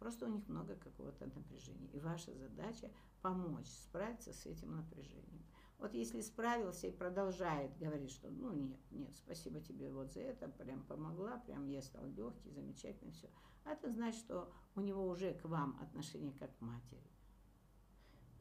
Просто 0.00 0.26
у 0.26 0.28
них 0.28 0.48
много 0.48 0.74
какого-то 0.74 1.26
напряжения. 1.26 1.88
И 1.92 2.00
ваша 2.00 2.34
задача 2.34 2.90
помочь 3.20 3.68
справиться 3.68 4.32
с 4.32 4.46
этим 4.46 4.74
напряжением. 4.74 5.44
Вот 5.82 5.94
если 5.94 6.20
справился 6.20 6.86
и 6.86 6.92
продолжает 6.92 7.76
говорить, 7.76 8.12
что 8.12 8.30
ну 8.30 8.52
нет, 8.52 8.78
нет, 8.92 9.12
спасибо 9.16 9.60
тебе 9.60 9.90
вот 9.90 10.12
за 10.12 10.20
это, 10.20 10.46
прям 10.46 10.84
помогла, 10.84 11.38
прям 11.38 11.66
я 11.66 11.82
стал 11.82 12.06
легкий, 12.06 12.52
замечательный, 12.52 13.10
все. 13.10 13.28
Это 13.64 13.90
значит, 13.90 14.20
что 14.20 14.52
у 14.76 14.80
него 14.80 15.08
уже 15.08 15.34
к 15.34 15.44
вам 15.44 15.76
отношение 15.82 16.32
как 16.34 16.56
к 16.56 16.60
матери. 16.60 17.10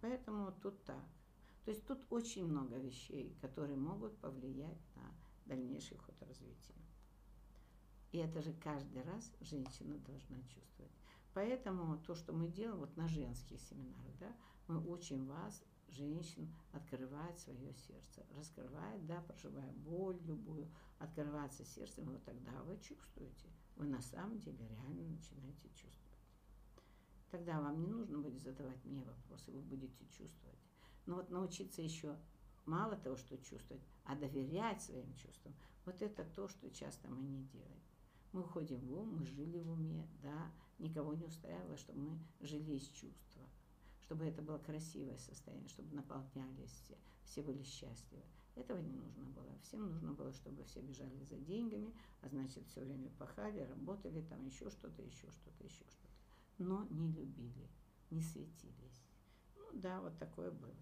Поэтому 0.02 0.52
тут 0.62 0.84
так. 0.84 1.04
То 1.66 1.72
есть 1.72 1.84
тут 1.88 2.06
очень 2.12 2.46
много 2.46 2.78
вещей, 2.78 3.36
которые 3.42 3.76
могут 3.76 4.16
повлиять 4.20 4.96
на 4.96 5.12
дальнейший 5.48 5.98
ход 5.98 6.14
развития. 6.22 6.76
И 8.12 8.20
это 8.20 8.44
же 8.44 8.54
каждый 8.54 9.02
раз 9.02 9.34
женщина 9.40 9.98
должна 9.98 10.44
чувствовать. 10.44 10.94
Поэтому 11.34 11.98
то, 12.04 12.14
что 12.14 12.34
мы 12.34 12.50
делаем 12.50 12.82
вот 12.82 12.96
на 12.98 13.08
женских 13.08 13.60
семинарах, 13.62 14.16
да, 14.20 14.32
мы 14.68 14.80
учим 14.88 15.26
вас 15.26 15.64
женщин 15.92 16.54
открывать 16.72 17.40
свое 17.40 17.74
сердце, 17.74 18.26
раскрывать, 18.36 19.06
да, 19.06 19.22
проживая 19.22 19.72
боль 19.74 20.20
любую, 20.24 20.70
открываться 21.00 21.66
сердцем, 21.66 22.06
вот 22.06 22.24
тогда 22.24 22.52
вы 22.64 22.78
чувствуете, 22.80 23.50
вы 23.76 23.86
на 23.86 24.02
самом 24.02 24.40
деле 24.40 24.68
реально 24.68 25.04
начинаете 25.10 25.70
чувствовать. 25.70 26.12
Тогда 27.30 27.62
вам 27.62 27.80
не 27.80 27.88
нужно 27.88 28.20
будет 28.20 28.42
задавать 28.42 28.84
мне 28.84 29.04
вопросы, 29.04 29.52
вы 29.52 29.62
будете 29.62 30.06
чувствовать. 30.08 30.60
Но 31.06 31.16
вот 31.16 31.30
научиться 31.30 31.82
еще 31.82 32.18
мало 32.66 32.98
того, 32.98 33.16
что 33.16 33.38
чувствовать, 33.38 33.84
а 34.04 34.16
доверять 34.16 34.82
своим 34.82 35.14
чувствам, 35.16 35.56
вот 35.86 36.02
это 36.02 36.26
то, 36.26 36.48
что 36.48 36.70
часто 36.70 37.10
мы 37.10 37.24
не 37.24 37.44
делаем. 37.46 37.82
Мы 38.34 38.42
уходим 38.42 38.80
в 38.80 38.94
ум, 38.94 39.18
мы 39.18 39.26
жили 39.26 39.60
в 39.60 39.72
уме, 39.72 40.08
да, 40.22 40.52
никого 40.80 41.14
не 41.14 41.26
устраивало, 41.26 41.78
чтобы 41.78 42.00
мы 42.00 42.20
жили 42.40 42.74
из 42.74 42.88
чувства 42.90 43.31
чтобы 44.12 44.26
это 44.26 44.42
было 44.42 44.58
красивое 44.58 45.18
состояние, 45.18 45.70
чтобы 45.70 45.96
наполнялись 45.96 46.70
все, 46.84 46.98
все 47.24 47.42
были 47.42 47.64
счастливы. 47.64 48.22
Этого 48.58 48.80
не 48.80 48.92
нужно 48.92 49.24
было. 49.28 49.58
Всем 49.64 49.90
нужно 49.90 50.12
было, 50.12 50.34
чтобы 50.34 50.66
все 50.66 50.82
бежали 50.82 51.24
за 51.24 51.38
деньгами, 51.38 51.94
а 52.22 52.28
значит, 52.28 52.68
все 52.68 52.82
время 52.82 53.10
пахали, 53.12 53.62
работали, 53.62 54.22
там 54.24 54.46
еще 54.46 54.70
что-то, 54.70 55.02
еще 55.02 55.32
что-то, 55.32 55.64
еще 55.64 55.86
что-то. 55.88 56.14
Но 56.58 56.86
не 56.90 57.10
любили, 57.14 57.70
не 58.10 58.22
светились. 58.22 59.02
Ну 59.56 59.80
да, 59.80 60.02
вот 60.02 60.18
такое 60.18 60.52
было. 60.52 60.76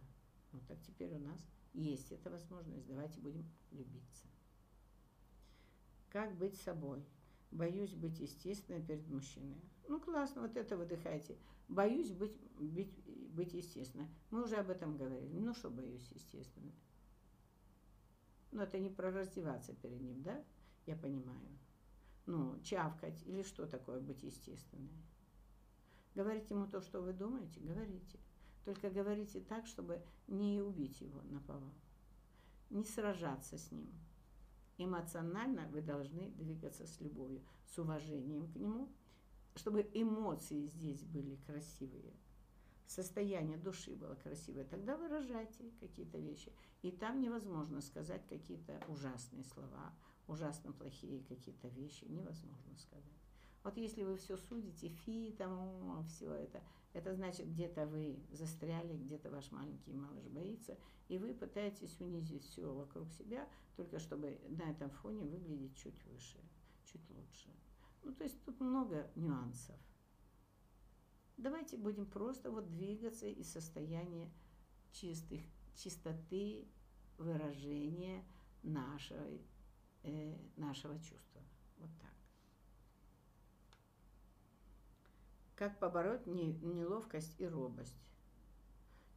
Вот 0.52 0.66
так 0.66 0.82
теперь 0.82 1.14
у 1.14 1.20
нас 1.20 1.40
есть 1.74 2.12
эта 2.12 2.32
возможность. 2.32 2.88
Давайте 2.88 3.22
будем 3.22 3.46
любиться. 3.70 4.26
Как 6.10 6.36
быть 6.36 6.60
собой? 6.60 7.06
Боюсь 7.52 7.94
быть 7.94 8.20
естественной 8.20 8.82
перед 8.82 9.08
мужчиной. 9.08 9.62
Ну 9.88 10.00
классно, 10.00 10.42
вот 10.42 10.58
это 10.58 10.76
выдыхайте. 10.76 11.38
Боюсь 11.68 12.12
быть, 12.12 12.36
быть, 12.60 12.92
быть 13.40 13.54
естественно. 13.54 14.08
Мы 14.32 14.44
уже 14.44 14.58
об 14.58 14.70
этом 14.70 14.98
говорили. 14.98 15.40
Ну 15.40 15.54
что 15.54 15.70
боюсь 15.70 16.12
естественно? 16.12 16.72
Но 18.52 18.64
это 18.64 18.80
не 18.80 18.90
про 18.90 19.12
раздеваться 19.12 19.74
перед 19.74 20.02
ним, 20.02 20.22
да? 20.22 20.44
Я 20.86 20.96
понимаю. 20.96 21.60
ну, 22.26 22.60
чавкать 22.62 23.24
или 23.26 23.44
что 23.44 23.66
такое 23.66 24.02
быть 24.02 24.24
естественной. 24.24 25.04
Говорить 26.16 26.50
ему 26.50 26.68
то, 26.68 26.82
что 26.82 27.02
вы 27.02 27.14
думаете, 27.14 27.60
говорите. 27.62 28.20
Только 28.66 28.90
говорите 28.90 29.40
так, 29.40 29.66
чтобы 29.66 30.04
не 30.28 30.62
убить 30.62 31.02
его 31.02 31.22
на 31.24 31.40
повал. 31.40 31.74
Не 32.70 32.84
сражаться 32.84 33.58
с 33.58 33.72
ним. 33.72 33.90
Эмоционально 34.78 35.68
вы 35.70 35.82
должны 35.82 36.30
двигаться 36.32 36.86
с 36.86 37.00
любовью, 37.02 37.42
с 37.66 37.80
уважением 37.80 38.52
к 38.52 38.56
нему, 38.56 38.90
чтобы 39.56 39.90
эмоции 39.94 40.68
здесь 40.68 41.04
были 41.04 41.36
красивые, 41.48 42.14
состояние 42.90 43.58
души 43.58 43.96
было 43.96 44.16
красивое. 44.16 44.66
Тогда 44.66 44.98
выражайте 44.98 45.72
какие-то 45.80 46.18
вещи. 46.18 46.52
И 46.82 46.92
там 46.92 47.22
невозможно 47.22 47.82
сказать 47.82 48.26
какие-то 48.28 48.82
ужасные 48.88 49.44
слова, 49.44 49.94
ужасно 50.28 50.74
плохие 50.74 51.24
какие-то 51.24 51.68
вещи. 51.68 52.06
Невозможно 52.06 52.76
сказать. 52.78 53.06
Вот 53.64 53.78
если 53.78 54.04
вы 54.04 54.16
все 54.16 54.38
судите, 54.38 54.90
фи, 54.90 55.36
там, 55.38 56.04
все 56.08 56.34
это, 56.34 56.64
это 56.94 57.14
значит, 57.14 57.48
где-то 57.48 57.86
вы 57.86 58.18
застряли, 58.32 58.98
где-то 58.98 59.30
ваш 59.30 59.52
маленький 59.52 59.94
малыш 59.94 60.26
боится, 60.28 60.78
и 61.10 61.18
вы 61.18 61.34
пытаетесь 61.34 62.00
унизить 62.00 62.44
все 62.44 62.74
вокруг 62.74 63.12
себя, 63.12 63.48
только 63.76 64.00
чтобы 64.00 64.40
на 64.48 64.72
этом 64.72 64.90
фоне 64.90 65.26
выглядеть 65.26 65.76
чуть 65.76 66.04
выше, 66.06 66.40
чуть 66.86 67.08
лучше. 67.10 67.50
Ну, 68.04 68.14
то 68.14 68.24
есть 68.24 68.42
тут 68.46 68.60
много 68.62 69.12
нюансов. 69.16 69.76
Давайте 71.40 71.78
будем 71.78 72.06
просто 72.06 72.52
вот 72.52 72.70
двигаться 72.70 73.26
из 73.26 73.50
состояния 73.50 74.30
чистых, 74.92 75.40
чистоты 75.74 76.68
выражения 77.18 78.26
нашего, 78.62 79.26
э, 80.04 80.38
нашего 80.58 81.00
чувства. 81.00 81.42
Вот 81.78 81.90
так. 82.02 82.12
Как 85.56 85.80
побороть 85.80 86.26
неловкость 86.26 87.40
и 87.40 87.48
робость? 87.48 87.96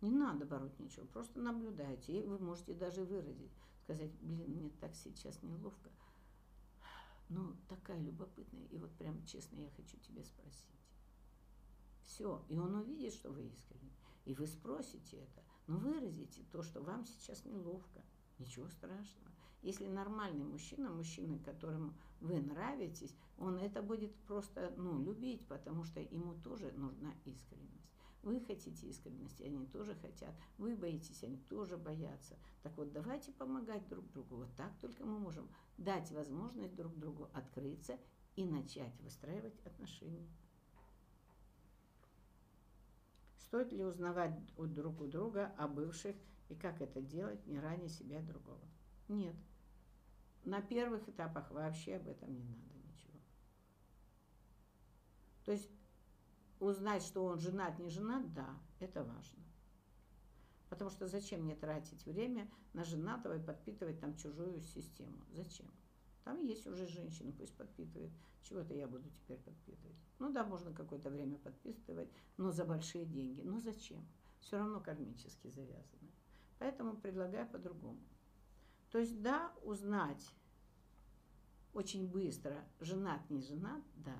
Не 0.00 0.12
надо 0.12 0.46
бороть 0.46 0.78
ничего, 0.78 1.06
просто 1.06 1.40
наблюдайте. 1.40 2.20
И 2.20 2.24
вы 2.24 2.38
можете 2.38 2.72
даже 2.74 3.02
выразить, 3.04 3.50
сказать, 3.82 4.12
блин, 4.20 4.48
мне 4.52 4.70
так 4.80 4.94
сейчас 4.94 5.42
неловко. 5.42 5.90
Ну, 7.28 7.56
такая 7.68 7.98
любопытная. 7.98 8.66
И 8.66 8.78
вот 8.78 8.92
прям 8.92 9.24
честно 9.26 9.56
я 9.56 9.70
хочу 9.70 9.96
тебе 9.98 10.22
спросить. 10.22 10.81
Все. 12.04 12.44
И 12.48 12.58
он 12.58 12.74
увидит, 12.74 13.12
что 13.12 13.30
вы 13.30 13.46
искренне. 13.46 13.92
И 14.24 14.34
вы 14.34 14.46
спросите 14.46 15.18
это. 15.18 15.42
Но 15.66 15.78
выразите 15.78 16.42
то, 16.50 16.62
что 16.62 16.80
вам 16.80 17.04
сейчас 17.04 17.44
неловко. 17.44 18.02
Ничего 18.38 18.68
страшного. 18.68 19.32
Если 19.62 19.86
нормальный 19.86 20.44
мужчина, 20.44 20.90
мужчина, 20.90 21.38
которому 21.38 21.94
вы 22.20 22.40
нравитесь, 22.40 23.14
он 23.38 23.58
это 23.58 23.80
будет 23.80 24.12
просто 24.26 24.74
ну, 24.76 25.00
любить, 25.00 25.46
потому 25.46 25.84
что 25.84 26.00
ему 26.00 26.34
тоже 26.34 26.72
нужна 26.72 27.14
искренность. 27.24 27.92
Вы 28.22 28.40
хотите 28.40 28.86
искренности, 28.86 29.42
они 29.42 29.66
тоже 29.66 29.94
хотят. 29.96 30.34
Вы 30.58 30.76
боитесь, 30.76 31.24
они 31.24 31.38
тоже 31.48 31.76
боятся. 31.76 32.36
Так 32.62 32.76
вот, 32.76 32.92
давайте 32.92 33.32
помогать 33.32 33.86
друг 33.88 34.08
другу. 34.12 34.36
Вот 34.36 34.54
так 34.56 34.72
только 34.80 35.04
мы 35.04 35.18
можем 35.18 35.48
дать 35.76 36.10
возможность 36.12 36.76
друг 36.76 36.96
другу 36.98 37.28
открыться 37.32 37.98
и 38.36 38.44
начать 38.44 38.98
выстраивать 39.00 39.58
отношения. 39.64 40.28
Стоит 43.52 43.70
ли 43.70 43.84
узнавать 43.84 44.32
друг 44.56 45.02
у 45.02 45.06
друга 45.06 45.52
о 45.58 45.68
бывших 45.68 46.16
и 46.48 46.54
как 46.54 46.80
это 46.80 47.02
делать, 47.02 47.46
не 47.46 47.60
ранее 47.60 47.90
себя 47.90 48.22
другого? 48.22 48.66
Нет. 49.08 49.36
На 50.42 50.62
первых 50.62 51.06
этапах 51.06 51.50
вообще 51.50 51.96
об 51.96 52.08
этом 52.08 52.32
не 52.32 52.42
надо 52.44 52.74
ничего. 52.78 53.20
То 55.44 55.52
есть 55.52 55.68
узнать, 56.60 57.02
что 57.02 57.26
он 57.26 57.40
женат, 57.40 57.78
не 57.78 57.90
женат, 57.90 58.32
да, 58.32 58.58
это 58.80 59.04
важно. 59.04 59.44
Потому 60.70 60.88
что 60.88 61.06
зачем 61.06 61.42
мне 61.42 61.54
тратить 61.54 62.06
время 62.06 62.50
на 62.72 62.84
женатого 62.84 63.36
и 63.36 63.44
подпитывать 63.44 64.00
там 64.00 64.16
чужую 64.16 64.62
систему? 64.62 65.26
Зачем? 65.28 65.70
Там 66.24 66.40
есть 66.40 66.66
уже 66.66 66.86
женщина, 66.86 67.32
пусть 67.32 67.54
подпитывает. 67.56 68.12
Чего-то 68.42 68.74
я 68.74 68.86
буду 68.86 69.08
теперь 69.10 69.38
подпитывать. 69.38 69.96
Ну 70.18 70.32
да, 70.32 70.44
можно 70.44 70.72
какое-то 70.72 71.10
время 71.10 71.38
подпитывать, 71.38 72.10
но 72.36 72.52
за 72.52 72.64
большие 72.64 73.04
деньги. 73.04 73.42
Но 73.42 73.60
зачем? 73.60 74.06
Все 74.40 74.58
равно 74.58 74.80
кармически 74.80 75.48
завязаны. 75.48 76.10
Поэтому 76.58 76.96
предлагаю 76.96 77.48
по-другому. 77.48 78.00
То 78.90 78.98
есть, 78.98 79.20
да, 79.22 79.52
узнать 79.62 80.32
очень 81.72 82.08
быстро, 82.08 82.64
женат, 82.80 83.28
не 83.30 83.40
женат, 83.40 83.82
да. 83.96 84.16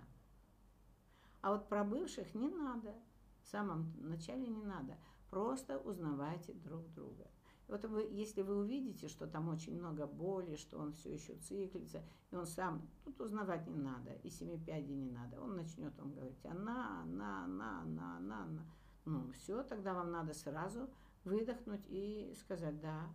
А 1.40 1.52
вот 1.52 1.68
про 1.68 1.84
бывших 1.84 2.34
не 2.34 2.48
надо. 2.48 2.94
В 3.42 3.48
самом 3.48 3.92
начале 3.98 4.46
не 4.46 4.62
надо. 4.62 4.96
Просто 5.28 5.78
узнавайте 5.78 6.54
друг 6.54 6.88
друга. 6.94 7.28
Вот 7.72 7.86
вы, 7.86 8.06
если 8.10 8.42
вы 8.42 8.58
увидите, 8.58 9.08
что 9.08 9.26
там 9.26 9.48
очень 9.48 9.78
много 9.78 10.06
боли, 10.06 10.56
что 10.56 10.78
он 10.78 10.92
все 10.92 11.14
еще 11.14 11.36
циклится, 11.36 12.04
и 12.30 12.36
он 12.36 12.44
сам, 12.44 12.86
тут 13.02 13.18
узнавать 13.18 13.66
не 13.66 13.78
надо, 13.78 14.12
и 14.12 14.28
семи 14.28 14.58
пядей 14.58 14.94
не 14.94 15.10
надо. 15.10 15.40
Он 15.40 15.56
начнет 15.56 15.96
вам 15.96 16.12
говорить, 16.12 16.44
она, 16.44 17.00
она, 17.00 17.44
она, 17.44 17.80
она, 17.80 18.16
она, 18.18 18.42
она. 18.42 18.66
Ну, 19.06 19.32
все, 19.32 19.62
тогда 19.62 19.94
вам 19.94 20.10
надо 20.10 20.34
сразу 20.34 20.90
выдохнуть 21.24 21.86
и 21.88 22.34
сказать, 22.38 22.78
да, 22.78 23.10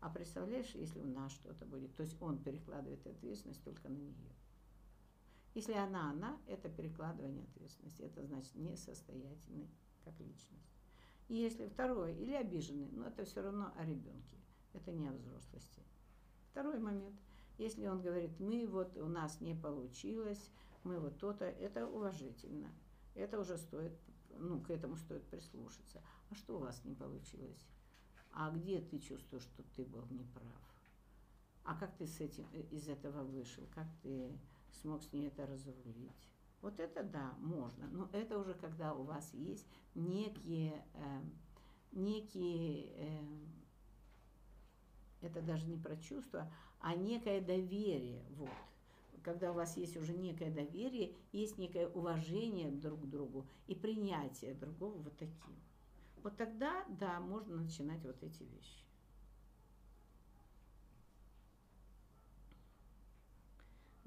а 0.00 0.10
представляешь, 0.10 0.74
если 0.74 1.00
у 1.00 1.06
нас 1.06 1.32
что-то 1.32 1.64
будет, 1.64 1.96
то 1.96 2.02
есть 2.02 2.20
он 2.20 2.42
перекладывает 2.42 3.06
ответственность 3.06 3.64
только 3.64 3.88
на 3.88 3.96
нее. 3.96 4.34
Если 5.54 5.72
она 5.72 6.10
она, 6.10 6.38
это 6.46 6.68
перекладывание 6.68 7.44
ответственности, 7.44 8.02
это 8.02 8.22
значит 8.22 8.54
несостоятельный 8.54 9.70
как 10.04 10.20
личность. 10.20 10.67
И 11.28 11.34
если 11.34 11.66
второй, 11.66 12.14
или 12.14 12.32
обиженный, 12.32 12.88
но 12.92 13.06
это 13.06 13.24
все 13.24 13.42
равно 13.42 13.72
о 13.76 13.84
ребенке, 13.84 14.36
это 14.72 14.92
не 14.92 15.08
о 15.08 15.12
взрослости. 15.12 15.82
Второй 16.50 16.78
момент, 16.78 17.16
если 17.58 17.86
он 17.86 18.00
говорит, 18.00 18.38
мы 18.40 18.66
вот, 18.66 18.96
у 18.96 19.06
нас 19.06 19.40
не 19.40 19.54
получилось, 19.54 20.50
мы 20.84 20.98
вот 20.98 21.18
то-то, 21.18 21.44
это 21.44 21.86
уважительно. 21.86 22.70
Это 23.14 23.38
уже 23.38 23.58
стоит, 23.58 23.92
ну, 24.38 24.60
к 24.60 24.70
этому 24.70 24.96
стоит 24.96 25.24
прислушаться. 25.24 26.02
А 26.30 26.34
что 26.34 26.56
у 26.56 26.60
вас 26.60 26.84
не 26.84 26.94
получилось? 26.94 27.66
а 28.32 28.50
где 28.50 28.80
ты 28.80 28.98
чувствуешь, 28.98 29.42
что 29.44 29.62
ты 29.74 29.84
был 29.84 30.04
неправ? 30.10 30.62
А 31.64 31.74
как 31.74 31.96
ты 31.96 32.06
с 32.06 32.20
этим, 32.20 32.46
э, 32.52 32.62
из 32.70 32.88
этого 32.88 33.24
вышел? 33.24 33.66
Как 33.74 33.86
ты 34.02 34.32
смог 34.80 35.02
с 35.02 35.12
ней 35.12 35.26
это 35.28 35.46
разрулить? 35.46 36.28
Вот 36.60 36.80
это 36.80 37.02
да, 37.04 37.34
можно. 37.38 37.86
Но 37.88 38.08
это 38.12 38.38
уже 38.38 38.54
когда 38.54 38.94
у 38.94 39.04
вас 39.04 39.32
есть 39.32 39.66
некие, 39.94 40.84
э, 40.94 41.20
некие 41.92 42.92
э, 42.96 43.38
это 45.20 45.40
даже 45.40 45.66
не 45.66 45.76
про 45.76 45.96
чувства, 45.96 46.52
а 46.80 46.94
некое 46.94 47.40
доверие. 47.40 48.24
Вот. 48.30 48.50
Когда 49.22 49.50
у 49.50 49.54
вас 49.54 49.76
есть 49.76 49.96
уже 49.96 50.12
некое 50.12 50.50
доверие, 50.50 51.14
есть 51.32 51.58
некое 51.58 51.88
уважение 51.88 52.70
друг 52.70 53.02
к 53.02 53.06
другу 53.06 53.46
и 53.66 53.74
принятие 53.74 54.54
другого 54.54 54.96
вот 54.98 55.16
таким. 55.16 55.56
Вот 56.22 56.36
тогда, 56.36 56.84
да, 56.88 57.20
можно 57.20 57.56
начинать 57.56 58.04
вот 58.04 58.22
эти 58.22 58.42
вещи. 58.42 58.87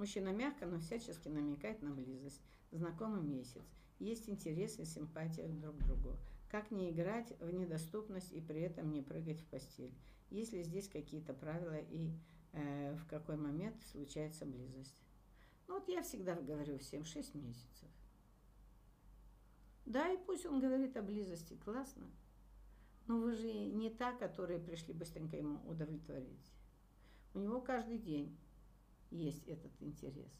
Мужчина 0.01 0.29
мягко, 0.29 0.65
но 0.65 0.79
всячески 0.79 1.27
намекает 1.27 1.83
на 1.83 1.91
близость. 1.91 2.41
Знакомый 2.71 3.21
месяц. 3.21 3.61
Есть 3.99 4.27
интерес 4.27 4.79
и 4.79 4.83
симпатия 4.83 5.47
друг 5.47 5.77
к 5.77 5.83
другу. 5.83 6.17
Как 6.49 6.71
не 6.71 6.89
играть 6.89 7.31
в 7.39 7.53
недоступность 7.53 8.31
и 8.33 8.41
при 8.41 8.61
этом 8.61 8.91
не 8.91 9.03
прыгать 9.03 9.39
в 9.39 9.45
постель? 9.45 9.93
Есть 10.31 10.53
ли 10.53 10.63
здесь 10.63 10.89
какие-то 10.89 11.35
правила 11.35 11.77
и 11.77 12.09
э, 12.53 12.95
в 12.95 13.05
какой 13.05 13.37
момент 13.37 13.75
случается 13.91 14.47
близость? 14.47 14.95
Ну 15.67 15.75
вот 15.75 15.87
я 15.87 16.01
всегда 16.01 16.33
говорю 16.33 16.79
всем 16.79 17.05
6 17.05 17.35
месяцев. 17.35 17.87
Да, 19.85 20.11
и 20.11 20.17
пусть 20.25 20.47
он 20.47 20.61
говорит 20.61 20.97
о 20.97 21.03
близости, 21.03 21.53
классно. 21.63 22.07
Но 23.05 23.19
вы 23.19 23.35
же 23.35 23.53
не 23.53 23.91
та, 23.91 24.13
которые 24.13 24.59
пришли 24.59 24.95
быстренько 24.95 25.37
ему 25.37 25.59
удовлетворить. 25.69 26.51
У 27.35 27.39
него 27.39 27.61
каждый 27.61 27.99
день 27.99 28.35
есть 29.11 29.47
этот 29.47 29.71
интерес. 29.79 30.31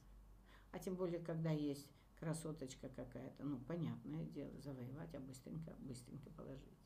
А 0.71 0.79
тем 0.79 0.95
более, 0.95 1.19
когда 1.19 1.51
есть 1.51 1.87
красоточка 2.19 2.89
какая-то, 2.89 3.43
ну, 3.43 3.59
понятное 3.59 4.25
дело, 4.25 4.51
завоевать, 4.59 5.13
а 5.13 5.19
быстренько, 5.19 5.75
быстренько 5.79 6.29
положить. 6.31 6.79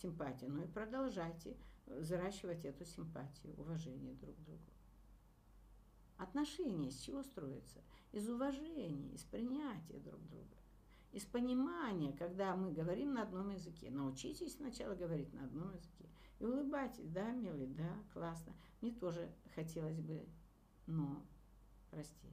Симпатия. 0.00 0.48
Ну 0.48 0.62
и 0.64 0.66
продолжайте 0.66 1.56
взращивать 1.86 2.64
эту 2.64 2.84
симпатию, 2.84 3.54
уважение 3.58 4.14
друг 4.14 4.36
к 4.36 4.40
другу. 4.40 4.70
Отношения 6.16 6.90
с 6.90 7.00
чего 7.00 7.22
строятся? 7.22 7.82
Из 8.12 8.28
уважения, 8.28 9.12
из 9.14 9.24
принятия 9.24 9.98
друг 9.98 10.20
друга 10.28 10.60
из 11.12 11.24
понимания, 11.24 12.12
когда 12.12 12.54
мы 12.54 12.72
говорим 12.72 13.14
на 13.14 13.22
одном 13.22 13.50
языке. 13.50 13.90
Научитесь 13.90 14.54
сначала 14.54 14.94
говорить 14.94 15.32
на 15.32 15.44
одном 15.44 15.72
языке. 15.74 16.08
И 16.40 16.46
улыбайтесь, 16.46 17.08
да, 17.10 17.32
милый, 17.32 17.66
да, 17.66 18.02
классно. 18.14 18.54
Мне 18.80 18.92
тоже 18.92 19.30
хотелось 19.54 20.00
бы, 20.00 20.26
но 20.86 21.22
расти. 21.92 22.28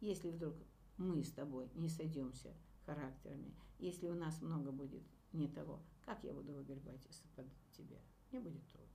Если 0.00 0.30
вдруг 0.30 0.54
мы 0.96 1.24
с 1.24 1.32
тобой 1.32 1.68
не 1.74 1.88
сойдемся 1.88 2.54
характерами, 2.86 3.52
если 3.80 4.08
у 4.08 4.14
нас 4.14 4.40
много 4.40 4.70
будет 4.70 5.02
не 5.32 5.48
того, 5.48 5.82
как 6.04 6.22
я 6.22 6.32
буду 6.32 6.52
выгребать 6.54 7.04
из-под 7.06 7.46
тебя? 7.72 7.98
Мне 8.30 8.40
будет 8.40 8.64
трудно. 8.68 8.88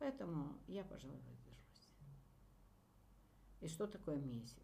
Поэтому 0.00 0.58
я, 0.66 0.82
пожалуй, 0.82 1.20
воздержусь. 1.20 1.92
И 3.60 3.68
что 3.68 3.86
такое 3.86 4.16
месяц? 4.16 4.58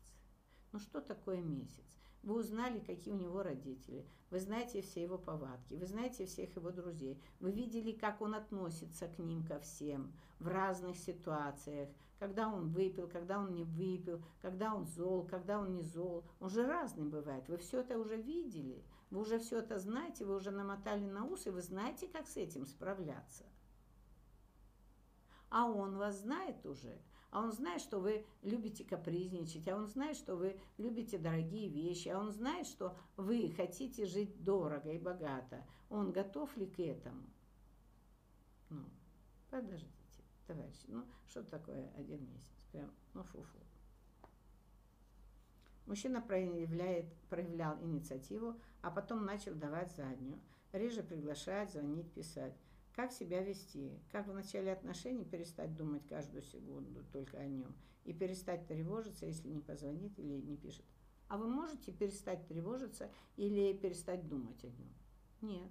Ну 0.72 0.80
что 0.80 1.00
такое 1.00 1.40
месяц? 1.40 1.99
Вы 2.22 2.34
узнали, 2.34 2.80
какие 2.80 3.14
у 3.14 3.16
него 3.16 3.42
родители. 3.42 4.06
Вы 4.30 4.40
знаете 4.40 4.82
все 4.82 5.02
его 5.02 5.16
повадки. 5.16 5.74
Вы 5.74 5.86
знаете 5.86 6.26
всех 6.26 6.54
его 6.54 6.70
друзей. 6.70 7.18
Вы 7.40 7.50
видели, 7.50 7.92
как 7.92 8.20
он 8.20 8.34
относится 8.34 9.08
к 9.08 9.18
ним, 9.18 9.44
ко 9.44 9.58
всем 9.60 10.12
в 10.38 10.48
разных 10.48 10.96
ситуациях. 10.98 11.88
Когда 12.18 12.48
он 12.48 12.68
выпил, 12.68 13.08
когда 13.08 13.38
он 13.38 13.54
не 13.54 13.64
выпил, 13.64 14.22
когда 14.42 14.74
он 14.74 14.84
зол, 14.84 15.26
когда 15.26 15.58
он 15.58 15.72
не 15.72 15.82
зол. 15.82 16.24
Он 16.40 16.50
же 16.50 16.66
разный 16.66 17.06
бывает. 17.06 17.48
Вы 17.48 17.56
все 17.56 17.80
это 17.80 17.98
уже 17.98 18.16
видели. 18.16 18.84
Вы 19.10 19.20
уже 19.20 19.38
все 19.38 19.58
это 19.58 19.78
знаете, 19.78 20.26
вы 20.26 20.36
уже 20.36 20.50
намотали 20.50 21.04
на 21.04 21.24
ус, 21.24 21.46
и 21.46 21.50
вы 21.50 21.62
знаете, 21.62 22.06
как 22.06 22.28
с 22.28 22.36
этим 22.36 22.66
справляться. 22.66 23.44
А 25.48 25.66
он 25.66 25.96
вас 25.96 26.20
знает 26.20 26.64
уже– 26.66 26.96
а 27.30 27.42
он 27.42 27.52
знает, 27.52 27.80
что 27.80 27.98
вы 27.98 28.24
любите 28.42 28.84
капризничать, 28.84 29.68
а 29.68 29.76
он 29.76 29.86
знает, 29.86 30.16
что 30.16 30.36
вы 30.36 30.58
любите 30.78 31.18
дорогие 31.18 31.68
вещи, 31.68 32.08
а 32.08 32.18
он 32.18 32.30
знает, 32.30 32.66
что 32.66 32.96
вы 33.16 33.52
хотите 33.56 34.06
жить 34.06 34.42
дорого 34.42 34.90
и 34.90 34.98
богато. 34.98 35.64
Он 35.88 36.12
готов 36.12 36.56
ли 36.56 36.66
к 36.66 36.80
этому? 36.80 37.22
Ну, 38.68 38.84
подождите, 39.50 40.24
товарищи, 40.46 40.84
ну 40.88 41.04
что 41.28 41.42
такое 41.42 41.90
один 41.96 42.24
месяц? 42.30 42.66
Прям, 42.72 42.90
ну 43.14 43.22
фу-фу. 43.22 43.58
Мужчина 45.86 46.20
проявляет, 46.20 47.12
проявлял 47.28 47.80
инициативу, 47.82 48.54
а 48.80 48.90
потом 48.90 49.24
начал 49.24 49.54
давать 49.54 49.90
заднюю. 49.96 50.40
Реже 50.72 51.02
приглашать, 51.02 51.72
звонить, 51.72 52.12
писать. 52.12 52.54
Как 53.00 53.12
себя 53.12 53.42
вести? 53.42 53.98
Как 54.12 54.26
в 54.28 54.34
начале 54.34 54.70
отношений 54.70 55.24
перестать 55.24 55.74
думать 55.74 56.06
каждую 56.06 56.42
секунду 56.42 57.02
только 57.14 57.38
о 57.38 57.46
нем? 57.46 57.74
И 58.04 58.12
перестать 58.12 58.66
тревожиться, 58.66 59.24
если 59.24 59.48
не 59.48 59.62
позвонит 59.62 60.18
или 60.18 60.38
не 60.42 60.58
пишет. 60.58 60.84
А 61.28 61.38
вы 61.38 61.48
можете 61.48 61.92
перестать 61.92 62.46
тревожиться 62.46 63.10
или 63.36 63.72
перестать 63.72 64.28
думать 64.28 64.62
о 64.64 64.66
нем? 64.66 64.92
Нет. 65.40 65.70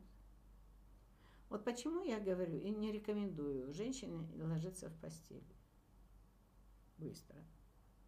Вот 1.50 1.64
почему 1.64 2.02
я 2.02 2.20
говорю 2.20 2.58
и 2.58 2.72
не 2.72 2.92
рекомендую 2.92 3.72
женщине 3.74 4.28
ложиться 4.36 4.90
в 4.90 5.00
постель 5.00 5.46
быстро. 6.98 7.38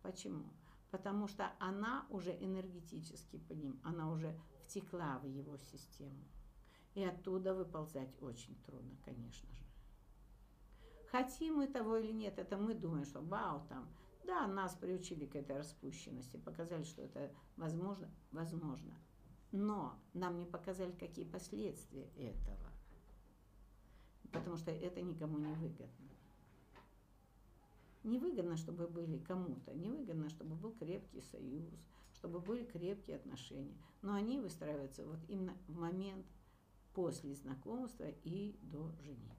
Почему? 0.01 0.51
Потому 0.89 1.27
что 1.27 1.53
она 1.59 2.07
уже 2.09 2.31
энергетически 2.31 3.37
по 3.37 3.53
ним, 3.53 3.79
она 3.83 4.11
уже 4.11 4.35
втекла 4.63 5.19
в 5.19 5.27
его 5.27 5.57
систему. 5.57 6.25
И 6.93 7.03
оттуда 7.03 7.53
выползать 7.53 8.21
очень 8.21 8.55
трудно, 8.65 8.97
конечно 9.05 9.49
же. 9.53 9.63
Хотим 11.11 11.55
мы 11.57 11.67
того 11.67 11.97
или 11.97 12.11
нет, 12.11 12.39
это 12.39 12.57
мы 12.57 12.73
думаем, 12.73 13.05
что 13.05 13.21
вау, 13.21 13.65
там, 13.67 13.89
да, 14.23 14.47
нас 14.47 14.75
приучили 14.75 15.25
к 15.25 15.35
этой 15.35 15.57
распущенности, 15.57 16.37
показали, 16.37 16.83
что 16.83 17.01
это 17.01 17.31
возможно, 17.57 18.09
возможно. 18.31 18.93
Но 19.51 19.99
нам 20.13 20.37
не 20.37 20.45
показали, 20.45 20.91
какие 20.93 21.25
последствия 21.25 22.09
этого. 22.15 22.71
Потому 24.31 24.55
что 24.55 24.71
это 24.71 25.01
никому 25.01 25.37
не 25.37 25.53
выгодно. 25.53 26.09
Невыгодно, 28.03 28.55
чтобы 28.55 28.87
были 28.87 29.17
кому-то, 29.17 29.73
невыгодно, 29.73 30.29
чтобы 30.29 30.55
был 30.55 30.71
крепкий 30.73 31.21
союз, 31.21 31.65
чтобы 32.13 32.39
были 32.39 32.63
крепкие 32.63 33.17
отношения. 33.17 33.77
Но 34.01 34.13
они 34.13 34.39
выстраиваются 34.39 35.05
вот 35.05 35.19
именно 35.27 35.55
в 35.67 35.77
момент 35.77 36.25
после 36.93 37.35
знакомства 37.35 38.07
и 38.23 38.57
до 38.61 38.91
женитьбы. 39.01 39.35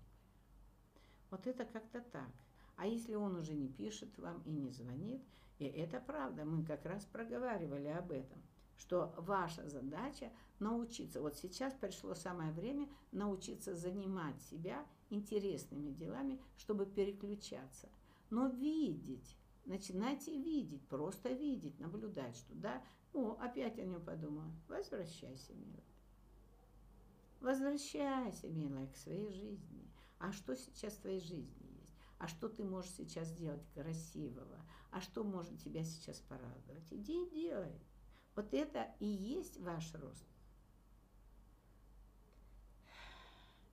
Вот 1.30 1.46
это 1.46 1.64
как-то 1.64 2.00
так. 2.00 2.30
А 2.76 2.86
если 2.86 3.14
он 3.14 3.36
уже 3.36 3.54
не 3.54 3.68
пишет 3.68 4.18
вам 4.18 4.42
и 4.42 4.50
не 4.50 4.70
звонит, 4.70 5.22
и 5.58 5.64
это 5.64 6.00
правда, 6.00 6.44
мы 6.44 6.64
как 6.64 6.84
раз 6.84 7.04
проговаривали 7.04 7.88
об 7.88 8.10
этом, 8.10 8.42
что 8.76 9.14
ваша 9.16 9.68
задача 9.68 10.32
научиться, 10.58 11.20
вот 11.20 11.36
сейчас 11.36 11.72
пришло 11.74 12.14
самое 12.14 12.52
время 12.52 12.88
научиться 13.12 13.74
занимать 13.76 14.40
себя 14.42 14.84
интересными 15.10 15.90
делами, 15.90 16.40
чтобы 16.56 16.86
переключаться. 16.86 17.88
Но 18.30 18.48
видеть, 18.48 19.36
начинайте 19.66 20.36
видеть, 20.36 20.86
просто 20.88 21.30
видеть, 21.30 21.78
наблюдать, 21.78 22.36
что 22.36 22.54
да, 22.54 22.82
о, 23.12 23.36
опять 23.40 23.78
о 23.78 23.84
нем 23.84 24.02
подумала, 24.02 24.50
возвращайся, 24.68 25.52
милый. 25.54 25.91
Возвращайся, 27.42 28.48
милая, 28.48 28.86
к 28.86 28.96
своей 28.96 29.28
жизни. 29.32 29.90
А 30.18 30.30
что 30.30 30.54
сейчас 30.54 30.94
в 30.94 31.00
твоей 31.00 31.18
жизни 31.18 31.66
есть? 31.80 31.98
А 32.18 32.28
что 32.28 32.48
ты 32.48 32.62
можешь 32.62 32.92
сейчас 32.92 33.26
сделать 33.28 33.66
красивого? 33.74 34.64
А 34.92 35.00
что 35.00 35.24
может 35.24 35.58
тебя 35.58 35.82
сейчас 35.82 36.20
порадовать? 36.20 36.92
Иди 36.92 37.24
и 37.24 37.30
делай. 37.30 37.80
Вот 38.36 38.54
это 38.54 38.94
и 39.00 39.06
есть 39.06 39.58
ваш 39.58 39.92
рост. 39.94 40.24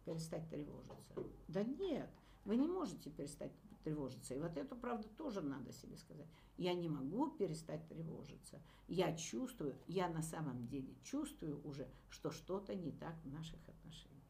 Перестать 0.04 0.50
тревожиться. 0.50 1.14
Да 1.48 1.64
нет, 1.64 2.10
вы 2.46 2.56
не 2.56 2.68
можете 2.68 3.12
перестать 3.12 3.54
тревожиться. 3.84 4.36
И 4.36 4.40
вот 4.40 4.58
это, 4.58 4.76
правда, 4.76 5.08
тоже 5.10 5.42
надо 5.42 5.72
себе 5.72 5.98
сказать. 5.98 6.28
Я 6.58 6.74
не 6.74 6.90
могу 6.90 7.32
перестать 7.32 7.88
тревожиться. 7.88 8.62
Я 8.88 9.16
чувствую, 9.16 9.76
я 9.88 10.10
на 10.10 10.22
самом 10.22 10.68
деле 10.68 10.96
чувствую 11.04 11.62
уже, 11.66 11.88
что 12.10 12.32
что-то 12.32 12.76
не 12.76 12.92
так 12.92 13.16
в 13.24 13.28
наших 13.28 13.60
отношениях. 13.68 14.24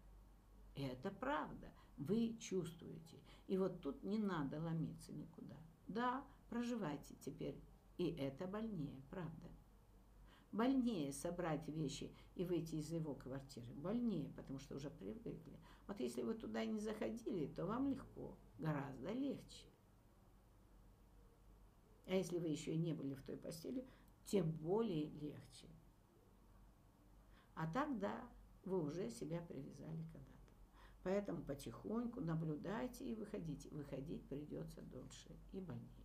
И 0.76 0.84
это 0.84 1.12
правда. 1.12 1.72
Вы 1.98 2.38
чувствуете. 2.40 3.20
И 3.48 3.58
вот 3.58 3.82
тут 3.82 4.04
не 4.04 4.20
надо 4.20 4.62
ломиться 4.62 5.12
никуда. 5.12 5.58
Да, 5.88 6.24
проживайте 6.50 7.16
теперь. 7.16 7.60
И 7.98 8.12
это 8.12 8.48
больнее, 8.48 9.02
правда. 9.10 9.50
Больнее 10.52 11.14
собрать 11.14 11.68
вещи 11.68 12.12
и 12.36 12.46
выйти 12.46 12.76
из 12.76 12.90
его 12.90 13.14
квартиры. 13.14 13.72
Больнее, 13.76 14.30
потому 14.30 14.60
что 14.60 14.76
уже 14.76 14.90
привыкли. 14.90 15.60
Вот 15.88 16.00
если 16.00 16.22
вы 16.22 16.34
туда 16.34 16.64
не 16.66 16.80
заходили, 16.80 17.48
то 17.48 17.66
вам 17.66 17.90
легко, 17.90 18.38
гораздо 18.60 19.12
легче. 19.12 19.66
А 22.06 22.14
если 22.14 22.40
вы 22.40 22.48
еще 22.48 22.74
и 22.74 22.78
не 22.78 22.94
были 22.94 23.14
в 23.14 23.24
той 23.24 23.38
постели, 23.38 23.86
тем 24.26 24.52
более 24.52 25.10
легче. 25.10 25.68
А 27.56 27.68
тогда 27.72 28.28
вы 28.66 28.84
уже 28.84 29.10
себя 29.10 29.42
привязали 29.42 30.04
когда-то. 30.14 30.30
Поэтому 31.04 31.44
потихоньку 31.44 32.22
наблюдайте 32.22 33.06
и 33.06 33.16
выходите. 33.16 33.70
Выходить 33.70 34.28
придется 34.28 34.82
дольше 34.82 35.36
и 35.52 35.60
больнее. 35.60 35.99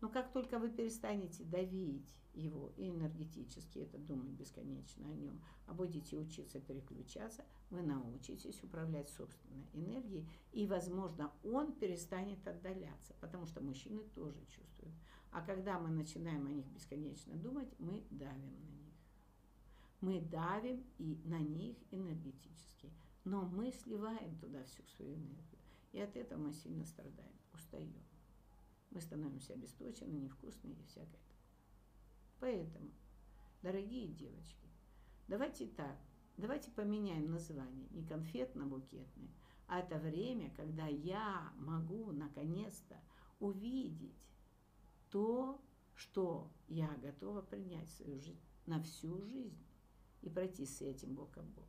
Но 0.00 0.08
как 0.08 0.32
только 0.32 0.58
вы 0.58 0.70
перестанете 0.70 1.44
давить 1.44 2.16
его 2.32 2.72
и 2.76 2.88
энергетически, 2.88 3.80
это 3.80 3.98
думать 3.98 4.30
бесконечно 4.30 5.06
о 5.06 5.14
нем, 5.14 5.40
а 5.66 5.74
будете 5.74 6.16
учиться 6.16 6.60
переключаться, 6.60 7.44
вы 7.70 7.82
научитесь 7.82 8.62
управлять 8.62 9.10
собственной 9.10 9.66
энергией, 9.74 10.26
и, 10.52 10.66
возможно, 10.66 11.32
он 11.42 11.72
перестанет 11.72 12.46
отдаляться, 12.46 13.14
потому 13.20 13.46
что 13.46 13.60
мужчины 13.60 14.02
тоже 14.14 14.40
чувствуют. 14.46 14.94
А 15.32 15.42
когда 15.42 15.78
мы 15.78 15.90
начинаем 15.90 16.46
о 16.46 16.50
них 16.50 16.66
бесконечно 16.66 17.34
думать, 17.36 17.68
мы 17.78 18.04
давим 18.10 18.54
на 18.62 18.70
них. 18.70 18.94
Мы 20.00 20.20
давим 20.20 20.84
и 20.98 21.20
на 21.24 21.38
них 21.38 21.76
энергетически, 21.90 22.90
но 23.24 23.42
мы 23.42 23.70
сливаем 23.70 24.38
туда 24.38 24.64
всю 24.64 24.82
свою 24.96 25.14
энергию. 25.14 25.60
И 25.92 26.00
от 26.00 26.16
этого 26.16 26.40
мы 26.40 26.52
сильно 26.52 26.84
страдаем, 26.86 27.34
устаем 27.52 27.92
мы 28.90 29.00
становимся 29.00 29.54
обесточены, 29.54 30.12
невкусные 30.12 30.74
и 30.74 30.84
всякое. 30.84 31.20
Поэтому, 32.40 32.90
дорогие 33.62 34.08
девочки, 34.08 34.68
давайте 35.28 35.66
так, 35.66 35.98
давайте 36.36 36.70
поменяем 36.70 37.30
название 37.30 37.88
не 37.90 38.02
конфетно-букетное, 38.02 39.30
а 39.66 39.80
это 39.80 39.98
время, 39.98 40.50
когда 40.56 40.86
я 40.86 41.52
могу 41.56 42.12
наконец-то 42.12 43.00
увидеть 43.38 44.16
то, 45.10 45.60
что 45.94 46.50
я 46.68 46.88
готова 47.02 47.42
принять 47.42 47.88
в 47.88 47.94
свою 47.94 48.18
жизнь 48.20 48.40
на 48.66 48.82
всю 48.82 49.22
жизнь 49.26 49.62
и 50.22 50.28
пройти 50.30 50.64
с 50.64 50.80
этим 50.80 51.14
бок 51.14 51.36
о 51.36 51.42
бок. 51.42 51.68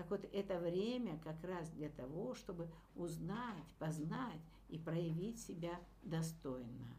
Так 0.00 0.10
вот, 0.10 0.24
это 0.32 0.58
время 0.58 1.18
как 1.18 1.44
раз 1.44 1.68
для 1.72 1.90
того, 1.90 2.34
чтобы 2.34 2.70
узнать, 2.96 3.66
познать 3.78 4.40
и 4.70 4.78
проявить 4.78 5.38
себя 5.38 5.78
достойно. 6.02 6.96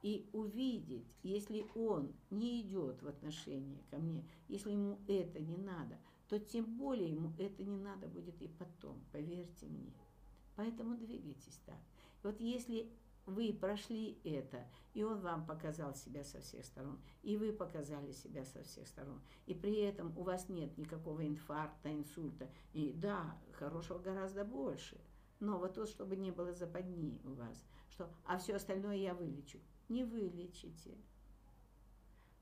И 0.00 0.26
увидеть, 0.32 1.04
если 1.22 1.66
он 1.74 2.14
не 2.30 2.62
идет 2.62 3.02
в 3.02 3.06
отношения 3.06 3.82
ко 3.90 3.98
мне, 3.98 4.24
если 4.48 4.72
ему 4.72 4.98
это 5.08 5.40
не 5.40 5.58
надо, 5.58 5.98
то 6.30 6.38
тем 6.38 6.78
более 6.78 7.10
ему 7.10 7.34
это 7.36 7.62
не 7.64 7.76
надо 7.76 8.08
будет 8.08 8.40
и 8.40 8.48
потом, 8.48 8.98
поверьте 9.12 9.66
мне. 9.66 9.92
Поэтому 10.56 10.96
двигайтесь 10.96 11.60
так. 11.66 11.80
Вот 12.22 12.40
если 12.40 12.90
вы 13.30 13.52
прошли 13.52 14.20
это, 14.24 14.66
и 14.94 15.02
он 15.02 15.20
вам 15.20 15.46
показал 15.46 15.94
себя 15.94 16.24
со 16.24 16.40
всех 16.40 16.64
сторон, 16.64 17.00
и 17.22 17.36
вы 17.36 17.52
показали 17.52 18.12
себя 18.12 18.44
со 18.44 18.62
всех 18.62 18.86
сторон, 18.86 19.20
и 19.46 19.54
при 19.54 19.80
этом 19.80 20.16
у 20.18 20.22
вас 20.22 20.48
нет 20.48 20.76
никакого 20.76 21.26
инфаркта, 21.26 21.92
инсульта, 21.92 22.50
и 22.72 22.92
да, 22.92 23.38
хорошего 23.52 23.98
гораздо 23.98 24.44
больше, 24.44 25.00
но 25.40 25.58
вот 25.58 25.74
то, 25.74 25.86
чтобы 25.86 26.16
не 26.16 26.30
было 26.30 26.52
западни 26.52 27.20
у 27.24 27.32
вас, 27.32 27.64
что, 27.88 28.10
а 28.24 28.38
все 28.38 28.56
остальное 28.56 28.96
я 28.96 29.14
вылечу. 29.14 29.58
Не 29.88 30.04
вылечите. 30.04 30.96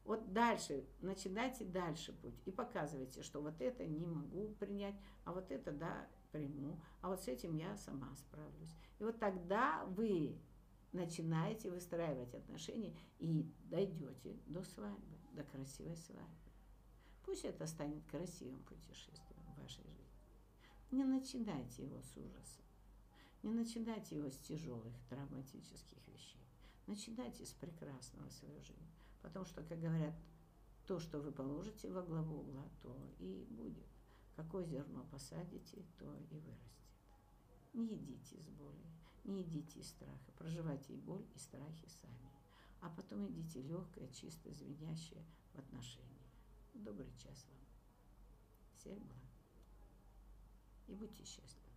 Вот 0.04 0.32
дальше, 0.32 0.86
начинайте 1.00 1.64
дальше 1.64 2.12
путь 2.12 2.40
и 2.46 2.50
показывайте, 2.50 3.22
что 3.22 3.40
вот 3.40 3.60
это 3.60 3.86
не 3.86 4.06
могу 4.06 4.48
принять, 4.58 4.96
а 5.24 5.32
вот 5.32 5.50
это 5.52 5.70
да, 5.70 6.08
приму, 6.32 6.80
а 7.00 7.08
вот 7.08 7.20
с 7.22 7.28
этим 7.28 7.54
я 7.54 7.76
сама 7.76 8.14
справлюсь. 8.16 8.74
И 8.98 9.04
вот 9.04 9.18
тогда 9.18 9.84
вы 9.86 10.38
начинаете 10.92 11.70
выстраивать 11.70 12.34
отношения 12.34 12.96
и 13.18 13.50
дойдете 13.64 14.36
до 14.46 14.62
свадьбы, 14.62 15.18
до 15.32 15.44
красивой 15.44 15.96
свадьбы. 15.96 16.52
Пусть 17.24 17.44
это 17.44 17.66
станет 17.66 18.04
красивым 18.06 18.62
путешествием 18.64 19.42
в 19.54 19.60
вашей 19.60 19.84
жизни. 19.84 20.08
Не 20.90 21.04
начинайте 21.04 21.84
его 21.84 22.00
с 22.00 22.16
ужаса. 22.16 22.62
Не 23.42 23.52
начинайте 23.52 24.16
его 24.16 24.30
с 24.30 24.38
тяжелых 24.38 24.94
травматических 25.10 25.98
вещей. 26.08 26.40
Начинайте 26.86 27.44
с 27.44 27.52
прекрасного 27.52 28.30
своей 28.30 28.60
жизни. 28.62 28.88
Потому 29.20 29.44
что, 29.44 29.62
как 29.62 29.78
говорят, 29.78 30.14
то, 30.86 30.98
что 30.98 31.20
вы 31.20 31.32
положите 31.32 31.90
во 31.90 32.02
главу 32.02 32.38
угла, 32.38 32.64
то 32.82 32.96
и 33.18 33.46
будет. 33.50 33.86
Какое 34.34 34.64
зерно 34.64 35.04
посадите, 35.10 35.84
то 35.98 36.14
и 36.14 36.24
вырастет. 36.24 36.88
Не 37.74 37.94
идите 37.94 38.40
с 38.40 38.48
болью, 38.48 38.86
не 39.28 39.42
идите 39.42 39.80
из 39.80 39.88
страха. 39.88 40.32
Проживайте 40.36 40.94
и 40.94 40.96
боль, 40.96 41.24
и 41.34 41.38
страхи 41.38 41.86
сами. 42.00 42.32
А 42.80 42.88
потом 42.88 43.28
идите 43.28 43.62
легкое, 43.62 44.08
чисто, 44.08 44.52
звенящее 44.52 45.24
в 45.52 45.58
отношения. 45.58 46.06
Добрый 46.74 47.12
час 47.16 47.46
вам. 47.48 47.58
Всех 48.76 48.98
благ. 48.98 49.18
И 50.86 50.94
будьте 50.94 51.24
счастливы. 51.24 51.67